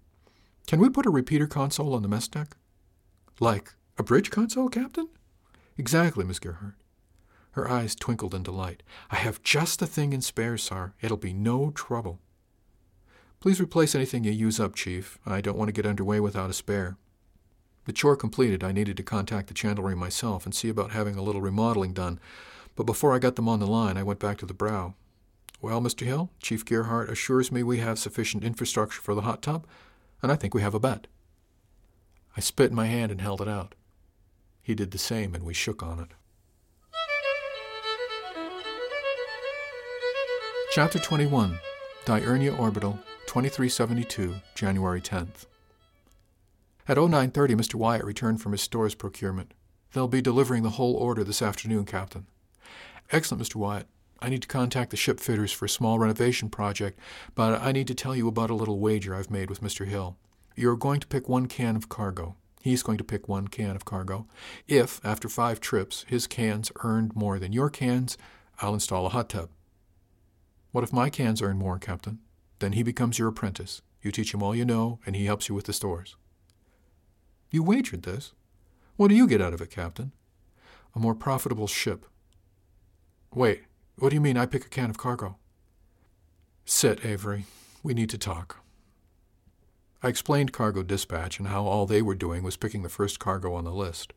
Can 0.67 0.81
we 0.81 0.89
put 0.89 1.07
a 1.07 1.11
repeater 1.11 1.47
console 1.47 1.95
on 1.95 2.03
the 2.03 2.09
mess 2.09 2.27
deck? 2.27 2.57
Like 3.39 3.75
a 3.97 4.03
bridge 4.03 4.31
console, 4.31 4.69
Captain? 4.69 5.09
Exactly, 5.77 6.25
Miss 6.25 6.39
Gerhardt. 6.39 6.75
Her 7.53 7.71
eyes 7.71 7.95
twinkled 7.95 8.35
in 8.35 8.43
delight. 8.43 8.83
I 9.11 9.17
have 9.17 9.43
just 9.43 9.79
the 9.79 9.87
thing 9.87 10.13
in 10.13 10.21
spare, 10.21 10.59
sir. 10.59 10.93
It'll 11.01 11.17
be 11.17 11.33
no 11.33 11.71
trouble. 11.71 12.21
Please 13.41 13.61
replace 13.61 13.95
anything 13.95 14.25
you 14.25 14.33
use 14.33 14.59
up, 14.59 14.75
Chief. 14.75 15.19
I 15.27 15.41
don't 15.41 15.59
want 15.59 15.69
to 15.69 15.73
get 15.73 15.87
underway 15.87 16.19
without 16.19 16.51
a 16.51 16.55
spare. 16.55 16.97
The 17.85 17.93
chore 17.93 18.17
completed, 18.17 18.65
I 18.65 18.73
needed 18.73 18.97
to 18.97 19.03
contact 19.03 19.49
the 19.49 19.55
chandlery 19.55 19.97
myself 19.97 20.47
and 20.47 20.55
see 20.55 20.69
about 20.69 20.93
having 20.93 21.17
a 21.17 21.23
little 21.23 21.43
remodeling 21.43 21.93
done, 21.93 22.19
but 22.77 22.85
before 22.85 23.15
I 23.15 23.19
got 23.19 23.37
them 23.37 23.49
on 23.49 23.61
the 23.61 23.67
line, 23.67 23.97
I 23.97 24.03
went 24.03 24.19
back 24.19 24.39
to 24.39 24.47
the 24.47 24.55
brow. 24.55 24.95
Well, 25.61 25.81
Mr. 25.81 26.05
Hill, 26.07 26.31
Chief 26.41 26.65
Gerhardt 26.65 27.11
assures 27.11 27.53
me 27.53 27.63
we 27.63 27.79
have 27.79 27.99
sufficient 27.99 28.43
infrastructure 28.43 29.01
for 29.01 29.15
the 29.15 29.23
hot 29.23 29.43
tub, 29.43 29.67
and 30.23 30.33
I 30.33 30.37
think 30.37 30.55
we 30.55 30.63
have 30.63 30.75
a 30.75 30.81
bet. 30.81 31.07
I 32.37 32.41
spit 32.41 32.71
in 32.71 32.77
my 32.77 32.87
hand 32.87 33.13
and 33.13 33.21
held 33.21 33.41
it 33.41 33.49
out. 33.49 33.75
He 34.65 34.75
did 34.75 34.93
the 34.93 34.99
same, 34.99 35.35
and 35.35 35.45
we 35.45 35.53
shook 35.53 35.83
on 35.83 36.01
it. 36.01 36.09
Chapter 40.73 40.99
21 40.99 41.61
Diurnia 42.07 42.59
Orbital, 42.59 42.99
2372, 43.27 44.37
January 44.55 45.03
10th. 45.03 45.45
At 46.89 46.97
0930, 46.97 47.55
Mr. 47.55 47.75
Wyatt 47.75 48.05
returned 48.05 48.41
from 48.41 48.53
his 48.53 48.63
store's 48.63 48.95
procurement. 48.95 49.53
They'll 49.93 50.09
be 50.09 50.23
delivering 50.23 50.63
the 50.63 50.71
whole 50.71 50.95
order 50.95 51.25
this 51.25 51.43
afternoon, 51.43 51.85
Captain. 51.85 52.27
Excellent, 53.13 53.43
Mr. 53.43 53.57
Wyatt. 53.57 53.87
I 54.21 54.31
need 54.31 54.43
to 54.43 54.49
contact 54.49 54.91
the 54.91 54.97
ship 54.97 55.21
fitters 55.21 55.53
for 55.53 55.67
a 55.67 55.69
small 55.69 55.99
renovation 55.99 56.49
project, 56.49 56.99
but 57.35 57.61
I 57.61 57.71
need 57.71 57.87
to 57.89 57.95
tell 57.95 58.17
you 58.17 58.29
about 58.29 58.49
a 58.49 58.55
little 58.55 58.79
wager 58.79 59.15
I've 59.15 59.31
made 59.31 59.51
with 59.51 59.61
Mr. 59.61 59.87
Hill. 59.87 60.17
You're 60.57 60.77
going 60.77 61.01
to 61.01 61.07
pick 61.07 61.29
one 61.29 61.49
can 61.49 61.77
of 61.77 61.91
cargo. 61.91 62.37
He's 62.65 62.83
going 62.83 62.97
to 62.97 63.05
pick 63.05 63.29
one 63.29 63.49
can 63.49 63.77
of 63.77 63.85
cargo. 63.85 64.27
If, 64.67 64.99
after 65.05 65.29
five 65.29 65.61
trips, 65.61 66.07
his 66.09 66.27
cans 66.27 66.73
earned 66.83 67.15
more 67.15 67.39
than 67.39 67.53
your 67.53 67.69
cans, 67.69 68.17
I'll 68.59 68.73
install 68.73 69.05
a 69.05 69.11
hot 69.11 69.29
tub. 69.29 69.51
What 70.73 70.83
if 70.83 70.91
my 70.91 71.11
cans 71.11 71.43
earn 71.43 71.59
more, 71.59 71.79
Captain? 71.79 72.21
Then 72.61 72.73
he 72.73 72.83
becomes 72.83 73.19
your 73.19 73.29
apprentice. 73.29 73.83
You 74.01 74.11
teach 74.11 74.33
him 74.33 74.43
all 74.43 74.55
you 74.55 74.65
know, 74.65 74.99
and 75.05 75.15
he 75.15 75.27
helps 75.27 75.47
you 75.47 75.55
with 75.55 75.67
the 75.67 75.75
stores. 75.75 76.17
You 77.51 77.63
wagered 77.63 78.05
this? 78.05 78.33
What 78.97 79.09
do 79.09 79.15
you 79.15 79.27
get 79.27 79.43
out 79.43 79.53
of 79.53 79.61
it, 79.61 79.71
Captain? 79.71 80.13
A 80.95 80.99
more 80.99 81.15
profitable 81.15 81.67
ship. 81.67 82.07
Wait, 83.35 83.65
what 83.97 84.09
do 84.09 84.15
you 84.15 84.23
mean 84.23 84.39
I 84.39 84.47
pick 84.47 84.65
a 84.65 84.71
can 84.71 84.89
of 84.89 84.97
cargo? 84.97 85.37
Sit, 86.65 87.05
Avery. 87.05 87.45
We 87.83 87.93
need 87.93 88.09
to 88.09 88.17
talk. 88.17 88.64
I 90.05 90.09
explained 90.09 90.53
cargo 90.53 90.83
dispatch 90.83 91.39
and 91.39 91.49
how 91.49 91.65
all 91.65 91.87
they 91.87 92.03
were 92.03 92.15
doing 92.15 92.43
was 92.43 92.59
picking 92.59 92.83
the 92.83 92.91
first 92.91 93.19
cargo 93.19 93.55
on 93.55 93.65
the 93.65 93.73
list. 93.73 94.13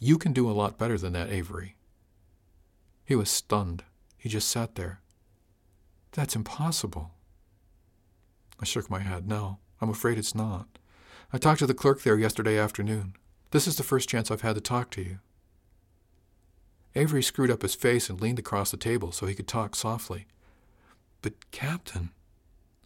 You 0.00 0.16
can 0.16 0.32
do 0.32 0.48
a 0.48 0.56
lot 0.56 0.78
better 0.78 0.96
than 0.96 1.12
that, 1.12 1.28
Avery. 1.28 1.76
He 3.04 3.14
was 3.14 3.28
stunned. 3.28 3.84
He 4.16 4.30
just 4.30 4.48
sat 4.48 4.74
there. 4.74 5.02
That's 6.12 6.34
impossible. 6.34 7.10
I 8.58 8.64
shook 8.64 8.88
my 8.88 9.00
head. 9.00 9.28
No, 9.28 9.58
I'm 9.82 9.90
afraid 9.90 10.16
it's 10.16 10.34
not. 10.34 10.78
I 11.30 11.36
talked 11.36 11.58
to 11.58 11.66
the 11.66 11.74
clerk 11.74 12.04
there 12.04 12.16
yesterday 12.18 12.58
afternoon. 12.58 13.12
This 13.50 13.66
is 13.66 13.76
the 13.76 13.82
first 13.82 14.08
chance 14.08 14.30
I've 14.30 14.40
had 14.40 14.54
to 14.54 14.62
talk 14.62 14.88
to 14.92 15.02
you. 15.02 15.18
Avery 16.94 17.22
screwed 17.22 17.50
up 17.50 17.60
his 17.60 17.74
face 17.74 18.08
and 18.08 18.18
leaned 18.18 18.38
across 18.38 18.70
the 18.70 18.78
table 18.78 19.12
so 19.12 19.26
he 19.26 19.34
could 19.34 19.46
talk 19.46 19.76
softly. 19.76 20.26
But, 21.20 21.50
Captain, 21.50 22.12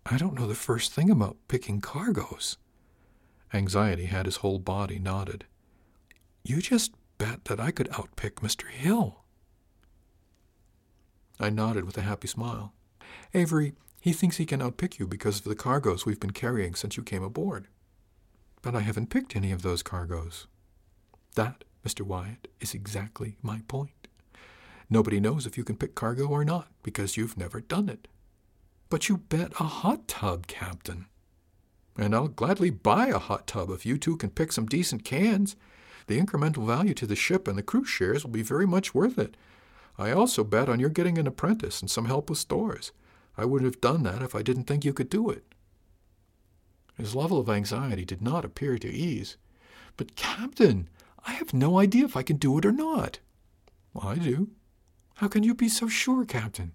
I 0.04 0.18
don't 0.18 0.34
know 0.34 0.46
the 0.46 0.54
first 0.54 0.92
thing 0.92 1.10
about 1.10 1.36
picking 1.48 1.80
cargoes. 1.80 2.56
Anxiety 3.54 4.06
had 4.06 4.26
his 4.26 4.36
whole 4.36 4.58
body 4.58 4.98
knotted. 4.98 5.44
You 6.44 6.60
just 6.60 6.92
bet 7.18 7.44
that 7.44 7.60
I 7.60 7.70
could 7.70 7.88
outpick 7.90 8.36
Mr. 8.36 8.68
Hill. 8.68 9.22
I 11.38 11.50
nodded 11.50 11.84
with 11.84 11.98
a 11.98 12.02
happy 12.02 12.28
smile. 12.28 12.72
Avery, 13.34 13.74
he 14.00 14.12
thinks 14.12 14.36
he 14.36 14.46
can 14.46 14.60
outpick 14.60 14.98
you 14.98 15.06
because 15.06 15.38
of 15.38 15.44
the 15.44 15.54
cargoes 15.54 16.04
we've 16.04 16.20
been 16.20 16.32
carrying 16.32 16.74
since 16.74 16.96
you 16.96 17.02
came 17.02 17.22
aboard. 17.22 17.68
But 18.60 18.74
I 18.74 18.80
haven't 18.80 19.10
picked 19.10 19.36
any 19.36 19.52
of 19.52 19.62
those 19.62 19.82
cargoes. 19.82 20.46
That, 21.34 21.64
Mr. 21.86 22.02
Wyatt, 22.02 22.48
is 22.60 22.74
exactly 22.74 23.36
my 23.42 23.62
point. 23.68 24.08
Nobody 24.90 25.20
knows 25.20 25.46
if 25.46 25.56
you 25.56 25.64
can 25.64 25.76
pick 25.76 25.94
cargo 25.94 26.26
or 26.26 26.44
not 26.44 26.68
because 26.82 27.16
you've 27.16 27.36
never 27.36 27.60
done 27.60 27.88
it. 27.88 28.08
But 28.92 29.08
you 29.08 29.16
bet 29.16 29.58
a 29.58 29.64
hot 29.64 30.06
tub, 30.06 30.46
Captain. 30.46 31.06
And 31.96 32.14
I'll 32.14 32.28
gladly 32.28 32.68
buy 32.68 33.06
a 33.06 33.18
hot 33.18 33.46
tub 33.46 33.70
if 33.70 33.86
you 33.86 33.96
two 33.96 34.18
can 34.18 34.28
pick 34.28 34.52
some 34.52 34.66
decent 34.66 35.02
cans. 35.02 35.56
The 36.08 36.20
incremental 36.20 36.66
value 36.66 36.92
to 36.92 37.06
the 37.06 37.16
ship 37.16 37.48
and 37.48 37.56
the 37.56 37.62
crew 37.62 37.86
shares 37.86 38.22
will 38.22 38.32
be 38.32 38.42
very 38.42 38.66
much 38.66 38.94
worth 38.94 39.18
it. 39.18 39.34
I 39.96 40.10
also 40.10 40.44
bet 40.44 40.68
on 40.68 40.78
your 40.78 40.90
getting 40.90 41.16
an 41.16 41.26
apprentice 41.26 41.80
and 41.80 41.90
some 41.90 42.04
help 42.04 42.28
with 42.28 42.38
stores. 42.38 42.92
I 43.34 43.46
wouldn't 43.46 43.72
have 43.72 43.80
done 43.80 44.02
that 44.02 44.20
if 44.20 44.34
I 44.34 44.42
didn't 44.42 44.64
think 44.64 44.84
you 44.84 44.92
could 44.92 45.08
do 45.08 45.30
it. 45.30 45.54
His 46.98 47.14
level 47.14 47.38
of 47.40 47.48
anxiety 47.48 48.04
did 48.04 48.20
not 48.20 48.44
appear 48.44 48.76
to 48.76 48.92
ease. 48.92 49.38
But, 49.96 50.16
Captain, 50.16 50.90
I 51.26 51.32
have 51.32 51.54
no 51.54 51.78
idea 51.78 52.04
if 52.04 52.14
I 52.14 52.22
can 52.22 52.36
do 52.36 52.58
it 52.58 52.66
or 52.66 52.72
not. 52.72 53.20
I 53.98 54.16
do. 54.16 54.50
How 55.14 55.28
can 55.28 55.44
you 55.44 55.54
be 55.54 55.70
so 55.70 55.88
sure, 55.88 56.26
Captain? 56.26 56.72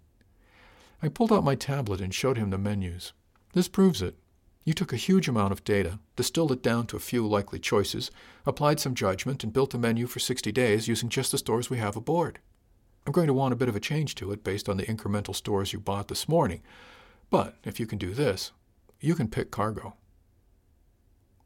I 1.01 1.09
pulled 1.09 1.31
out 1.31 1.43
my 1.43 1.55
tablet 1.55 2.01
and 2.01 2.13
showed 2.13 2.37
him 2.37 2.49
the 2.49 2.57
menus. 2.57 3.13
This 3.53 3.67
proves 3.67 4.01
it. 4.01 4.15
You 4.63 4.73
took 4.73 4.91
a 4.91 4.97
huge 4.97 5.27
amount 5.27 5.53
of 5.53 5.63
data, 5.63 5.99
distilled 6.15 6.51
it 6.51 6.61
down 6.61 6.87
to 6.87 6.97
a 6.97 6.99
few 6.99 7.25
likely 7.25 7.59
choices, 7.59 8.11
applied 8.45 8.79
some 8.79 8.95
judgment, 8.95 9.43
and 9.43 9.53
built 9.53 9.73
a 9.73 9.77
menu 9.77 10.07
for 10.07 10.19
60 10.19 10.51
days 10.51 10.87
using 10.87 11.07
just 11.07 11.31
the 11.31 11.37
stores 11.37 11.69
we 11.69 11.77
have 11.77 11.95
aboard. 11.95 12.39
I'm 13.05 13.13
going 13.13 13.27
to 13.27 13.33
want 13.33 13.53
a 13.53 13.57
bit 13.57 13.69
of 13.69 13.75
a 13.75 13.79
change 13.79 14.15
to 14.15 14.31
it 14.31 14.43
based 14.43 14.67
on 14.67 14.75
the 14.75 14.85
incremental 14.85 15.33
stores 15.33 15.71
you 15.71 15.79
bought 15.79 16.09
this 16.09 16.27
morning. 16.27 16.61
But 17.29 17.55
if 17.63 17.79
you 17.79 17.85
can 17.85 17.97
do 17.97 18.13
this, 18.13 18.51
you 18.99 19.15
can 19.15 19.29
pick 19.29 19.51
cargo. 19.51 19.95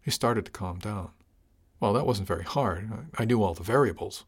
He 0.02 0.10
started 0.10 0.46
to 0.46 0.52
calm 0.52 0.80
down. 0.80 1.12
Well, 1.80 1.94
that 1.94 2.08
wasn't 2.08 2.28
very 2.28 2.44
hard. 2.44 2.90
I 3.18 3.26
knew 3.26 3.44
all 3.44 3.54
the 3.54 3.62
variables. 3.62 4.26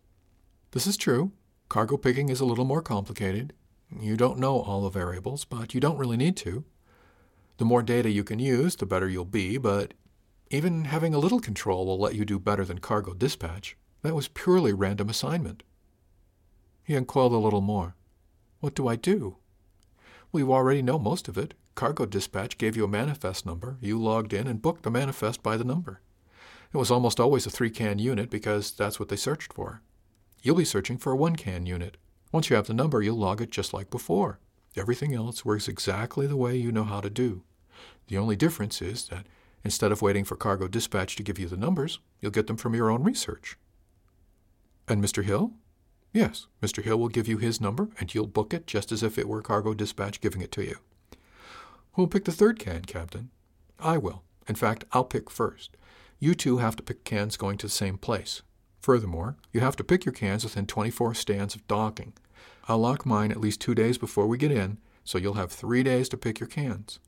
This 0.72 0.86
is 0.86 0.98
true. 0.98 1.32
Cargo 1.70 1.98
picking 1.98 2.30
is 2.30 2.40
a 2.40 2.46
little 2.46 2.66
more 2.66 2.84
complicated. 2.84 3.54
You 4.00 4.18
don't 4.18 4.40
know 4.40 4.62
all 4.62 4.82
the 4.82 4.90
variables, 4.90 5.46
but 5.46 5.74
you 5.74 5.80
don't 5.80 5.98
really 5.98 6.18
need 6.18 6.38
to. 6.38 6.66
The 7.58 7.66
more 7.66 7.84
data 7.84 8.10
you 8.10 8.24
can 8.24 8.40
use, 8.40 8.76
the 8.76 8.86
better 8.86 9.08
you'll 9.08 9.26
be, 9.26 9.58
but 9.58 9.94
even 10.50 10.86
having 10.86 11.14
a 11.14 11.20
little 11.20 11.40
control 11.40 11.86
will 11.86 12.00
let 12.00 12.16
you 12.16 12.26
do 12.26 12.40
better 12.40 12.66
than 12.66 12.80
cargo 12.80 13.14
dispatch. 13.14 13.78
That 14.02 14.16
was 14.16 14.28
purely 14.28 14.74
random 14.74 15.10
assignment. 15.10 15.64
He 16.84 16.96
uncoiled 16.96 17.34
a 17.34 17.38
little 17.38 17.62
more. 17.62 17.96
What 18.60 18.76
do 18.76 18.88
I 18.88 18.96
do? 18.96 19.38
Well, 20.32 20.40
you 20.42 20.54
already 20.54 20.82
know 20.82 21.00
most 21.00 21.28
of 21.28 21.38
it. 21.38 21.54
Cargo 21.76 22.06
dispatch 22.06 22.58
gave 22.58 22.76
you 22.76 22.84
a 22.84 22.88
manifest 22.88 23.46
number. 23.46 23.78
You 23.82 24.02
logged 24.02 24.34
in 24.34 24.48
and 24.48 24.62
booked 24.62 24.84
the 24.84 24.92
manifest 24.92 25.42
by 25.42 25.58
the 25.58 25.64
number. 25.64 26.02
It 26.74 26.78
was 26.78 26.92
almost 26.92 27.20
always 27.20 27.46
a 27.46 27.52
three 27.52 27.70
can 27.70 28.00
unit 28.00 28.30
because 28.30 28.72
that's 28.72 29.00
what 29.00 29.10
they 29.10 29.16
searched 29.16 29.54
for. 29.54 29.82
You'll 30.42 30.56
be 30.56 30.66
searching 30.66 30.98
for 30.98 31.12
a 31.12 31.16
one 31.16 31.36
can 31.36 31.66
unit. 31.66 31.98
Once 32.34 32.50
you 32.50 32.56
have 32.56 32.66
the 32.66 32.74
number, 32.74 33.00
you'll 33.00 33.16
log 33.16 33.42
it 33.42 33.52
just 33.52 33.74
like 33.74 33.92
before. 33.92 34.40
Everything 34.76 35.14
else 35.14 35.46
works 35.46 35.68
exactly 35.68 36.26
the 36.26 36.36
way 36.36 36.58
you 36.58 36.72
know 36.72 36.84
how 36.84 37.00
to 37.00 37.10
do. 37.10 37.44
The 38.08 38.18
only 38.18 38.36
difference 38.36 38.82
is 38.82 39.08
that 39.10 39.28
instead 39.64 39.92
of 39.92 40.02
waiting 40.02 40.26
for 40.26 40.36
cargo 40.36 40.68
dispatch 40.68 41.16
to 41.16 41.24
give 41.24 41.38
you 41.38 41.48
the 41.48 41.56
numbers, 41.56 42.00
you'll 42.20 42.32
get 42.32 42.48
them 42.48 42.58
from 42.58 42.74
your 42.74 42.90
own 42.90 43.04
research. 43.04 43.56
And 44.88 45.02
Mr. 45.02 45.24
Hill? 45.24 45.54
Yes, 46.12 46.48
Mr. 46.60 46.84
Hill 46.84 46.98
will 46.98 47.08
give 47.08 47.28
you 47.28 47.38
his 47.38 47.62
number, 47.62 47.90
and 48.00 48.14
you'll 48.14 48.26
book 48.26 48.52
it 48.52 48.66
just 48.66 48.92
as 48.92 49.04
if 49.04 49.20
it 49.20 49.28
were 49.28 49.44
cargo 49.44 49.76
dispatch 49.76 50.20
giving 50.20 50.42
it 50.42 50.52
to 50.54 50.64
you. 50.64 50.78
Who'll 51.94 52.08
pick 52.08 52.26
the 52.26 52.32
third 52.32 52.58
can, 52.58 52.82
Captain? 52.82 53.30
I 53.80 54.00
will. 54.00 54.24
In 54.48 54.56
fact, 54.56 54.86
I'll 54.92 55.04
pick 55.06 55.30
first. 55.30 55.78
You 56.20 56.34
two 56.34 56.58
have 56.58 56.76
to 56.78 56.84
pick 56.84 57.04
cans 57.04 57.38
going 57.38 57.60
to 57.60 57.68
the 57.68 57.72
same 57.72 58.00
place. 58.00 58.42
Furthermore, 58.80 59.38
you 59.52 59.62
have 59.62 59.76
to 59.76 59.84
pick 59.84 60.04
your 60.04 60.14
cans 60.14 60.44
within 60.44 60.66
24 60.66 61.14
stans 61.14 61.54
of 61.54 61.68
docking. 61.68 62.14
I'll 62.68 62.80
lock 62.80 63.06
mine 63.06 63.32
at 63.32 63.42
least 63.42 63.60
two 63.60 63.76
days 63.76 63.98
before 63.98 64.28
we 64.28 64.38
get 64.38 64.52
in, 64.52 64.78
so 65.04 65.18
you'll 65.18 65.34
have 65.34 65.52
three 65.52 65.84
days 65.84 66.08
to 66.10 66.18
pick 66.18 66.40
your 66.40 66.48
cans. 66.48 67.00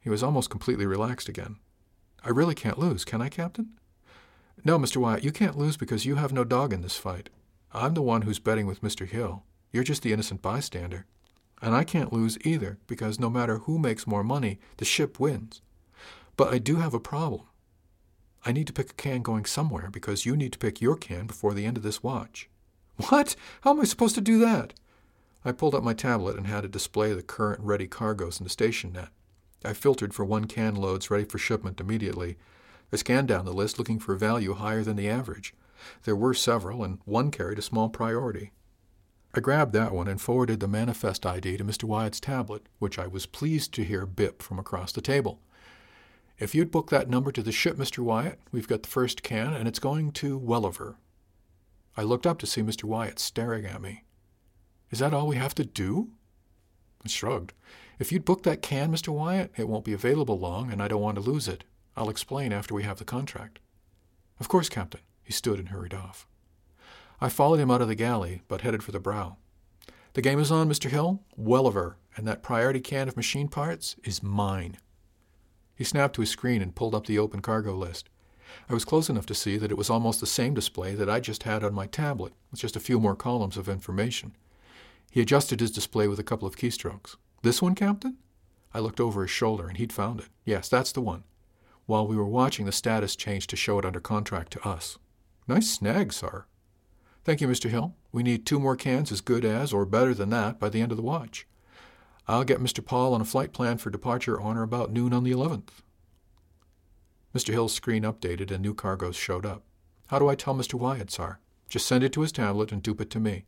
He 0.00 0.10
was 0.10 0.22
almost 0.22 0.50
completely 0.50 0.86
relaxed 0.86 1.28
again. 1.28 1.56
I 2.24 2.30
really 2.30 2.54
can't 2.54 2.78
lose, 2.78 3.04
can 3.04 3.20
I, 3.20 3.28
Captain? 3.28 3.78
No, 4.64 4.78
Mr. 4.78 4.98
Wyatt, 4.98 5.24
you 5.24 5.32
can't 5.32 5.58
lose 5.58 5.76
because 5.76 6.06
you 6.06 6.16
have 6.16 6.32
no 6.32 6.44
dog 6.44 6.72
in 6.72 6.82
this 6.82 6.96
fight. 6.96 7.30
I'm 7.72 7.94
the 7.94 8.02
one 8.02 8.22
who's 8.22 8.38
betting 8.38 8.66
with 8.66 8.80
Mr. 8.80 9.06
Hill. 9.06 9.44
You're 9.72 9.84
just 9.84 10.02
the 10.02 10.12
innocent 10.12 10.40
bystander. 10.40 11.06
And 11.60 11.74
I 11.74 11.84
can't 11.84 12.12
lose 12.12 12.38
either, 12.44 12.78
because 12.86 13.18
no 13.18 13.28
matter 13.28 13.58
who 13.58 13.78
makes 13.78 14.06
more 14.06 14.24
money, 14.24 14.58
the 14.76 14.84
ship 14.84 15.18
wins. 15.18 15.60
But 16.36 16.52
I 16.52 16.58
do 16.58 16.76
have 16.76 16.94
a 16.94 17.00
problem. 17.00 17.42
I 18.44 18.52
need 18.52 18.68
to 18.68 18.72
pick 18.72 18.90
a 18.90 18.94
can 18.94 19.22
going 19.22 19.44
somewhere 19.44 19.90
because 19.90 20.24
you 20.24 20.36
need 20.36 20.52
to 20.52 20.58
pick 20.58 20.80
your 20.80 20.96
can 20.96 21.26
before 21.26 21.54
the 21.54 21.66
end 21.66 21.76
of 21.76 21.82
this 21.82 22.02
watch. 22.02 22.48
What? 22.98 23.36
How 23.60 23.70
am 23.70 23.80
I 23.80 23.84
supposed 23.84 24.16
to 24.16 24.20
do 24.20 24.38
that? 24.40 24.74
I 25.44 25.52
pulled 25.52 25.74
up 25.74 25.84
my 25.84 25.94
tablet 25.94 26.36
and 26.36 26.46
had 26.48 26.64
it 26.64 26.72
display 26.72 27.12
the 27.12 27.22
current 27.22 27.60
ready 27.60 27.86
cargoes 27.86 28.40
in 28.40 28.44
the 28.44 28.50
station 28.50 28.92
net. 28.92 29.10
I 29.64 29.72
filtered 29.72 30.12
for 30.12 30.24
one 30.24 30.46
can 30.46 30.74
loads 30.74 31.10
ready 31.10 31.24
for 31.24 31.38
shipment 31.38 31.80
immediately. 31.80 32.36
I 32.92 32.96
scanned 32.96 33.28
down 33.28 33.44
the 33.44 33.52
list 33.52 33.78
looking 33.78 34.00
for 34.00 34.14
a 34.14 34.18
value 34.18 34.54
higher 34.54 34.82
than 34.82 34.96
the 34.96 35.08
average. 35.08 35.54
There 36.02 36.16
were 36.16 36.34
several, 36.34 36.82
and 36.82 36.98
one 37.04 37.30
carried 37.30 37.58
a 37.58 37.62
small 37.62 37.88
priority. 37.88 38.50
I 39.32 39.40
grabbed 39.40 39.72
that 39.74 39.92
one 39.92 40.08
and 40.08 40.20
forwarded 40.20 40.58
the 40.58 40.66
manifest 40.66 41.24
ID 41.24 41.58
to 41.58 41.64
Mr. 41.64 41.84
Wyatt's 41.84 42.18
tablet, 42.18 42.66
which 42.80 42.98
I 42.98 43.06
was 43.06 43.26
pleased 43.26 43.72
to 43.74 43.84
hear 43.84 44.06
bip 44.06 44.42
from 44.42 44.58
across 44.58 44.90
the 44.90 45.00
table. 45.00 45.40
If 46.38 46.54
you'd 46.54 46.70
book 46.72 46.90
that 46.90 47.08
number 47.08 47.30
to 47.32 47.42
the 47.42 47.52
ship, 47.52 47.76
Mr. 47.76 47.98
Wyatt, 47.98 48.40
we've 48.50 48.68
got 48.68 48.82
the 48.82 48.88
first 48.88 49.22
can, 49.22 49.54
and 49.54 49.68
it's 49.68 49.78
going 49.78 50.12
to 50.12 50.38
Welliver. 50.38 50.96
I 51.98 52.02
looked 52.02 52.28
up 52.28 52.38
to 52.38 52.46
see 52.46 52.62
Mr. 52.62 52.84
Wyatt 52.84 53.18
staring 53.18 53.66
at 53.66 53.82
me. 53.82 54.04
Is 54.92 55.00
that 55.00 55.12
all 55.12 55.26
we 55.26 55.34
have 55.34 55.54
to 55.56 55.64
do? 55.64 56.10
I 57.04 57.08
shrugged. 57.08 57.54
If 57.98 58.12
you'd 58.12 58.24
book 58.24 58.44
that 58.44 58.62
can, 58.62 58.92
Mr. 58.92 59.08
Wyatt, 59.08 59.50
it 59.56 59.68
won't 59.68 59.84
be 59.84 59.92
available 59.92 60.38
long, 60.38 60.70
and 60.70 60.80
I 60.80 60.86
don't 60.86 61.02
want 61.02 61.16
to 61.16 61.20
lose 61.28 61.48
it. 61.48 61.64
I'll 61.96 62.08
explain 62.08 62.52
after 62.52 62.72
we 62.72 62.84
have 62.84 62.98
the 62.98 63.04
contract. 63.04 63.58
Of 64.38 64.46
course, 64.46 64.68
Captain. 64.68 65.00
He 65.24 65.32
stood 65.32 65.58
and 65.58 65.70
hurried 65.70 65.92
off. 65.92 66.28
I 67.20 67.28
followed 67.28 67.58
him 67.58 67.68
out 67.72 67.82
of 67.82 67.88
the 67.88 67.96
galley, 67.96 68.42
but 68.46 68.60
headed 68.60 68.84
for 68.84 68.92
the 68.92 69.00
brow. 69.00 69.36
The 70.12 70.22
game 70.22 70.38
is 70.38 70.52
on, 70.52 70.68
Mr. 70.68 70.88
Hill. 70.88 71.24
Welliver, 71.36 71.96
and 72.16 72.28
that 72.28 72.44
priority 72.44 72.80
can 72.80 73.08
of 73.08 73.16
machine 73.16 73.48
parts 73.48 73.96
is 74.04 74.22
mine. 74.22 74.78
He 75.74 75.82
snapped 75.82 76.14
to 76.14 76.20
his 76.20 76.30
screen 76.30 76.62
and 76.62 76.76
pulled 76.76 76.94
up 76.94 77.08
the 77.08 77.18
open 77.18 77.42
cargo 77.42 77.74
list. 77.74 78.08
I 78.68 78.74
was 78.74 78.84
close 78.84 79.08
enough 79.08 79.26
to 79.26 79.34
see 79.34 79.56
that 79.56 79.70
it 79.70 79.78
was 79.78 79.90
almost 79.90 80.20
the 80.20 80.26
same 80.26 80.54
display 80.54 80.94
that 80.94 81.10
I 81.10 81.20
just 81.20 81.44
had 81.44 81.64
on 81.64 81.74
my 81.74 81.86
tablet, 81.86 82.32
with 82.50 82.60
just 82.60 82.76
a 82.76 82.80
few 82.80 83.00
more 83.00 83.16
columns 83.16 83.56
of 83.56 83.68
information. 83.68 84.36
He 85.10 85.20
adjusted 85.20 85.60
his 85.60 85.70
display 85.70 86.08
with 86.08 86.18
a 86.18 86.24
couple 86.24 86.46
of 86.46 86.56
keystrokes. 86.56 87.16
This 87.42 87.62
one, 87.62 87.74
Captain? 87.74 88.18
I 88.74 88.80
looked 88.80 89.00
over 89.00 89.22
his 89.22 89.30
shoulder, 89.30 89.68
and 89.68 89.76
he'd 89.76 89.92
found 89.92 90.20
it. 90.20 90.28
Yes, 90.44 90.68
that's 90.68 90.92
the 90.92 91.00
one. 91.00 91.24
While 91.86 92.06
we 92.06 92.16
were 92.16 92.26
watching, 92.26 92.66
the 92.66 92.72
status 92.72 93.16
changed 93.16 93.48
to 93.50 93.56
show 93.56 93.78
it 93.78 93.84
under 93.84 94.00
contract 94.00 94.52
to 94.52 94.68
us. 94.68 94.98
Nice 95.46 95.70
snag, 95.70 96.12
sir. 96.12 96.44
Thank 97.24 97.40
you, 97.40 97.48
Mr. 97.48 97.70
Hill. 97.70 97.94
We 98.12 98.22
need 98.22 98.44
two 98.44 98.60
more 98.60 98.76
cans 98.76 99.10
as 99.10 99.20
good 99.20 99.44
as, 99.44 99.72
or 99.72 99.86
better 99.86 100.14
than 100.14 100.30
that, 100.30 100.58
by 100.58 100.68
the 100.68 100.82
end 100.82 100.92
of 100.92 100.96
the 100.96 101.02
watch. 101.02 101.46
I'll 102.26 102.44
get 102.44 102.60
Mr. 102.60 102.84
Paul 102.84 103.14
on 103.14 103.22
a 103.22 103.24
flight 103.24 103.54
plan 103.54 103.78
for 103.78 103.88
departure 103.88 104.38
on 104.38 104.58
or 104.58 104.62
about 104.62 104.92
noon 104.92 105.14
on 105.14 105.24
the 105.24 105.32
11th. 105.32 105.68
Mr. 107.38 107.52
Hill's 107.52 107.72
screen 107.72 108.02
updated 108.02 108.50
and 108.50 108.60
new 108.60 108.74
cargoes 108.74 109.14
showed 109.14 109.46
up. 109.46 109.62
How 110.08 110.18
do 110.18 110.28
I 110.28 110.34
tell 110.34 110.56
Mr. 110.56 110.74
Wyatt, 110.74 111.08
sir? 111.08 111.38
Just 111.68 111.86
send 111.86 112.02
it 112.02 112.12
to 112.14 112.22
his 112.22 112.32
tablet 112.32 112.72
and 112.72 112.82
dupe 112.82 113.00
it 113.00 113.10
to 113.10 113.20
me. 113.20 113.44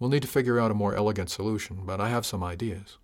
We'll 0.00 0.10
need 0.10 0.22
to 0.22 0.28
figure 0.28 0.58
out 0.58 0.72
a 0.72 0.74
more 0.74 0.96
elegant 0.96 1.30
solution, 1.30 1.82
but 1.84 2.00
I 2.00 2.08
have 2.08 2.26
some 2.26 2.42
ideas. 2.42 2.98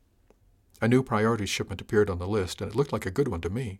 A 0.80 0.88
new 0.88 1.04
priority 1.04 1.46
shipment 1.46 1.80
appeared 1.80 2.10
on 2.10 2.18
the 2.18 2.26
list, 2.26 2.60
and 2.60 2.68
it 2.68 2.74
looked 2.74 2.92
like 2.92 3.06
a 3.06 3.10
good 3.12 3.28
one 3.28 3.40
to 3.42 3.48
me. 3.48 3.78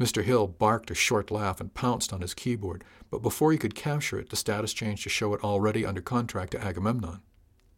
Mr. 0.00 0.24
Hill 0.24 0.48
barked 0.48 0.90
a 0.90 0.94
short 0.96 1.30
laugh 1.30 1.60
and 1.60 1.72
pounced 1.72 2.12
on 2.12 2.20
his 2.20 2.34
keyboard, 2.34 2.82
but 3.08 3.22
before 3.22 3.52
he 3.52 3.58
could 3.58 3.76
capture 3.76 4.18
it, 4.18 4.30
the 4.30 4.36
status 4.36 4.72
changed 4.72 5.04
to 5.04 5.08
show 5.08 5.34
it 5.34 5.44
already 5.44 5.86
under 5.86 6.00
contract 6.00 6.50
to 6.50 6.60
Agamemnon. 6.60 7.20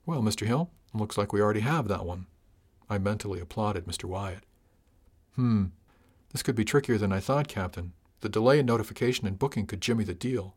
Well, 0.07 0.23
Mr. 0.23 0.47
Hill, 0.47 0.71
looks 0.95 1.19
like 1.19 1.35
we 1.35 1.43
already 1.43 1.61
have 1.61 1.89
that 1.89 2.07
one. 2.07 2.27
I 2.89 2.97
mentally 2.97 3.39
applauded 3.39 3.85
Mr. 3.85 4.05
Wyatt. 4.05 4.47
Hmm, 5.35 5.67
this 6.33 6.43
could 6.43 6.57
be 6.57 6.65
trickier 6.65 6.99
than 6.99 7.13
I 7.13 7.21
thought, 7.21 7.49
Captain. 7.49 7.93
The 8.21 8.29
delay 8.29 8.59
in 8.59 8.67
notification 8.67 9.27
and 9.27 9.39
booking 9.39 9.67
could 9.67 9.81
jimmy 9.81 10.05
the 10.05 10.15
deal. 10.15 10.55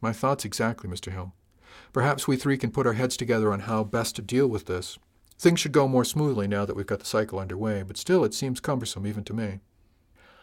My 0.00 0.12
thoughts 0.12 0.44
exactly, 0.44 0.90
Mr. 0.90 1.12
Hill. 1.12 1.32
Perhaps 1.92 2.26
we 2.26 2.36
three 2.36 2.58
can 2.58 2.70
put 2.70 2.86
our 2.86 2.92
heads 2.94 3.16
together 3.16 3.52
on 3.52 3.60
how 3.60 3.84
best 3.84 4.16
to 4.16 4.22
deal 4.22 4.46
with 4.46 4.66
this. 4.66 4.98
Things 5.38 5.60
should 5.60 5.72
go 5.72 5.88
more 5.88 6.04
smoothly 6.04 6.46
now 6.46 6.64
that 6.64 6.76
we've 6.76 6.86
got 6.86 7.00
the 7.00 7.04
cycle 7.04 7.38
underway, 7.38 7.82
but 7.82 7.96
still 7.96 8.24
it 8.24 8.34
seems 8.34 8.60
cumbersome 8.60 9.06
even 9.06 9.24
to 9.24 9.34
me. 9.34 9.60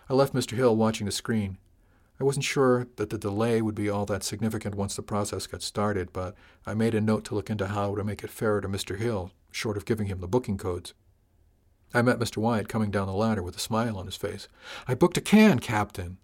I 0.10 0.14
left 0.14 0.34
Mr. 0.34 0.56
Hill 0.56 0.76
watching 0.76 1.06
the 1.06 1.12
screen. 1.12 1.58
I 2.20 2.24
wasn't 2.24 2.46
sure 2.46 2.88
that 2.98 3.10
the 3.10 3.18
delay 3.18 3.62
would 3.62 3.74
be 3.74 3.90
all 3.90 4.06
that 4.06 4.24
significant 4.24 4.76
once 4.76 4.96
the 4.96 5.02
process 5.02 5.48
got 5.48 5.64
started, 5.64 6.14
but 6.14 6.36
I 6.66 6.74
made 6.74 6.94
a 6.94 7.02
note 7.02 7.24
to 7.26 7.36
look 7.36 7.50
into 7.50 7.68
how 7.68 7.96
to 7.96 8.04
make 8.04 8.24
it 8.24 8.30
fairer 8.30 8.62
to 8.62 8.68
Mr. 8.68 8.98
Hill, 9.00 9.32
short 9.52 9.78
of 9.78 9.86
giving 9.86 10.08
him 10.08 10.20
the 10.20 10.28
booking 10.28 10.58
codes. 10.58 10.94
I 11.94 12.02
met 12.02 12.20
Mr. 12.20 12.38
Wyatt 12.38 12.70
coming 12.70 12.92
down 12.92 13.08
the 13.08 13.14
ladder 13.14 13.44
with 13.44 13.56
a 13.56 13.60
smile 13.60 13.98
on 13.98 14.06
his 14.06 14.16
face. 14.16 14.48
I 14.88 14.94
booked 14.94 15.18
a 15.18 15.22
can, 15.22 15.60
Captain. 15.60 16.18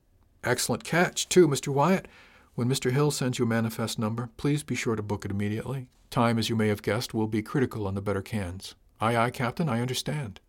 Excellent 0.44 0.84
catch, 0.84 1.28
too, 1.28 1.48
Mr. 1.48 1.70
Wyatt. 1.70 2.08
When 2.56 2.70
Mr. 2.70 2.92
Hill 2.92 3.12
sends 3.12 3.38
you 3.38 3.46
a 3.46 3.48
manifest 3.48 4.00
number, 4.00 4.30
please 4.38 4.64
be 4.64 4.76
sure 4.76 4.96
to 4.96 5.04
book 5.04 5.26
it 5.26 5.32
immediately. 5.32 5.88
Time, 6.10 6.40
as 6.40 6.50
you 6.50 6.56
may 6.56 6.70
have 6.70 6.82
guessed, 6.82 7.14
will 7.14 7.28
be 7.28 7.42
critical 7.42 7.86
on 7.86 7.96
the 7.96 8.02
better 8.02 8.22
cans. 8.22 8.76
Aye, 9.02 9.16
aye, 9.18 9.30
Captain, 9.30 9.68
I 9.68 9.82
understand. 9.82 10.40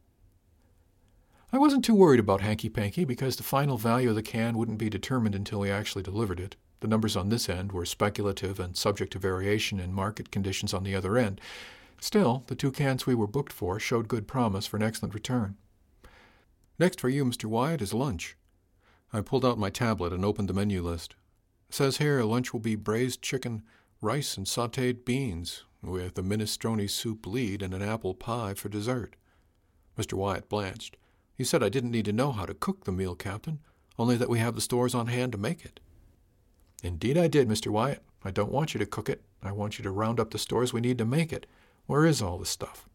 I 1.52 1.58
wasn't 1.58 1.84
too 1.84 1.94
worried 1.94 2.20
about 2.20 2.42
Hanky 2.42 2.68
Panky 2.68 3.04
because 3.04 3.36
the 3.36 3.42
final 3.42 3.76
value 3.76 4.10
of 4.10 4.14
the 4.14 4.22
can 4.22 4.56
wouldn't 4.56 4.78
be 4.78 4.88
determined 4.88 5.34
until 5.34 5.60
we 5.60 5.70
actually 5.70 6.02
delivered 6.02 6.40
it. 6.40 6.56
The 6.80 6.88
numbers 6.88 7.16
on 7.16 7.28
this 7.28 7.48
end 7.48 7.72
were 7.72 7.84
speculative 7.84 8.60
and 8.60 8.76
subject 8.76 9.12
to 9.14 9.18
variation 9.18 9.80
in 9.80 9.92
market 9.92 10.30
conditions 10.30 10.72
on 10.72 10.84
the 10.84 10.94
other 10.94 11.16
end, 11.16 11.40
Still, 12.01 12.44
the 12.46 12.55
two 12.55 12.70
cans 12.70 13.07
we 13.07 13.14
were 13.14 13.26
booked 13.26 13.53
for 13.53 13.80
showed 13.80 14.09
good 14.09 14.28
promise 14.28 14.66
for 14.66 14.76
an 14.76 14.82
excellent 14.82 15.14
return. 15.14 15.57
Next 16.78 17.01
for 17.01 17.09
you, 17.09 17.24
Mr. 17.24 17.46
Wyatt, 17.46 17.82
is 17.82 17.92
lunch. 17.92 18.36
I 19.12 19.20
pulled 19.20 19.44
out 19.44 19.59
my 19.59 19.70
tablet 19.70 20.12
and 20.12 20.24
opened 20.24 20.49
the 20.49 20.55
menu 20.55 20.82
list. 20.82 21.16
It 21.68 21.74
says 21.74 21.99
here 21.99 22.22
lunch 22.22 22.53
will 22.53 22.61
be 22.61 22.76
braised 22.76 23.20
chicken, 23.22 23.62
rice, 24.01 24.36
and 24.36 24.46
sauteed 24.46 25.05
beans, 25.05 25.64
with 25.82 26.18
a 26.18 26.22
minestrone 26.22 26.88
soup 26.88 27.26
lead 27.26 27.62
and 27.62 27.74
an 27.74 27.82
apple 27.82 28.14
pie 28.14 28.55
for 28.55 28.68
dessert. 28.68 29.16
Mr. 29.99 30.14
Wyatt 30.14 30.49
blanched. 30.49 30.96
You 31.36 31.44
said 31.44 31.62
I 31.62 31.68
didn't 31.68 31.90
need 31.90 32.05
to 32.05 32.12
know 32.12 32.32
how 32.32 32.46
to 32.46 32.55
cook 32.55 32.84
the 32.84 32.92
meal, 32.92 33.14
Captain, 33.14 33.61
only 33.99 34.16
that 34.16 34.28
we 34.28 34.38
have 34.38 34.55
the 34.55 34.61
stores 34.61 34.94
on 34.94 35.09
hand 35.09 35.32
to 35.32 35.38
make 35.38 35.64
it. 35.64 35.80
Indeed 36.82 37.18
I 37.18 37.26
did, 37.26 37.49
Mr. 37.49 37.68
Wyatt. 37.68 38.03
I 38.24 38.30
don't 38.30 38.53
want 38.53 38.74
you 38.74 38.78
to 38.78 38.86
cook 38.86 39.09
it. 39.09 39.22
I 39.42 39.53
want 39.53 39.78
you 39.78 39.82
to 39.84 39.90
round 39.90 40.20
up 40.20 40.30
the 40.30 40.38
stores 40.38 40.72
we 40.72 40.80
need 40.80 40.99
to 40.99 41.05
make 41.05 41.32
it, 41.32 41.46
where 41.89 42.05
is 42.05 42.20
all 42.20 42.36
this 42.36 42.51
stuff? 42.51 42.86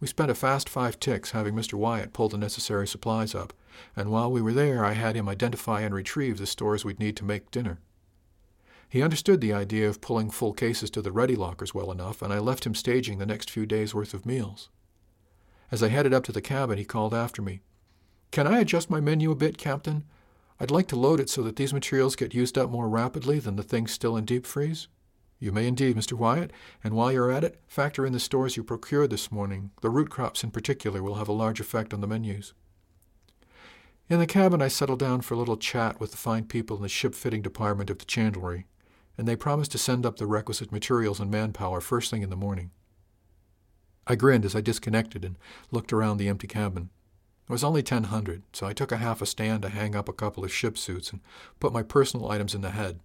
We 0.00 0.06
spent 0.06 0.30
a 0.30 0.34
fast 0.34 0.70
five 0.70 0.98
ticks 0.98 1.32
having 1.32 1.54
Mr. 1.54 1.74
Wyatt 1.74 2.14
pull 2.14 2.30
the 2.30 2.38
necessary 2.38 2.86
supplies 2.86 3.34
up, 3.34 3.52
and 3.94 4.10
while 4.10 4.32
we 4.32 4.40
were 4.40 4.54
there 4.54 4.86
I 4.86 4.94
had 4.94 5.16
him 5.16 5.28
identify 5.28 5.82
and 5.82 5.94
retrieve 5.94 6.38
the 6.38 6.46
stores 6.46 6.82
we'd 6.82 6.98
need 6.98 7.14
to 7.18 7.26
make 7.26 7.50
dinner. 7.50 7.80
He 8.88 9.02
understood 9.02 9.42
the 9.42 9.52
idea 9.52 9.86
of 9.86 10.00
pulling 10.00 10.30
full 10.30 10.54
cases 10.54 10.88
to 10.92 11.02
the 11.02 11.12
ready 11.12 11.36
lockers 11.36 11.74
well 11.74 11.92
enough, 11.92 12.22
and 12.22 12.32
I 12.32 12.38
left 12.38 12.64
him 12.64 12.74
staging 12.74 13.18
the 13.18 13.26
next 13.26 13.50
few 13.50 13.66
days' 13.66 13.94
worth 13.94 14.14
of 14.14 14.24
meals. 14.24 14.70
As 15.70 15.82
I 15.82 15.88
headed 15.88 16.14
up 16.14 16.24
to 16.24 16.32
the 16.32 16.40
cabin, 16.40 16.78
he 16.78 16.86
called 16.86 17.12
after 17.12 17.42
me. 17.42 17.60
Can 18.30 18.46
I 18.46 18.60
adjust 18.60 18.88
my 18.88 19.00
menu 19.00 19.30
a 19.30 19.36
bit, 19.36 19.58
Captain? 19.58 20.04
I'd 20.58 20.70
like 20.70 20.88
to 20.88 20.96
load 20.96 21.20
it 21.20 21.28
so 21.28 21.42
that 21.42 21.56
these 21.56 21.74
materials 21.74 22.16
get 22.16 22.32
used 22.32 22.56
up 22.56 22.70
more 22.70 22.88
rapidly 22.88 23.40
than 23.40 23.56
the 23.56 23.62
things 23.62 23.92
still 23.92 24.16
in 24.16 24.24
deep 24.24 24.46
freeze. 24.46 24.88
You 25.38 25.52
may 25.52 25.66
indeed, 25.66 25.96
Mr. 25.96 26.12
Wyatt, 26.14 26.52
and 26.82 26.94
while 26.94 27.12
you're 27.12 27.30
at 27.30 27.44
it, 27.44 27.60
factor 27.66 28.06
in 28.06 28.12
the 28.12 28.20
stores 28.20 28.56
you 28.56 28.64
procured 28.64 29.10
this 29.10 29.30
morning. 29.32 29.70
The 29.82 29.90
root 29.90 30.08
crops 30.08 30.42
in 30.42 30.50
particular 30.50 31.02
will 31.02 31.16
have 31.16 31.28
a 31.28 31.32
large 31.32 31.60
effect 31.60 31.92
on 31.92 32.00
the 32.00 32.06
menus. 32.06 32.54
In 34.08 34.18
the 34.18 34.26
cabin, 34.26 34.60
I 34.60 34.68
settled 34.68 34.98
down 34.98 35.22
for 35.22 35.34
a 35.34 35.38
little 35.38 35.56
chat 35.56 35.98
with 35.98 36.10
the 36.10 36.16
fine 36.16 36.44
people 36.44 36.76
in 36.76 36.82
the 36.82 36.88
ship 36.88 37.14
fitting 37.14 37.42
department 37.42 37.90
of 37.90 37.98
the 37.98 38.04
chandlery, 38.04 38.64
and 39.16 39.26
they 39.26 39.36
promised 39.36 39.72
to 39.72 39.78
send 39.78 40.04
up 40.04 40.18
the 40.18 40.26
requisite 40.26 40.70
materials 40.70 41.20
and 41.20 41.30
manpower 41.30 41.80
first 41.80 42.10
thing 42.10 42.22
in 42.22 42.30
the 42.30 42.36
morning. 42.36 42.70
I 44.06 44.14
grinned 44.14 44.44
as 44.44 44.54
I 44.54 44.60
disconnected 44.60 45.24
and 45.24 45.36
looked 45.70 45.92
around 45.92 46.18
the 46.18 46.28
empty 46.28 46.46
cabin. 46.46 46.90
It 47.48 47.52
was 47.52 47.64
only 47.64 47.82
ten 47.82 48.04
hundred, 48.04 48.42
so 48.52 48.66
I 48.66 48.72
took 48.72 48.92
a 48.92 48.98
half 48.98 49.22
a 49.22 49.26
stan 49.26 49.62
to 49.62 49.68
hang 49.68 49.96
up 49.96 50.08
a 50.08 50.12
couple 50.12 50.44
of 50.44 50.52
ship 50.52 50.76
suits 50.76 51.10
and 51.10 51.20
put 51.58 51.72
my 51.72 51.82
personal 51.82 52.30
items 52.30 52.54
in 52.54 52.60
the 52.60 52.70
head. 52.70 53.00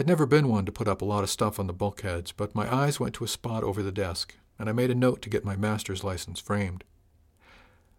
I'd 0.00 0.06
never 0.06 0.24
been 0.24 0.48
one 0.48 0.64
to 0.64 0.72
put 0.72 0.88
up 0.88 1.02
a 1.02 1.04
lot 1.04 1.24
of 1.24 1.28
stuff 1.28 1.60
on 1.60 1.66
the 1.66 1.74
bulkheads, 1.74 2.32
but 2.32 2.54
my 2.54 2.74
eyes 2.74 2.98
went 2.98 3.12
to 3.16 3.24
a 3.24 3.28
spot 3.28 3.62
over 3.62 3.82
the 3.82 3.92
desk, 3.92 4.34
and 4.58 4.66
I 4.66 4.72
made 4.72 4.90
a 4.90 4.94
note 4.94 5.20
to 5.20 5.28
get 5.28 5.44
my 5.44 5.56
master's 5.56 6.02
license 6.02 6.40
framed. 6.40 6.84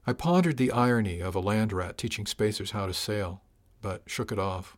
I 0.07 0.13
pondered 0.13 0.57
the 0.57 0.71
irony 0.71 1.19
of 1.19 1.35
a 1.35 1.39
land 1.39 1.71
rat 1.71 1.99
teaching 1.99 2.25
spacers 2.25 2.71
how 2.71 2.87
to 2.87 2.93
sail, 2.95 3.43
but 3.83 4.01
shook 4.07 4.31
it 4.31 4.39
off. 4.39 4.75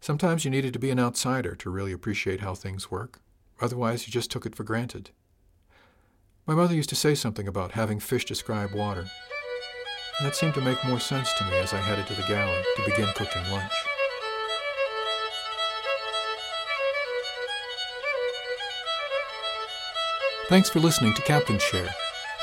Sometimes 0.00 0.46
you 0.46 0.50
needed 0.50 0.72
to 0.72 0.78
be 0.78 0.88
an 0.88 0.98
outsider 0.98 1.54
to 1.56 1.68
really 1.68 1.92
appreciate 1.92 2.40
how 2.40 2.54
things 2.54 2.90
work. 2.90 3.20
Otherwise, 3.60 4.06
you 4.06 4.10
just 4.10 4.30
took 4.30 4.46
it 4.46 4.56
for 4.56 4.64
granted. 4.64 5.10
My 6.46 6.54
mother 6.54 6.74
used 6.74 6.88
to 6.88 6.96
say 6.96 7.14
something 7.14 7.46
about 7.46 7.72
having 7.72 8.00
fish 8.00 8.24
describe 8.24 8.72
water. 8.72 9.10
And 10.18 10.26
that 10.26 10.36
seemed 10.36 10.54
to 10.54 10.62
make 10.62 10.82
more 10.86 11.00
sense 11.00 11.34
to 11.34 11.44
me 11.44 11.58
as 11.58 11.74
I 11.74 11.82
headed 11.82 12.06
to 12.06 12.14
the 12.14 12.26
galley 12.26 12.62
to 12.76 12.84
begin 12.86 13.10
cooking 13.14 13.42
lunch. 13.50 13.72
Thanks 20.48 20.68
for 20.68 20.78
listening 20.78 21.14
to 21.14 21.22
Captain's 21.22 21.62
Share, 21.62 21.88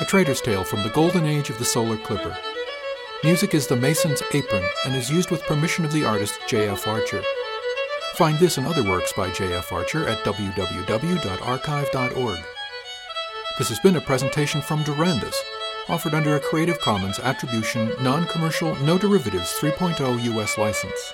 a 0.00 0.04
trader's 0.04 0.40
tale 0.40 0.64
from 0.64 0.82
the 0.82 0.88
golden 0.88 1.24
age 1.24 1.50
of 1.50 1.60
the 1.60 1.64
solar 1.64 1.96
clipper. 1.96 2.36
Music 3.22 3.54
is 3.54 3.68
The 3.68 3.76
Mason's 3.76 4.20
Apron 4.34 4.64
and 4.84 4.96
is 4.96 5.08
used 5.08 5.30
with 5.30 5.44
permission 5.44 5.84
of 5.84 5.92
the 5.92 6.04
artist 6.04 6.40
J.F. 6.48 6.88
Archer. 6.88 7.22
Find 8.14 8.40
this 8.40 8.58
and 8.58 8.66
other 8.66 8.82
works 8.82 9.12
by 9.12 9.30
J.F. 9.30 9.70
Archer 9.70 10.08
at 10.08 10.18
www.archive.org. 10.24 12.38
This 13.58 13.68
has 13.68 13.78
been 13.78 13.94
a 13.94 14.00
presentation 14.00 14.60
from 14.60 14.82
Durandus, 14.82 15.40
offered 15.88 16.14
under 16.14 16.34
a 16.34 16.40
Creative 16.40 16.80
Commons 16.80 17.20
Attribution, 17.20 17.92
Non-Commercial, 18.00 18.74
No 18.82 18.98
Derivatives 18.98 19.56
3.0 19.60 20.24
U.S. 20.24 20.58
license. 20.58 21.12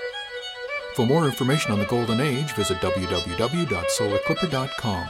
For 0.94 1.04
more 1.04 1.26
information 1.26 1.70
on 1.70 1.80
the 1.80 1.84
Golden 1.84 2.22
Age, 2.22 2.54
visit 2.54 2.78
www.solarclipper.com. 2.78 5.08